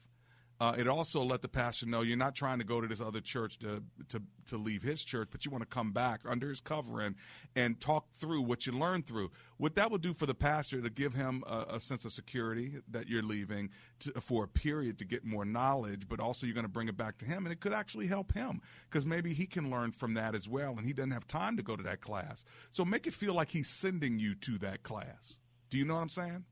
Uh, 0.60 0.72
it 0.78 0.86
also 0.86 1.22
let 1.22 1.42
the 1.42 1.48
pastor 1.48 1.84
know 1.84 2.02
you're 2.02 2.16
not 2.16 2.34
trying 2.34 2.58
to 2.58 2.64
go 2.64 2.80
to 2.80 2.86
this 2.86 3.00
other 3.00 3.20
church 3.20 3.58
to, 3.58 3.82
to 4.08 4.22
to 4.48 4.56
leave 4.56 4.82
his 4.82 5.04
church, 5.04 5.28
but 5.32 5.44
you 5.44 5.50
want 5.50 5.62
to 5.62 5.68
come 5.68 5.90
back 5.90 6.20
under 6.28 6.48
his 6.48 6.60
covering 6.60 7.16
and 7.56 7.80
talk 7.80 8.06
through 8.14 8.40
what 8.40 8.64
you 8.64 8.72
learned 8.72 9.04
through. 9.04 9.32
What 9.56 9.74
that 9.74 9.90
will 9.90 9.98
do 9.98 10.14
for 10.14 10.26
the 10.26 10.34
pastor 10.34 10.80
to 10.80 10.90
give 10.90 11.12
him 11.12 11.42
a, 11.48 11.74
a 11.74 11.80
sense 11.80 12.04
of 12.04 12.12
security 12.12 12.76
that 12.88 13.08
you're 13.08 13.22
leaving 13.22 13.70
to, 14.00 14.12
for 14.20 14.44
a 14.44 14.48
period 14.48 14.96
to 14.98 15.04
get 15.04 15.24
more 15.24 15.44
knowledge, 15.44 16.08
but 16.08 16.20
also 16.20 16.46
you're 16.46 16.54
going 16.54 16.64
to 16.64 16.68
bring 16.72 16.88
it 16.88 16.96
back 16.96 17.18
to 17.18 17.24
him, 17.24 17.46
and 17.46 17.52
it 17.52 17.58
could 17.60 17.72
actually 17.72 18.06
help 18.06 18.32
him 18.32 18.60
because 18.88 19.04
maybe 19.04 19.34
he 19.34 19.46
can 19.46 19.70
learn 19.70 19.90
from 19.90 20.14
that 20.14 20.36
as 20.36 20.48
well, 20.48 20.76
and 20.78 20.86
he 20.86 20.92
doesn't 20.92 21.10
have 21.10 21.26
time 21.26 21.56
to 21.56 21.64
go 21.64 21.74
to 21.74 21.82
that 21.82 22.00
class. 22.00 22.44
So 22.70 22.84
make 22.84 23.08
it 23.08 23.14
feel 23.14 23.34
like 23.34 23.50
he's 23.50 23.68
sending 23.68 24.20
you 24.20 24.36
to 24.36 24.58
that 24.58 24.84
class. 24.84 25.40
Do 25.68 25.78
you 25.78 25.84
know 25.84 25.94
what 25.94 26.02
I'm 26.02 26.08
saying? 26.08 26.44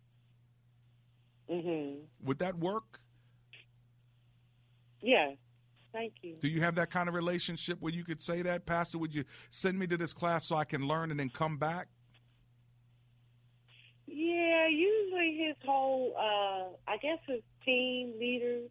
Mhm. 1.52 2.06
Would 2.24 2.38
that 2.38 2.56
work? 2.58 3.00
Yeah. 5.02 5.34
Thank 5.92 6.14
you. 6.22 6.36
Do 6.36 6.48
you 6.48 6.60
have 6.62 6.74
that 6.76 6.90
kind 6.90 7.08
of 7.08 7.14
relationship 7.14 7.78
where 7.80 7.92
you 7.92 8.02
could 8.04 8.22
say 8.22 8.40
that, 8.42 8.64
Pastor? 8.64 8.96
Would 8.98 9.14
you 9.14 9.24
send 9.50 9.78
me 9.78 9.86
to 9.88 9.98
this 9.98 10.14
class 10.14 10.46
so 10.46 10.56
I 10.56 10.64
can 10.64 10.86
learn 10.86 11.10
and 11.10 11.20
then 11.20 11.28
come 11.28 11.58
back? 11.58 11.88
Yeah, 14.06 14.68
usually 14.68 15.36
his 15.46 15.56
whole, 15.66 16.14
uh, 16.16 16.90
I 16.90 16.96
guess 16.96 17.18
his 17.26 17.42
team 17.64 18.14
leaders, 18.18 18.70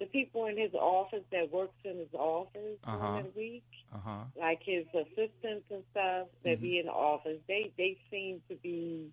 the 0.00 0.06
people 0.06 0.46
in 0.46 0.56
his 0.56 0.72
office 0.74 1.24
that 1.30 1.50
works 1.52 1.76
in 1.84 1.98
his 1.98 2.12
office 2.14 2.78
Uh-huh. 2.84 3.06
during 3.08 3.24
the 3.24 3.38
week, 3.38 3.64
Uh 3.92 3.98
huh. 3.98 4.24
like 4.36 4.62
his 4.62 4.86
assistants 4.94 5.70
and 5.70 5.84
stuff 5.90 6.28
that 6.44 6.60
be 6.60 6.78
in 6.78 6.86
the 6.86 6.92
office, 6.92 7.40
they 7.48 7.70
they 7.76 7.98
seem 8.10 8.40
to 8.48 8.54
be 8.56 9.12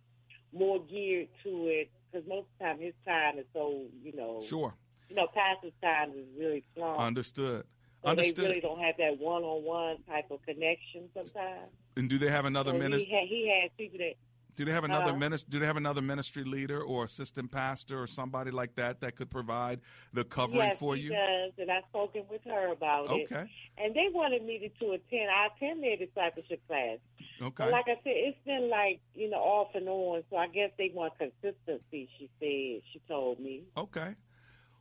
more 0.53 0.79
geared 0.85 1.27
to 1.43 1.67
it 1.67 1.91
because 2.11 2.27
most 2.27 2.47
of 2.47 2.59
the 2.59 2.65
time 2.65 2.79
his 2.79 2.93
time 3.05 3.37
is 3.39 3.45
so 3.53 3.83
you 4.03 4.15
know 4.15 4.41
Sure. 4.41 4.73
you 5.09 5.15
know 5.15 5.27
pastor's 5.33 5.73
time 5.81 6.11
is 6.11 6.25
really 6.37 6.63
strong. 6.73 6.97
Understood. 6.99 7.63
so 8.03 8.09
Understood. 8.09 8.45
they 8.45 8.49
really 8.49 8.61
don't 8.61 8.79
have 8.79 8.95
that 8.97 9.17
one 9.19 9.43
on 9.43 9.63
one 9.63 9.97
type 10.07 10.29
of 10.31 10.41
connection 10.45 11.09
sometimes. 11.13 11.69
and 11.97 12.09
do 12.09 12.17
they 12.17 12.29
have 12.29 12.45
another 12.45 12.71
so 12.71 12.77
he, 12.79 13.05
ha- 13.11 13.27
he 13.27 13.61
has 13.61 13.71
people 13.77 13.99
that 13.99 14.13
Do 14.55 14.65
they 14.65 14.71
have 14.71 14.83
another 14.83 15.11
Uh-huh. 15.11 15.17
ministry? 15.17 15.47
Do 15.51 15.59
they 15.59 15.65
have 15.65 15.77
another 15.77 16.01
ministry 16.01 16.43
leader 16.43 16.81
or 16.81 17.05
assistant 17.05 17.51
pastor 17.51 18.01
or 18.01 18.07
somebody 18.07 18.51
like 18.51 18.75
that 18.75 18.99
that 19.01 19.15
could 19.15 19.29
provide 19.29 19.79
the 20.11 20.23
covering 20.25 20.69
yes, 20.69 20.79
for 20.79 20.95
you? 20.97 21.09
does, 21.09 21.53
and 21.57 21.71
I've 21.71 21.85
spoken 21.89 22.23
with 22.29 22.43
her 22.45 22.71
about 22.73 23.05
it. 23.05 23.31
Okay. 23.31 23.49
And 23.77 23.95
they 23.95 24.07
wanted 24.11 24.43
me 24.43 24.59
to, 24.59 24.69
to 24.85 24.91
attend. 24.93 25.29
I 25.29 25.47
attend 25.55 25.81
their 25.83 25.95
discipleship 25.97 26.61
class. 26.67 26.97
Okay. 27.41 27.63
But 27.63 27.71
like 27.71 27.85
I 27.87 27.95
said, 28.03 28.13
it's 28.15 28.37
been 28.45 28.69
like 28.69 28.99
you 29.15 29.29
know 29.29 29.37
off 29.37 29.69
and 29.75 29.87
on. 29.87 30.23
So 30.29 30.35
I 30.37 30.47
guess 30.47 30.71
they 30.77 30.91
want 30.93 31.13
consistency. 31.17 32.09
She 32.17 32.29
said. 32.39 32.81
She 32.91 32.99
told 33.07 33.39
me. 33.39 33.63
Okay. 33.77 34.15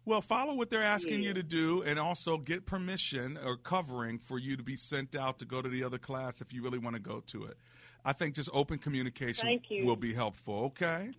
Well, 0.04 0.22
follow 0.22 0.54
what 0.54 0.70
they're 0.70 0.82
asking 0.82 1.20
Yeah. 1.22 1.28
you 1.28 1.34
to 1.34 1.42
do 1.42 1.82
and 1.82 1.98
also 1.98 2.38
get 2.38 2.64
permission 2.64 3.38
or 3.44 3.56
covering 3.58 4.18
for 4.18 4.38
you 4.38 4.56
to 4.56 4.62
be 4.62 4.74
sent 4.76 5.14
out 5.14 5.38
to 5.40 5.44
go 5.44 5.60
to 5.60 5.68
the 5.68 5.84
other 5.84 5.98
class 5.98 6.40
if 6.40 6.50
you 6.52 6.62
really 6.62 6.78
want 6.78 6.96
to 6.96 7.02
go 7.02 7.20
to 7.26 7.44
it. 7.44 7.58
I 8.04 8.12
think 8.12 8.34
just 8.34 8.50
open 8.52 8.78
communication 8.78 9.46
Thank 9.46 9.70
you. 9.70 9.84
will 9.84 9.96
be 9.96 10.14
helpful, 10.14 10.64
okay? 10.64 11.10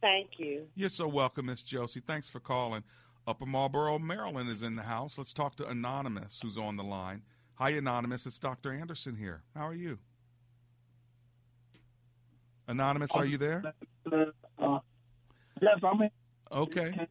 Thank 0.00 0.38
you. 0.38 0.66
You're 0.74 0.88
so 0.88 1.08
welcome, 1.08 1.46
Miss 1.46 1.62
Josie. 1.62 2.00
Thanks 2.00 2.28
for 2.28 2.40
calling. 2.40 2.82
Upper 3.26 3.46
Marlboro, 3.46 3.98
Maryland 3.98 4.48
is 4.48 4.62
in 4.62 4.76
the 4.76 4.82
house. 4.82 5.18
Let's 5.18 5.34
talk 5.34 5.56
to 5.56 5.68
Anonymous, 5.68 6.40
who's 6.42 6.56
on 6.56 6.76
the 6.76 6.82
line. 6.82 7.22
Hi, 7.56 7.70
Anonymous. 7.70 8.24
It's 8.24 8.38
Dr. 8.38 8.72
Anderson 8.72 9.16
here. 9.16 9.42
How 9.54 9.66
are 9.66 9.74
you? 9.74 9.98
Anonymous, 12.68 13.10
are 13.14 13.24
you 13.24 13.36
there? 13.36 13.74
Uh, 14.10 14.78
yes, 15.60 15.78
I'm 15.82 16.02
in. 16.02 16.10
Okay. 16.52 17.06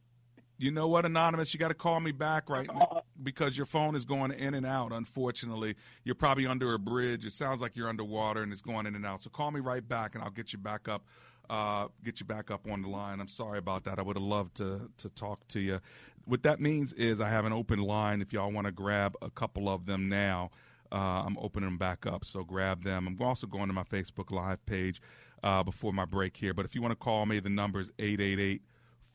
You 0.60 0.72
know 0.72 0.88
what, 0.88 1.06
Anonymous? 1.06 1.54
You 1.54 1.60
got 1.60 1.68
to 1.68 1.74
call 1.74 2.00
me 2.00 2.10
back 2.10 2.50
right 2.50 2.66
now 2.66 3.02
because 3.22 3.56
your 3.56 3.64
phone 3.64 3.94
is 3.94 4.04
going 4.04 4.32
in 4.32 4.54
and 4.54 4.66
out, 4.66 4.92
unfortunately. 4.92 5.76
You're 6.02 6.16
probably 6.16 6.46
under 6.46 6.74
a 6.74 6.80
bridge. 6.80 7.24
It 7.24 7.32
sounds 7.32 7.60
like 7.60 7.76
you're 7.76 7.88
underwater 7.88 8.42
and 8.42 8.52
it's 8.52 8.60
going 8.60 8.86
in 8.86 8.96
and 8.96 9.06
out. 9.06 9.22
So 9.22 9.30
call 9.30 9.52
me 9.52 9.60
right 9.60 9.86
back 9.86 10.16
and 10.16 10.24
I'll 10.24 10.30
get 10.30 10.52
you 10.52 10.58
back 10.58 10.88
up. 10.88 11.04
Uh, 11.48 11.86
get 12.04 12.18
you 12.18 12.26
back 12.26 12.50
up 12.50 12.68
on 12.68 12.82
the 12.82 12.88
line. 12.88 13.20
I'm 13.20 13.28
sorry 13.28 13.58
about 13.58 13.84
that. 13.84 14.00
I 14.00 14.02
would 14.02 14.16
have 14.16 14.22
loved 14.22 14.56
to 14.56 14.90
to 14.98 15.08
talk 15.08 15.46
to 15.48 15.60
you. 15.60 15.80
What 16.26 16.42
that 16.42 16.60
means 16.60 16.92
is 16.92 17.20
I 17.20 17.28
have 17.30 17.46
an 17.46 17.52
open 17.52 17.78
line. 17.78 18.20
If 18.20 18.32
y'all 18.32 18.52
want 18.52 18.66
to 18.66 18.72
grab 18.72 19.14
a 19.22 19.30
couple 19.30 19.68
of 19.68 19.86
them 19.86 20.08
now, 20.08 20.50
uh, 20.92 21.22
I'm 21.24 21.38
opening 21.38 21.68
them 21.68 21.78
back 21.78 22.04
up. 22.04 22.24
So 22.24 22.42
grab 22.42 22.82
them. 22.82 23.06
I'm 23.06 23.26
also 23.26 23.46
going 23.46 23.68
to 23.68 23.72
my 23.72 23.84
Facebook 23.84 24.30
Live 24.30 24.64
page 24.66 25.00
uh, 25.42 25.62
before 25.62 25.92
my 25.92 26.04
break 26.04 26.36
here. 26.36 26.52
But 26.52 26.66
if 26.66 26.74
you 26.74 26.82
want 26.82 26.92
to 26.92 26.96
call 26.96 27.24
me, 27.26 27.40
the 27.40 27.48
number 27.48 27.80
is 27.80 27.90
888 27.98 28.60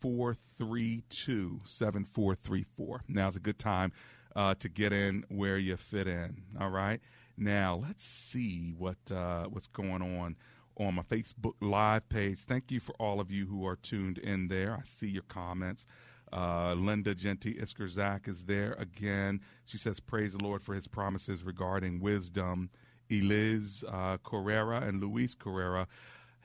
432 0.04 1.62
7434. 1.64 3.04
Now's 3.08 3.38
a 3.38 3.40
good 3.40 3.58
time 3.58 3.94
uh, 4.36 4.54
to 4.56 4.68
get 4.68 4.92
in 4.92 5.24
where 5.30 5.58
you 5.58 5.78
fit 5.78 6.10
in. 6.10 6.42
All 6.60 6.72
right. 6.72 7.00
Now, 7.38 7.82
let's 7.82 8.04
see 8.04 8.74
what 8.78 8.98
uh, 9.10 9.46
what's 9.46 9.68
going 9.68 10.02
on 10.02 10.36
on 10.76 10.96
my 10.96 11.04
Facebook 11.04 11.54
Live 11.62 12.10
page. 12.10 12.40
Thank 12.40 12.70
you 12.70 12.82
for 12.82 12.94
all 13.00 13.22
of 13.22 13.32
you 13.32 13.46
who 13.46 13.66
are 13.66 13.78
tuned 13.78 14.18
in 14.18 14.50
there. 14.50 14.74
I 14.74 14.86
see 14.86 15.08
your 15.08 15.24
comments. 15.24 15.86
Uh, 16.34 16.74
Linda 16.74 17.16
Genti 17.16 17.54
Iskerzak 17.54 18.28
is 18.28 18.44
there 18.44 18.74
again. 18.74 19.40
She 19.64 19.78
says, 19.78 20.02
Praise 20.02 20.34
the 20.34 20.44
Lord 20.44 20.62
for 20.62 20.76
his 20.76 20.86
promises 20.86 21.46
regarding 21.46 22.02
wisdom. 22.02 22.70
Eliz 23.10 23.86
uh, 23.88 24.18
Carrera 24.18 24.82
and 24.82 25.02
Luis 25.02 25.34
Carrera. 25.34 25.88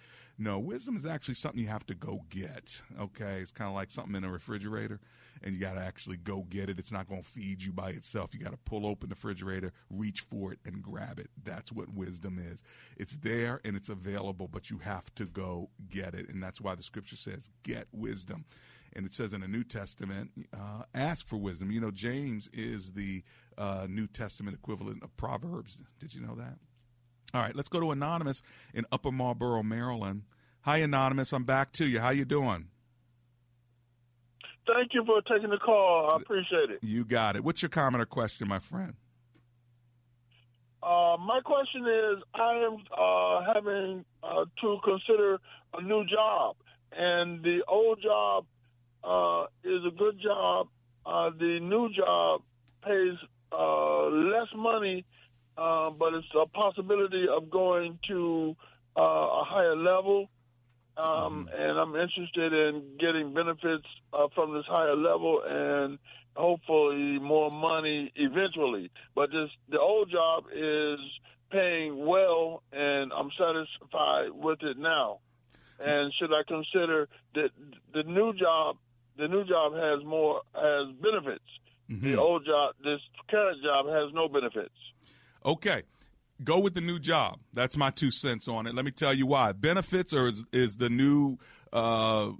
No, 0.42 0.58
wisdom 0.58 0.96
is 0.96 1.06
actually 1.06 1.34
something 1.34 1.60
you 1.60 1.68
have 1.68 1.86
to 1.88 1.94
go 1.94 2.22
get. 2.30 2.82
Okay, 2.98 3.40
it's 3.42 3.52
kind 3.52 3.68
of 3.68 3.76
like 3.76 3.92
something 3.92 4.16
in 4.16 4.24
a 4.24 4.32
refrigerator, 4.32 5.02
and 5.44 5.54
you 5.54 5.60
got 5.60 5.74
to 5.74 5.82
actually 5.82 6.16
go 6.16 6.46
get 6.50 6.70
it. 6.70 6.80
It's 6.80 6.94
not 6.94 7.10
going 7.10 7.22
to 7.22 7.28
feed 7.28 7.62
you 7.62 7.74
by 7.74 7.90
itself. 7.90 8.34
You 8.34 8.40
got 8.40 8.54
to 8.54 8.58
pull 8.58 8.88
open 8.88 9.10
the 9.10 9.16
refrigerator, 9.16 9.74
reach 9.90 10.22
for 10.22 10.54
it, 10.54 10.60
and 10.64 10.82
grab 10.82 11.20
it. 11.20 11.30
That's 11.44 11.74
what 11.74 11.94
wisdom 11.94 12.40
is. 12.40 12.64
It's 12.96 13.18
there 13.18 13.60
and 13.66 13.76
it's 13.76 13.90
available, 13.90 14.48
but 14.48 14.70
you 14.70 14.78
have 14.78 15.14
to 15.16 15.26
go 15.26 15.72
get 15.90 16.16
it, 16.16 16.30
and 16.30 16.42
that's 16.42 16.62
why 16.62 16.74
the 16.74 16.84
scripture 16.84 17.18
says, 17.18 17.50
"Get 17.64 17.90
wisdom." 17.92 18.46
And 18.94 19.06
it 19.06 19.14
says 19.14 19.34
in 19.34 19.42
the 19.42 19.48
New 19.48 19.66
Testament, 19.66 20.32
uh, 20.54 20.84
ask 20.96 21.28
for 21.28 21.36
wisdom. 21.36 21.70
You 21.70 21.82
know, 21.82 21.92
James 21.92 22.50
is 22.54 22.94
the 22.94 23.24
uh, 23.58 23.88
New 23.90 24.08
Testament 24.08 24.56
equivalent 24.56 25.04
of 25.04 25.16
Proverbs. 25.18 25.82
Did 26.00 26.16
you 26.16 26.22
know 26.22 26.36
that? 26.36 26.56
All 27.34 27.42
right, 27.42 27.56
let's 27.56 27.70
go 27.70 27.80
to 27.80 27.92
Anonymous 27.92 28.42
in 28.74 28.86
Upper 28.92 29.12
Marlboro, 29.12 29.62
Maryland. 29.62 30.24
Hi, 30.62 30.78
Anonymous. 30.78 31.32
I'm 31.32 31.44
back 31.44 31.72
to 31.74 31.86
you. 31.86 32.00
How 32.00 32.10
you 32.10 32.26
doing? 32.26 32.68
Thank 34.68 34.94
you 34.94 35.04
for 35.06 35.22
taking 35.22 35.50
the 35.50 35.58
call. 35.58 36.12
I 36.12 36.22
appreciate 36.22 36.70
it. 36.70 36.80
You 36.82 37.06
got 37.06 37.36
it. 37.36 37.44
What's 37.44 37.62
your 37.62 37.70
comment 37.70 38.02
or 38.02 38.06
question, 38.06 38.48
my 38.48 38.60
friend? 38.60 38.94
Uh, 40.82 41.18
my 41.20 41.40
question 41.44 41.86
is, 41.86 42.24
I 42.34 42.54
am 42.66 42.78
uh, 42.98 43.54
having 43.54 44.06
uh, 44.24 44.46
to 44.62 44.78
consider 44.84 45.38
a 45.74 45.82
new 45.82 46.06
job, 46.06 46.56
and 46.92 47.44
the 47.44 47.60
old 47.68 48.02
job 48.02 48.46
uh, 49.04 49.46
is 49.64 49.82
a 49.86 49.92
good 49.96 50.20
job. 50.22 50.68
Uh, 51.06 51.32
the 51.38 51.60
new 51.62 51.90
job 51.94 52.42
pays 52.84 53.18
uh, 53.52 54.06
less 54.06 54.48
money, 54.56 55.06
uh, 55.60 55.89
but 55.89 56.14
it's 56.14 56.28
a 56.39 56.47
possibility 56.47 57.26
of 57.30 57.49
going 57.49 57.99
to 58.07 58.55
uh, 58.97 59.01
a 59.01 59.43
higher 59.45 59.76
level. 59.76 60.30
Um, 60.97 61.49
and 61.57 61.78
I'm 61.80 61.95
interested 61.95 62.51
in 62.51 62.84
getting 62.99 63.34
benefits 63.34 63.86
uh, 64.14 64.28
from 64.36 64.53
this 64.53 64.66
higher 64.68 64.95
level 64.95 65.41
and 65.47 65.97
hopefully 66.36 67.20
more 67.20 67.51
money 67.51 68.12
eventually. 68.16 68.91
But 69.16 69.32
this 69.32 69.49
the 69.70 69.80
old 69.80 70.12
job 70.12 70.45
is 70.53 70.99
paying 71.51 72.05
well, 72.05 72.64
and 72.72 73.12
I'm 73.14 73.30
satisfied 73.38 74.32
with 74.34 74.60
it 74.62 74.78
now. 74.78 75.20
And 75.80 76.14
should 76.20 76.32
I 76.34 76.43
consider 76.47 77.07
that 77.36 77.49
the 77.93 78.03
new 78.03 78.34
job? 78.34 78.78
The 79.18 79.28
new 79.28 79.45
job 79.45 79.74
has 79.74 80.05
more 80.05 80.41
has 80.53 80.93
benefits. 81.01 81.49
The 82.01 82.18
old 82.18 82.45
job, 82.45 82.76
this 82.84 82.99
current 83.30 83.64
job, 83.64 83.88
has 83.88 84.14
no 84.14 84.28
benefits. 84.28 84.76
Okay. 85.46 85.84
Go 86.44 86.60
with 86.60 86.74
the 86.74 86.82
new 86.82 87.00
job. 87.00 87.40
That's 87.54 87.76
my 87.76 87.90
two 87.90 88.12
cents 88.12 88.48
on 88.48 88.66
it. 88.66 88.74
Let 88.74 88.86
me 88.86 88.92
tell 88.92 89.14
you 89.14 89.26
why. 89.26 89.52
Benefits 89.52 90.14
or 90.14 90.28
is, 90.28 90.46
is 90.54 90.78
the 90.78 90.90
new 90.90 91.38
uh, 91.74 92.32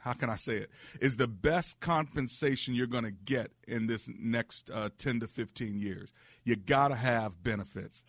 how 0.00 0.14
can 0.14 0.30
I 0.30 0.36
say 0.36 0.56
it? 0.56 0.70
Is 1.00 1.18
the 1.18 1.28
best 1.28 1.80
compensation 1.80 2.74
you're 2.74 2.86
going 2.86 3.04
to 3.04 3.10
get 3.10 3.50
in 3.66 3.86
this 3.86 4.08
next 4.18 4.70
uh, 4.70 4.88
10 4.96 5.20
to 5.20 5.26
15 5.26 5.80
years. 5.80 6.14
You 6.44 6.56
got 6.56 6.88
to 6.88 6.94
have 6.94 7.42
benefits. 7.42 8.04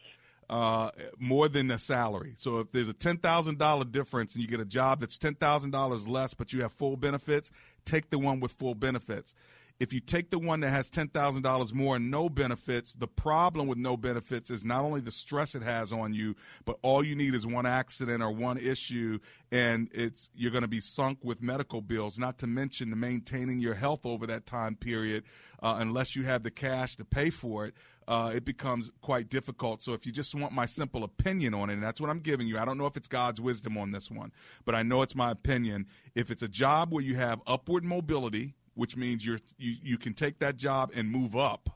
Uh, 0.50 0.90
more 1.20 1.48
than 1.48 1.68
the 1.68 1.78
salary. 1.78 2.34
So 2.36 2.60
if 2.60 2.72
there's 2.72 2.88
a 2.88 2.94
ten 2.94 3.18
thousand 3.18 3.60
dollar 3.60 3.86
difference 3.86 4.34
and 4.34 4.42
you 4.42 4.50
get 4.50 4.60
a 4.60 4.66
job 4.66 5.00
that's 5.00 5.20
ten 5.20 5.36
thousand 5.36 5.70
dollars 5.70 6.08
less, 6.08 6.34
but 6.34 6.52
you 6.52 6.64
have 6.64 6.74
full 6.74 6.98
benefits, 6.98 7.52
take 7.86 8.10
the 8.10 8.18
one 8.18 8.40
with 8.40 8.54
full 8.54 8.74
benefits. 8.74 9.36
If 9.80 9.94
you 9.94 10.02
take 10.02 10.30
the 10.30 10.40
one 10.40 10.60
that 10.60 10.72
has 10.72 10.90
ten 10.90 11.08
thousand 11.08 11.44
dollars 11.44 11.74
more 11.74 11.96
and 11.96 12.12
no 12.12 12.28
benefits, 12.28 12.96
the 12.96 13.08
problem 13.08 13.66
with 13.68 13.78
no 13.78 13.96
benefits 13.96 14.50
is 14.50 14.66
not 14.66 14.84
only 14.84 15.00
the 15.00 15.12
stress 15.12 15.56
it 15.56 15.62
has 15.64 15.94
on 15.94 16.14
you, 16.14 16.36
but 16.66 16.78
all 16.82 17.02
you 17.02 17.16
need 17.16 17.34
is 17.34 17.48
one 17.48 17.66
accident 17.66 18.22
or 18.22 18.30
one 18.30 18.58
issue, 18.58 19.20
and 19.54 19.90
it's 19.94 20.30
you're 20.36 20.52
going 20.52 20.64
to 20.64 20.68
be 20.68 20.82
sunk 20.82 21.20
with 21.24 21.42
medical 21.42 21.82
bills. 21.82 22.20
Not 22.20 22.38
to 22.40 22.48
mention 22.48 22.90
the 22.90 22.98
maintaining 22.98 23.62
your 23.62 23.74
health 23.74 24.06
over 24.06 24.28
that 24.28 24.46
time 24.46 24.76
period, 24.76 25.24
uh, 25.64 25.78
unless 25.80 26.14
you 26.14 26.24
have 26.24 26.44
the 26.44 26.52
cash 26.52 26.98
to 26.98 27.06
pay 27.06 27.30
for 27.30 27.66
it. 27.66 27.74
Uh, 28.06 28.32
it 28.34 28.44
becomes 28.44 28.90
quite 29.02 29.30
difficult. 29.30 29.84
So, 29.84 29.94
if 29.94 30.04
you 30.06 30.12
just 30.12 30.34
want 30.34 30.52
my 30.52 30.66
simple 30.66 31.04
opinion 31.04 31.54
on 31.54 31.70
it, 31.70 31.74
and 31.74 31.84
that's 31.84 32.02
what 32.02 32.10
I'm 32.10 32.22
giving 32.22 32.48
you, 32.48 32.58
I 32.58 32.66
don't 32.66 32.80
know 32.80 32.88
if 32.88 32.98
it's 32.98 33.08
God's 33.08 33.40
wisdom 33.40 33.78
on 33.78 33.92
this 33.92 34.10
one, 34.10 34.32
but 34.66 34.74
I 34.74 34.82
know 34.82 35.04
it's 35.04 35.16
my 35.16 35.30
opinion. 35.30 35.86
If 36.16 36.32
it's 36.32 36.42
a 36.42 36.48
job 36.48 36.92
where 36.92 37.04
you 37.04 37.16
have 37.18 37.40
upward 37.46 37.86
mobility, 37.86 38.56
which 38.80 38.96
means 38.96 39.26
you're 39.26 39.42
you, 39.58 39.76
you 39.84 39.98
can 39.98 40.14
take 40.14 40.40
that 40.40 40.56
job 40.56 40.92
and 40.96 41.12
move 41.12 41.36
up. 41.36 41.70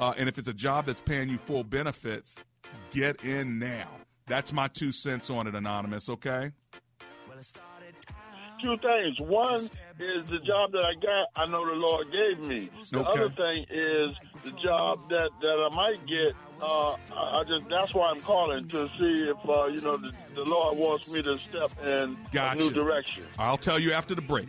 Uh, 0.00 0.12
and 0.16 0.28
if 0.28 0.36
it's 0.36 0.48
a 0.48 0.52
job 0.52 0.86
that's 0.86 1.00
paying 1.00 1.28
you 1.28 1.38
full 1.38 1.62
benefits, 1.62 2.34
get 2.90 3.24
in 3.24 3.60
now. 3.60 3.88
That's 4.26 4.52
my 4.52 4.66
two 4.66 4.90
cents 4.90 5.30
on 5.30 5.46
it, 5.46 5.54
Anonymous, 5.54 6.08
okay? 6.08 6.50
Two 8.60 8.76
things. 8.78 9.20
One 9.20 9.60
is 9.60 10.26
the 10.28 10.38
job 10.44 10.72
that 10.72 10.84
I 10.84 10.94
got. 10.94 11.28
I 11.36 11.46
know 11.46 11.64
the 11.66 11.74
Lord 11.74 12.06
gave 12.10 12.38
me. 12.48 12.68
The 12.90 12.98
Okay. 13.00 13.08
other 13.10 13.30
thing 13.30 13.66
is 13.70 14.10
the 14.42 14.52
job 14.60 14.98
that 15.10 15.30
that 15.40 15.68
I 15.70 15.74
might 15.76 16.04
get. 16.06 16.34
Uh, 16.60 16.92
I 17.12 17.40
I 17.40 17.44
just 17.46 17.68
that's 17.68 17.94
why 17.94 18.10
I'm 18.10 18.20
calling 18.22 18.66
to 18.68 18.88
see 18.98 19.30
if 19.30 19.48
uh, 19.48 19.66
you 19.66 19.80
know 19.82 19.98
the, 19.98 20.12
the 20.34 20.42
Lord 20.44 20.78
wants 20.78 21.08
me 21.08 21.22
to 21.22 21.38
step 21.38 21.70
in 21.84 22.16
Gotcha. 22.32 22.58
a 22.58 22.62
new 22.62 22.70
direction. 22.70 23.24
I'll 23.38 23.58
tell 23.58 23.78
you 23.78 23.92
after 23.92 24.14
the 24.16 24.22
break. 24.22 24.48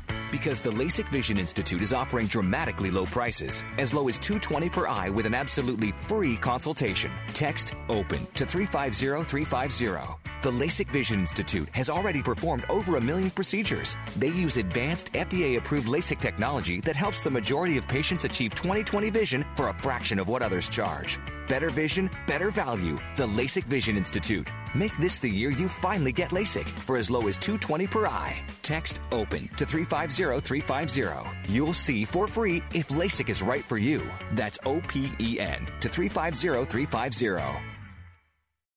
Because 0.31 0.61
the 0.61 0.71
LASIK 0.71 1.09
Vision 1.09 1.37
Institute 1.37 1.81
is 1.81 1.93
offering 1.93 2.27
dramatically 2.27 2.89
low 2.91 3.05
prices, 3.05 3.63
as 3.77 3.93
low 3.93 4.07
as 4.07 4.17
220 4.17 4.69
per 4.69 4.87
eye 4.87 5.09
with 5.09 5.25
an 5.25 5.33
absolutely 5.33 5.91
free 5.91 6.37
consultation. 6.37 7.11
Text 7.33 7.75
OPEN 7.89 8.25
to 8.35 8.45
350350. 8.45 10.20
The 10.41 10.49
LASIK 10.49 10.89
Vision 10.89 11.19
Institute 11.19 11.69
has 11.73 11.87
already 11.87 12.23
performed 12.23 12.65
over 12.67 12.97
a 12.97 13.01
million 13.01 13.29
procedures. 13.29 13.95
They 14.17 14.29
use 14.29 14.57
advanced 14.57 15.13
FDA 15.13 15.59
approved 15.59 15.87
LASIK 15.87 16.19
technology 16.19 16.81
that 16.81 16.95
helps 16.95 17.21
the 17.21 17.29
majority 17.29 17.77
of 17.77 17.87
patients 17.87 18.25
achieve 18.25 18.55
20/20 18.55 19.11
vision 19.11 19.45
for 19.55 19.69
a 19.69 19.73
fraction 19.75 20.17
of 20.17 20.27
what 20.27 20.41
others 20.41 20.67
charge. 20.67 21.19
Better 21.47 21.69
vision, 21.69 22.09
better 22.25 22.49
value. 22.49 22.97
The 23.17 23.27
LASIK 23.27 23.65
Vision 23.65 23.97
Institute. 23.97 24.51
Make 24.73 24.97
this 24.97 25.19
the 25.19 25.29
year 25.29 25.51
you 25.51 25.69
finally 25.69 26.11
get 26.11 26.31
LASIK 26.31 26.67
for 26.67 26.97
as 26.97 27.11
low 27.11 27.27
as 27.27 27.37
220 27.37 27.85
per 27.85 28.07
eye. 28.07 28.43
Text 28.63 28.99
OPEN 29.11 29.47
to 29.57 29.65
350350. 29.67 31.53
You'll 31.53 31.71
see 31.71 32.03
for 32.03 32.27
free 32.27 32.63
if 32.73 32.87
LASIK 32.87 33.29
is 33.29 33.43
right 33.43 33.63
for 33.63 33.77
you. 33.77 34.01
That's 34.31 34.57
O 34.65 34.81
P 34.87 35.11
E 35.19 35.39
N 35.39 35.67
to 35.81 35.87
350350. 35.87 37.80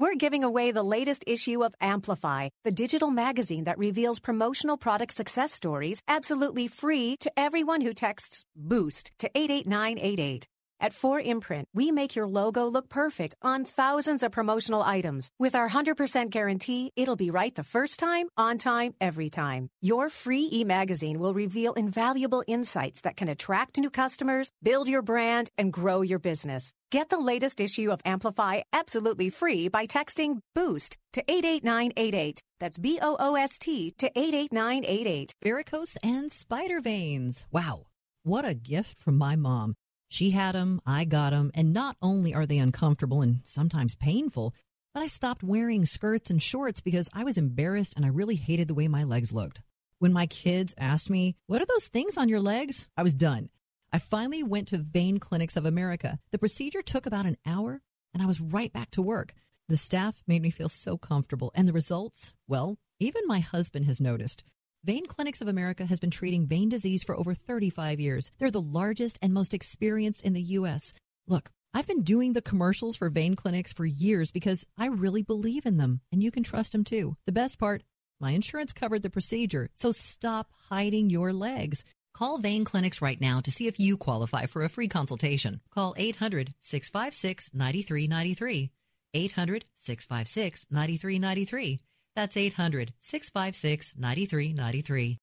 We're 0.00 0.14
giving 0.14 0.44
away 0.44 0.72
the 0.72 0.82
latest 0.82 1.24
issue 1.26 1.62
of 1.62 1.74
Amplify, 1.78 2.48
the 2.64 2.72
digital 2.72 3.10
magazine 3.10 3.64
that 3.64 3.76
reveals 3.76 4.18
promotional 4.18 4.78
product 4.78 5.12
success 5.12 5.52
stories 5.52 6.00
absolutely 6.08 6.68
free 6.68 7.18
to 7.18 7.30
everyone 7.38 7.82
who 7.82 7.92
texts 7.92 8.46
BOOST 8.56 9.10
to 9.18 9.30
88988. 9.34 10.46
At 10.82 10.94
4imprint, 10.94 11.64
we 11.74 11.92
make 11.92 12.16
your 12.16 12.26
logo 12.26 12.66
look 12.66 12.88
perfect 12.88 13.34
on 13.42 13.66
thousands 13.66 14.22
of 14.22 14.32
promotional 14.32 14.82
items. 14.82 15.30
With 15.38 15.54
our 15.54 15.68
100% 15.68 16.30
guarantee, 16.30 16.90
it'll 16.96 17.16
be 17.16 17.30
right 17.30 17.54
the 17.54 17.62
first 17.62 17.98
time, 17.98 18.28
on 18.38 18.56
time, 18.56 18.94
every 18.98 19.28
time. 19.28 19.68
Your 19.82 20.08
free 20.08 20.48
e-magazine 20.50 21.18
will 21.18 21.34
reveal 21.34 21.74
invaluable 21.74 22.42
insights 22.46 23.02
that 23.02 23.18
can 23.18 23.28
attract 23.28 23.76
new 23.76 23.90
customers, 23.90 24.52
build 24.62 24.88
your 24.88 25.02
brand, 25.02 25.50
and 25.58 25.70
grow 25.70 26.00
your 26.00 26.18
business. 26.18 26.72
Get 26.90 27.10
the 27.10 27.18
latest 27.18 27.60
issue 27.60 27.90
of 27.92 28.00
Amplify 28.06 28.62
absolutely 28.72 29.28
free 29.28 29.68
by 29.68 29.86
texting 29.86 30.38
BOOST 30.54 30.96
to 31.12 31.22
88988. 31.28 32.40
That's 32.58 32.78
B 32.78 32.98
O 33.02 33.16
O 33.20 33.34
S 33.36 33.58
T 33.58 33.90
to 33.98 34.10
88988. 34.18 35.34
Varicose 35.42 35.96
and 36.02 36.32
spider 36.32 36.80
veins. 36.80 37.46
Wow. 37.52 37.86
What 38.22 38.44
a 38.44 38.54
gift 38.54 38.96
from 38.98 39.18
my 39.18 39.36
mom. 39.36 39.74
She 40.10 40.30
had 40.30 40.56
them, 40.56 40.82
I 40.84 41.04
got 41.04 41.30
them, 41.30 41.52
and 41.54 41.72
not 41.72 41.96
only 42.02 42.34
are 42.34 42.44
they 42.44 42.58
uncomfortable 42.58 43.22
and 43.22 43.42
sometimes 43.44 43.94
painful, 43.94 44.52
but 44.92 45.04
I 45.04 45.06
stopped 45.06 45.44
wearing 45.44 45.86
skirts 45.86 46.30
and 46.30 46.42
shorts 46.42 46.80
because 46.80 47.08
I 47.14 47.22
was 47.22 47.38
embarrassed 47.38 47.94
and 47.96 48.04
I 48.04 48.08
really 48.08 48.34
hated 48.34 48.66
the 48.66 48.74
way 48.74 48.88
my 48.88 49.04
legs 49.04 49.32
looked. 49.32 49.62
When 50.00 50.12
my 50.12 50.26
kids 50.26 50.74
asked 50.76 51.10
me, 51.10 51.36
What 51.46 51.62
are 51.62 51.66
those 51.66 51.86
things 51.86 52.18
on 52.18 52.28
your 52.28 52.40
legs? 52.40 52.88
I 52.96 53.04
was 53.04 53.14
done. 53.14 53.50
I 53.92 53.98
finally 53.98 54.42
went 54.42 54.66
to 54.68 54.78
Vein 54.78 55.18
Clinics 55.18 55.56
of 55.56 55.64
America. 55.64 56.18
The 56.32 56.38
procedure 56.38 56.82
took 56.82 57.06
about 57.06 57.26
an 57.26 57.36
hour, 57.46 57.80
and 58.12 58.20
I 58.20 58.26
was 58.26 58.40
right 58.40 58.72
back 58.72 58.90
to 58.92 59.02
work. 59.02 59.32
The 59.68 59.76
staff 59.76 60.24
made 60.26 60.42
me 60.42 60.50
feel 60.50 60.68
so 60.68 60.98
comfortable, 60.98 61.52
and 61.54 61.68
the 61.68 61.72
results, 61.72 62.34
well, 62.48 62.78
even 62.98 63.22
my 63.26 63.38
husband 63.38 63.84
has 63.84 64.00
noticed. 64.00 64.42
Vein 64.82 65.06
Clinics 65.06 65.42
of 65.42 65.48
America 65.48 65.84
has 65.84 66.00
been 66.00 66.10
treating 66.10 66.46
vein 66.46 66.70
disease 66.70 67.02
for 67.02 67.14
over 67.14 67.34
35 67.34 68.00
years. 68.00 68.32
They're 68.38 68.50
the 68.50 68.62
largest 68.62 69.18
and 69.20 69.34
most 69.34 69.52
experienced 69.52 70.24
in 70.24 70.32
the 70.32 70.40
U.S. 70.40 70.94
Look, 71.28 71.50
I've 71.74 71.86
been 71.86 72.02
doing 72.02 72.32
the 72.32 72.40
commercials 72.40 72.96
for 72.96 73.10
vein 73.10 73.36
clinics 73.36 73.74
for 73.74 73.84
years 73.84 74.30
because 74.30 74.64
I 74.78 74.86
really 74.86 75.22
believe 75.22 75.66
in 75.66 75.76
them, 75.76 76.00
and 76.10 76.22
you 76.22 76.30
can 76.30 76.42
trust 76.42 76.72
them 76.72 76.84
too. 76.84 77.18
The 77.26 77.32
best 77.32 77.58
part, 77.58 77.82
my 78.20 78.30
insurance 78.30 78.72
covered 78.72 79.02
the 79.02 79.10
procedure, 79.10 79.68
so 79.74 79.92
stop 79.92 80.48
hiding 80.70 81.10
your 81.10 81.34
legs. 81.34 81.84
Call 82.14 82.38
Vein 82.38 82.64
Clinics 82.64 83.02
right 83.02 83.20
now 83.20 83.40
to 83.40 83.52
see 83.52 83.66
if 83.66 83.78
you 83.78 83.98
qualify 83.98 84.46
for 84.46 84.64
a 84.64 84.70
free 84.70 84.88
consultation. 84.88 85.60
Call 85.74 85.94
800 85.98 86.54
656 86.62 87.50
9393. 87.52 88.70
800 89.12 89.64
656 89.76 90.66
9393. 90.70 91.80
That's 92.20 92.36
800 92.36 92.92
656 93.00 93.94
9393. 93.96 95.16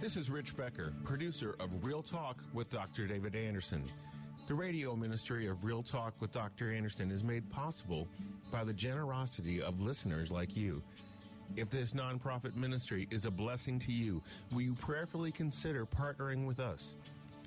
This 0.00 0.16
is 0.16 0.30
Rich 0.30 0.56
Becker, 0.56 0.92
producer 1.04 1.54
of 1.60 1.84
Real 1.84 2.02
Talk 2.02 2.42
with 2.52 2.68
Dr. 2.70 3.06
David 3.06 3.36
Anderson. 3.36 3.84
The 4.48 4.54
radio 4.54 4.96
ministry 4.96 5.46
of 5.46 5.62
Real 5.62 5.84
Talk 5.84 6.12
with 6.18 6.32
Dr. 6.32 6.72
Anderson 6.72 7.12
is 7.12 7.22
made 7.22 7.48
possible 7.50 8.08
by 8.50 8.64
the 8.64 8.72
generosity 8.72 9.62
of 9.62 9.80
listeners 9.80 10.32
like 10.32 10.56
you. 10.56 10.82
If 11.54 11.70
this 11.70 11.92
nonprofit 11.92 12.56
ministry 12.56 13.06
is 13.12 13.26
a 13.26 13.30
blessing 13.30 13.78
to 13.78 13.92
you, 13.92 14.20
will 14.50 14.62
you 14.62 14.74
prayerfully 14.74 15.30
consider 15.30 15.86
partnering 15.86 16.48
with 16.48 16.58
us? 16.58 16.96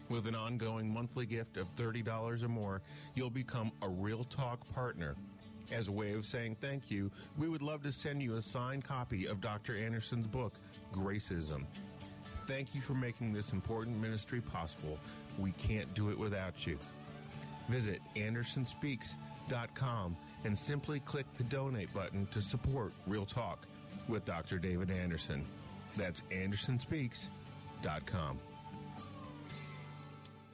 With 0.08 0.28
an 0.28 0.36
ongoing 0.36 0.90
monthly 0.90 1.26
gift 1.26 1.58
of 1.58 1.68
$30 1.76 2.42
or 2.42 2.48
more, 2.48 2.82
you'll 3.16 3.30
become 3.30 3.70
a 3.82 3.90
Real 3.90 4.24
Talk 4.24 4.62
partner. 4.74 5.18
As 5.72 5.88
a 5.90 5.92
way 5.92 6.14
of 6.14 6.26
saying 6.26 6.56
thank 6.62 6.90
you, 6.90 7.12
we 7.38 7.50
would 7.50 7.62
love 7.62 7.84
to 7.84 7.92
send 7.92 8.22
you 8.22 8.36
a 8.36 8.42
signed 8.42 8.86
copy 8.86 9.26
of 9.26 9.42
Dr. 9.42 9.78
Anderson's 9.78 10.26
book, 10.26 10.54
Gracism. 10.94 11.66
Thank 12.46 12.74
you 12.74 12.80
for 12.82 12.94
making 12.94 13.34
this 13.34 13.52
important 13.52 14.02
ministry 14.02 14.40
possible. 14.40 14.98
We 15.38 15.52
can't 15.52 15.94
do 15.94 16.10
it 16.10 16.18
without 16.18 16.66
you. 16.66 16.80
Visit 17.68 18.00
AndersonSpeaks.com 18.16 20.16
and 20.46 20.58
simply 20.58 21.02
click 21.02 21.26
the 21.38 21.44
donate 21.44 21.94
button 21.94 22.26
to 22.28 22.42
support 22.42 22.94
Real 23.06 23.26
Talk 23.26 23.68
with 24.08 24.24
Dr. 24.24 24.60
David 24.60 24.92
Anderson. 24.92 25.44
That's 25.98 26.22
AndersonSpeaks.com. 26.32 28.40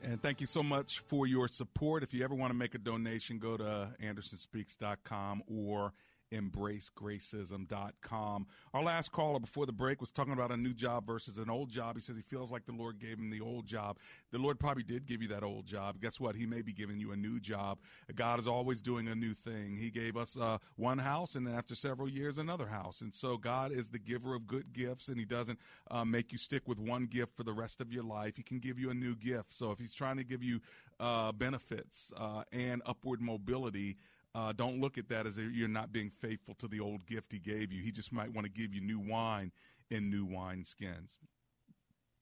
And 0.04 0.22
thank 0.22 0.42
you 0.42 0.48
so 0.48 0.62
much 0.62 1.00
for 1.00 1.26
your 1.26 1.48
support. 1.48 2.04
If 2.04 2.14
you 2.14 2.26
ever 2.26 2.36
want 2.36 2.52
to 2.52 2.58
make 2.58 2.76
a 2.76 2.78
donation, 2.78 3.40
go 3.40 3.56
to 3.56 3.90
andersonspeaks.com 4.04 5.44
or 5.48 5.94
embracegracism.com. 6.34 8.48
Our 8.74 8.84
last 8.84 9.12
caller 9.12 9.40
before 9.40 9.66
the 9.66 9.72
break 9.72 10.02
was 10.02 10.12
talking 10.12 10.34
about 10.34 10.52
a 10.52 10.58
new 10.58 10.74
job 10.74 11.06
versus 11.06 11.38
an 11.38 11.50
old 11.50 11.70
job. 11.70 11.96
He 11.96 12.02
says 12.02 12.16
he 12.16 12.24
feels 12.24 12.52
like 12.52 12.66
the 12.66 12.74
Lord 12.74 13.00
gave 13.00 13.20
him 13.20 13.30
the 13.30 13.42
old 13.42 13.68
job. 13.68 13.98
The 14.32 14.40
Lord 14.40 14.60
probably 14.60 14.84
did 14.84 15.06
give 15.06 15.22
you 15.22 15.28
that 15.30 15.44
old 15.44 15.66
job. 15.66 16.02
Guess 16.02 16.20
what? 16.20 16.36
He 16.36 16.46
may 16.46 16.62
be 16.62 16.74
giving 16.74 17.00
you 17.00 17.12
a 17.12 17.16
new 17.16 17.40
job. 17.40 17.78
God 18.16 18.40
is 18.40 18.48
always 18.48 18.82
doing 18.82 19.08
a 19.08 19.16
new 19.16 19.34
thing. 19.34 19.78
He 19.78 19.90
gave 19.90 20.18
us 20.18 20.38
uh, 20.38 20.58
one 20.76 20.98
house, 20.98 21.36
and 21.36 21.46
then 21.46 21.56
after 21.56 21.76
several 21.76 22.10
years, 22.10 22.40
another 22.40 22.66
house. 22.66 23.02
And 23.02 23.14
so 23.14 23.38
God 23.38 23.72
is 23.72 23.90
the 23.90 24.00
giver 24.00 24.34
of 24.34 24.48
good 24.48 24.74
gifts, 24.74 25.10
and 25.10 25.18
He 25.18 25.26
doesn't 25.26 25.60
uh, 25.92 26.04
make 26.04 26.32
you 26.32 26.38
stick 26.38 26.68
with 26.68 26.80
one 26.80 27.06
gift 27.06 27.38
for 27.38 27.44
the 27.44 27.54
rest 27.54 27.82
of 27.82 27.92
your 27.92 28.04
life. 28.04 28.36
He 28.36 28.44
can 28.44 28.60
give 28.60 28.80
you 28.80 28.90
a 28.90 28.94
new 28.94 29.16
gift. 29.16 29.54
So 29.54 29.72
if 29.72 29.80
He's 29.80 29.94
trying 29.94 30.18
to 30.18 30.24
give 30.24 30.44
you 30.44 30.60
uh, 31.00 31.32
benefits 31.32 32.12
uh, 32.18 32.44
and 32.52 32.82
upward 32.86 33.22
mobility, 33.22 33.98
uh, 34.36 34.52
don't 34.52 34.82
look 34.82 34.98
at 34.98 35.10
that 35.10 35.28
as 35.28 35.38
you're 35.38 35.68
not 35.68 35.92
being 35.92 36.10
faithful 36.10 36.56
to 36.56 36.68
the 36.68 36.80
old 36.80 37.06
gift 37.06 37.32
he 37.32 37.40
gave 37.40 37.72
you. 37.72 37.82
He 37.82 37.92
just 37.92 38.12
might 38.12 38.34
want 38.34 38.46
to 38.46 38.52
give 38.52 38.74
you 38.74 38.82
new 38.82 39.00
wine 39.00 39.52
in 39.92 40.10
new 40.10 40.26
wine 40.26 40.64
skins. 40.66 41.20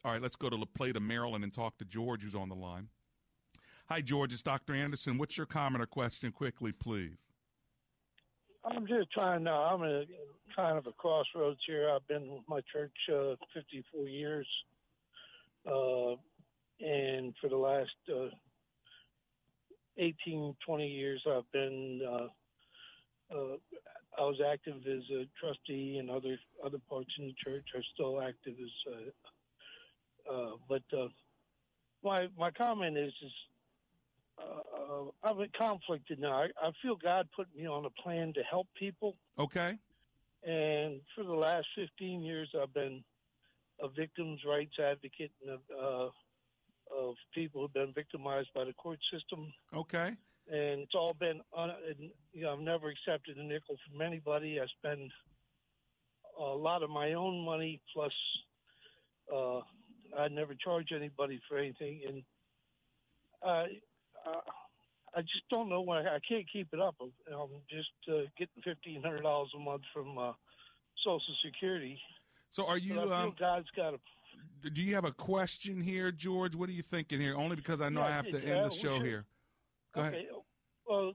All 0.03 0.11
right, 0.11 0.21
let's 0.21 0.35
go 0.35 0.49
to 0.49 0.55
La 0.55 0.65
Plata, 0.65 0.99
Maryland, 0.99 1.43
and 1.43 1.53
talk 1.53 1.77
to 1.77 1.85
George, 1.85 2.23
who's 2.23 2.35
on 2.35 2.49
the 2.49 2.55
line. 2.55 2.89
Hi, 3.87 4.01
George. 4.01 4.33
It's 4.33 4.41
Dr. 4.41 4.73
Anderson. 4.73 5.17
What's 5.17 5.37
your 5.37 5.45
comment 5.45 5.81
or 5.81 5.85
question, 5.85 6.31
quickly, 6.31 6.71
please? 6.71 7.17
I'm 8.63 8.87
just 8.87 9.11
trying. 9.11 9.47
Uh, 9.47 9.51
I'm 9.51 9.83
at 9.83 10.07
kind 10.55 10.77
of 10.77 10.87
a 10.87 10.91
crossroads 10.93 11.59
here. 11.65 11.89
I've 11.89 12.07
been 12.07 12.29
with 12.29 12.43
my 12.47 12.61
church 12.71 12.91
uh, 13.09 13.35
54 13.53 14.07
years, 14.07 14.47
uh, 15.67 16.15
and 16.79 17.33
for 17.39 17.49
the 17.49 17.57
last 17.57 17.91
uh, 18.09 18.27
18, 19.97 20.55
20 20.65 20.87
years, 20.87 21.21
I've 21.27 21.51
been. 21.51 22.01
Uh, 22.07 22.27
uh, 23.35 23.57
I 24.17 24.23
was 24.23 24.41
active 24.45 24.75
as 24.85 25.03
a 25.09 25.25
trustee 25.39 25.97
in 25.97 26.09
other 26.09 26.37
other 26.63 26.79
parts 26.89 27.09
in 27.17 27.27
the 27.27 27.35
church. 27.43 27.65
I'm 27.75 27.81
still 27.93 28.21
active 28.21 28.55
as. 28.61 28.93
Uh, 28.93 30.33
uh, 30.33 30.51
but 30.67 30.83
uh, 30.97 31.07
my 32.03 32.27
my 32.37 32.51
comment 32.51 32.97
is 32.97 33.13
is 33.23 33.31
uh, 34.39 35.03
I'm 35.23 35.37
conflicted 35.57 36.19
now. 36.19 36.43
I, 36.43 36.47
I 36.61 36.71
feel 36.81 36.95
God 36.95 37.27
put 37.35 37.47
me 37.55 37.67
on 37.67 37.85
a 37.85 38.01
plan 38.01 38.33
to 38.33 38.41
help 38.49 38.67
people. 38.77 39.15
Okay. 39.39 39.77
And 40.43 41.01
for 41.15 41.23
the 41.23 41.33
last 41.33 41.67
15 41.75 42.21
years, 42.21 42.49
I've 42.59 42.73
been 42.73 43.03
a 43.81 43.87
victims' 43.89 44.41
rights 44.47 44.73
advocate 44.79 45.31
and 45.41 45.51
a, 45.51 45.83
uh, 45.83 46.09
of 47.09 47.15
people 47.33 47.61
who've 47.61 47.73
been 47.81 47.93
victimized 47.93 48.49
by 48.53 48.63
the 48.65 48.73
court 48.73 48.99
system. 49.13 49.51
Okay. 49.73 50.09
And 50.47 50.81
it's 50.81 50.95
all 50.95 51.13
been, 51.13 51.39
un- 51.55 51.81
and, 51.89 52.11
you 52.33 52.43
know, 52.43 52.53
I've 52.53 52.59
never 52.73 52.89
accepted 52.89 53.37
a 53.37 53.43
nickel 53.43 53.77
from 53.87 54.01
anybody. 54.01 54.59
I 54.59 54.65
spend 54.79 55.11
a 56.39 56.43
lot 56.67 56.83
of 56.83 56.89
my 56.89 57.13
own 57.13 57.45
money, 57.45 57.79
plus 57.93 58.15
uh, 59.33 59.59
I 60.17 60.27
never 60.29 60.53
charge 60.55 60.89
anybody 60.95 61.39
for 61.47 61.57
anything. 61.57 62.01
And 62.07 62.23
I, 63.43 63.59
uh, 64.27 64.45
I 65.15 65.21
just 65.21 65.47
don't 65.49 65.69
know 65.69 65.81
why 65.81 65.99
I 66.01 66.19
can't 66.27 66.45
keep 66.51 66.69
it 66.73 66.79
up. 66.79 66.95
I'm 67.01 67.49
just 67.69 67.89
uh, 68.07 68.25
getting 68.37 68.61
fifteen 68.63 69.01
hundred 69.03 69.23
dollars 69.23 69.51
a 69.55 69.59
month 69.59 69.83
from 69.93 70.17
uh, 70.17 70.33
Social 71.03 71.35
Security. 71.45 71.99
So 72.49 72.65
are 72.65 72.77
you? 72.77 72.95
But 72.95 73.03
I 73.03 73.05
feel 73.05 73.13
Um, 73.13 73.35
God's 73.37 73.71
got 73.75 73.93
a 73.93 73.99
do 74.69 74.81
you 74.81 74.95
have 74.95 75.05
a 75.05 75.11
question 75.11 75.81
here, 75.81 76.11
George? 76.11 76.55
What 76.55 76.69
are 76.69 76.73
you 76.73 76.83
thinking 76.83 77.19
here? 77.19 77.35
Only 77.35 77.55
because 77.55 77.81
I 77.81 77.89
know 77.89 78.01
Yeah, 78.01 78.07
I 78.07 78.11
have 78.11 78.29
to 78.29 78.43
end 78.43 78.59
uh, 78.59 78.69
the 78.69 78.75
show 78.75 78.99
here. 78.99 79.25
Go 79.93 80.01
ahead. 80.01 80.25
Well, 80.87 81.13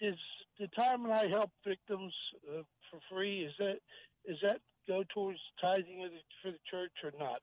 is 0.00 0.16
the 0.58 0.68
time 0.68 1.02
when 1.02 1.12
I 1.12 1.28
help 1.28 1.50
victims 1.66 2.12
uh, 2.48 2.62
for 2.90 3.00
free 3.10 3.44
is 3.44 3.52
that 3.58 3.78
is 4.24 4.36
that 4.42 4.60
go 4.86 5.04
towards 5.14 5.38
tithing 5.60 6.04
of 6.04 6.10
the, 6.10 6.18
for 6.42 6.50
the 6.50 6.58
church 6.70 6.92
or 7.04 7.12
not? 7.18 7.40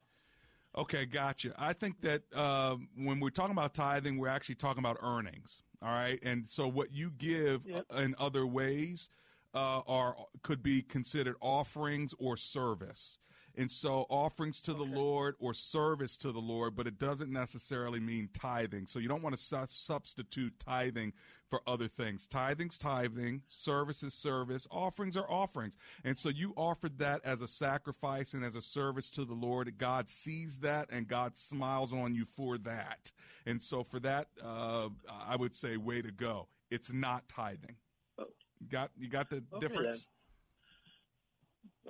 Okay, 0.78 1.06
gotcha. 1.06 1.54
I 1.58 1.74
think 1.74 2.02
that 2.02 2.24
uh, 2.34 2.76
when 2.98 3.20
we're 3.20 3.30
talking 3.30 3.54
about 3.54 3.74
tithing, 3.74 4.18
we're 4.18 4.28
actually 4.28 4.56
talking 4.56 4.80
about 4.80 4.98
earnings. 5.02 5.62
All 5.82 5.90
right, 5.90 6.20
and 6.24 6.46
so 6.48 6.68
what 6.68 6.92
you 6.94 7.12
give 7.18 7.62
uh, 7.74 7.98
in 7.98 8.16
other 8.18 8.46
ways 8.46 9.10
uh, 9.54 9.82
are 9.88 10.16
could 10.42 10.62
be 10.62 10.82
considered 10.82 11.36
offerings 11.42 12.14
or 12.20 12.38
service. 12.38 13.20
And 13.58 13.72
so 13.72 14.06
offerings 14.10 14.62
to 14.62 14.74
the 14.74 14.84
Lord 14.84 15.36
or 15.40 15.54
service 15.54 16.18
to 16.18 16.32
the 16.32 16.40
Lord, 16.40 16.76
but 16.76 16.88
it 16.88 17.00
doesn't 17.00 17.32
necessarily 17.32 18.00
mean 18.00 18.30
tithing. 18.34 18.88
So 18.88 19.00
you 19.00 19.08
don't 19.08 19.22
want 19.24 19.36
to 19.36 19.42
su- 19.42 19.66
substitute 19.68 20.54
tithing 20.60 21.14
for 21.50 21.62
other 21.68 21.88
things. 21.88 22.28
Tithing's 22.28 22.78
tithing, 22.78 23.42
service 23.48 24.04
is 24.04 24.14
service, 24.14 24.68
offerings 24.72 25.16
are 25.16 25.30
offerings. 25.32 25.78
And 26.04 26.18
so 26.18 26.30
you 26.30 26.54
offered 26.58 26.98
that 27.00 27.22
as 27.24 27.42
a 27.42 27.48
sacrifice 27.48 28.34
and 28.34 28.44
as 28.44 28.56
a 28.56 28.62
service 28.62 29.10
to 29.12 29.26
the 29.26 29.34
Lord. 29.34 29.78
God 29.78 30.10
sees 30.10 30.58
that 30.60 30.90
and 30.92 31.08
God 31.08 31.38
smiles 31.38 31.94
on 31.94 32.14
you 32.14 32.26
for 32.26 32.58
that. 32.60 33.12
And 33.46 33.62
so 33.62 33.84
for 33.84 34.00
that, 34.02 34.28
uh, 34.44 34.90
I 35.10 35.36
would 35.36 35.56
say, 35.56 35.78
way 35.78 36.02
to 36.02 36.12
go. 36.12 36.48
It's 36.72 36.92
not 36.92 37.28
tithing. 37.30 37.76
You 38.60 38.68
got 38.68 38.92
you 38.98 39.10
got 39.10 39.30
the 39.30 39.44
Okay, 39.54 39.68
difference? 39.68 40.08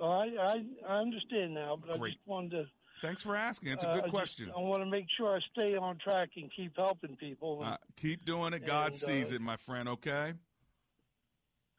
Oh, 0.00 0.08
I, 0.10 0.26
I 0.40 0.62
I 0.88 0.98
understand 0.98 1.54
now, 1.54 1.76
but 1.80 1.90
I 1.90 1.96
just 2.08 2.18
wanted 2.26 2.50
to. 2.52 2.64
Thanks 3.02 3.22
for 3.22 3.36
asking. 3.36 3.72
It's 3.72 3.84
a 3.84 3.88
uh, 3.88 3.94
good 3.94 4.04
I 4.04 4.06
just- 4.06 4.14
question. 4.14 4.50
I 4.56 4.60
want 4.60 4.82
to 4.82 4.90
make 4.90 5.06
sure 5.16 5.36
I 5.36 5.40
stay 5.52 5.76
on 5.76 5.98
track 5.98 6.30
and 6.36 6.50
keep 6.54 6.76
helping 6.76 7.16
people. 7.16 7.62
And 7.62 7.74
Uh, 7.74 7.76
keep 7.96 8.24
doing 8.24 8.52
it. 8.54 8.64
God 8.66 8.88
And, 8.88 8.96
sees 8.96 9.32
uh, 9.32 9.36
it, 9.36 9.40
my 9.40 9.56
friend, 9.56 9.88
okay? 9.90 10.32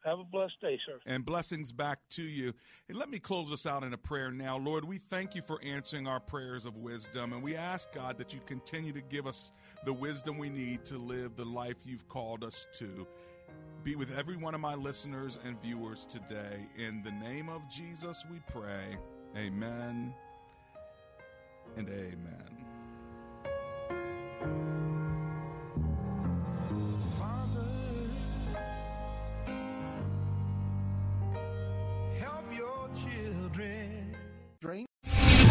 have 0.04 0.20
a 0.20 0.24
blessed 0.24 0.54
day, 0.62 0.78
sir. 0.86 0.98
And 1.06 1.24
blessings 1.26 1.70
back 1.72 1.98
to 2.10 2.22
you. 2.22 2.54
And 2.88 2.96
let 2.96 3.10
me 3.10 3.18
close 3.18 3.52
us 3.52 3.66
out 3.66 3.82
in 3.82 3.92
a 3.92 3.98
prayer 3.98 4.30
now. 4.30 4.56
Lord, 4.56 4.84
we 4.84 4.98
thank 4.98 5.34
you 5.34 5.42
for 5.42 5.60
answering 5.62 6.06
our 6.06 6.20
prayers 6.20 6.64
of 6.64 6.76
wisdom. 6.76 7.32
And 7.32 7.42
we 7.42 7.56
ask, 7.56 7.92
God, 7.92 8.16
that 8.18 8.32
you 8.32 8.40
continue 8.46 8.92
to 8.92 9.02
give 9.02 9.26
us 9.26 9.52
the 9.84 9.92
wisdom 9.92 10.38
we 10.38 10.48
need 10.48 10.84
to 10.86 10.96
live 10.98 11.34
the 11.36 11.44
life 11.44 11.76
you've 11.84 12.08
called 12.08 12.42
us 12.44 12.66
to. 12.74 13.06
Be 13.84 13.96
with 13.96 14.10
every 14.16 14.36
one 14.36 14.54
of 14.54 14.60
my 14.60 14.74
listeners 14.74 15.38
and 15.44 15.60
viewers 15.62 16.04
today. 16.04 16.66
In 16.76 17.02
the 17.02 17.12
name 17.12 17.48
of 17.48 17.68
Jesus, 17.68 18.24
we 18.30 18.40
pray. 18.50 18.96
Amen 19.36 20.12
and 21.76 21.88
amen. 21.88 22.77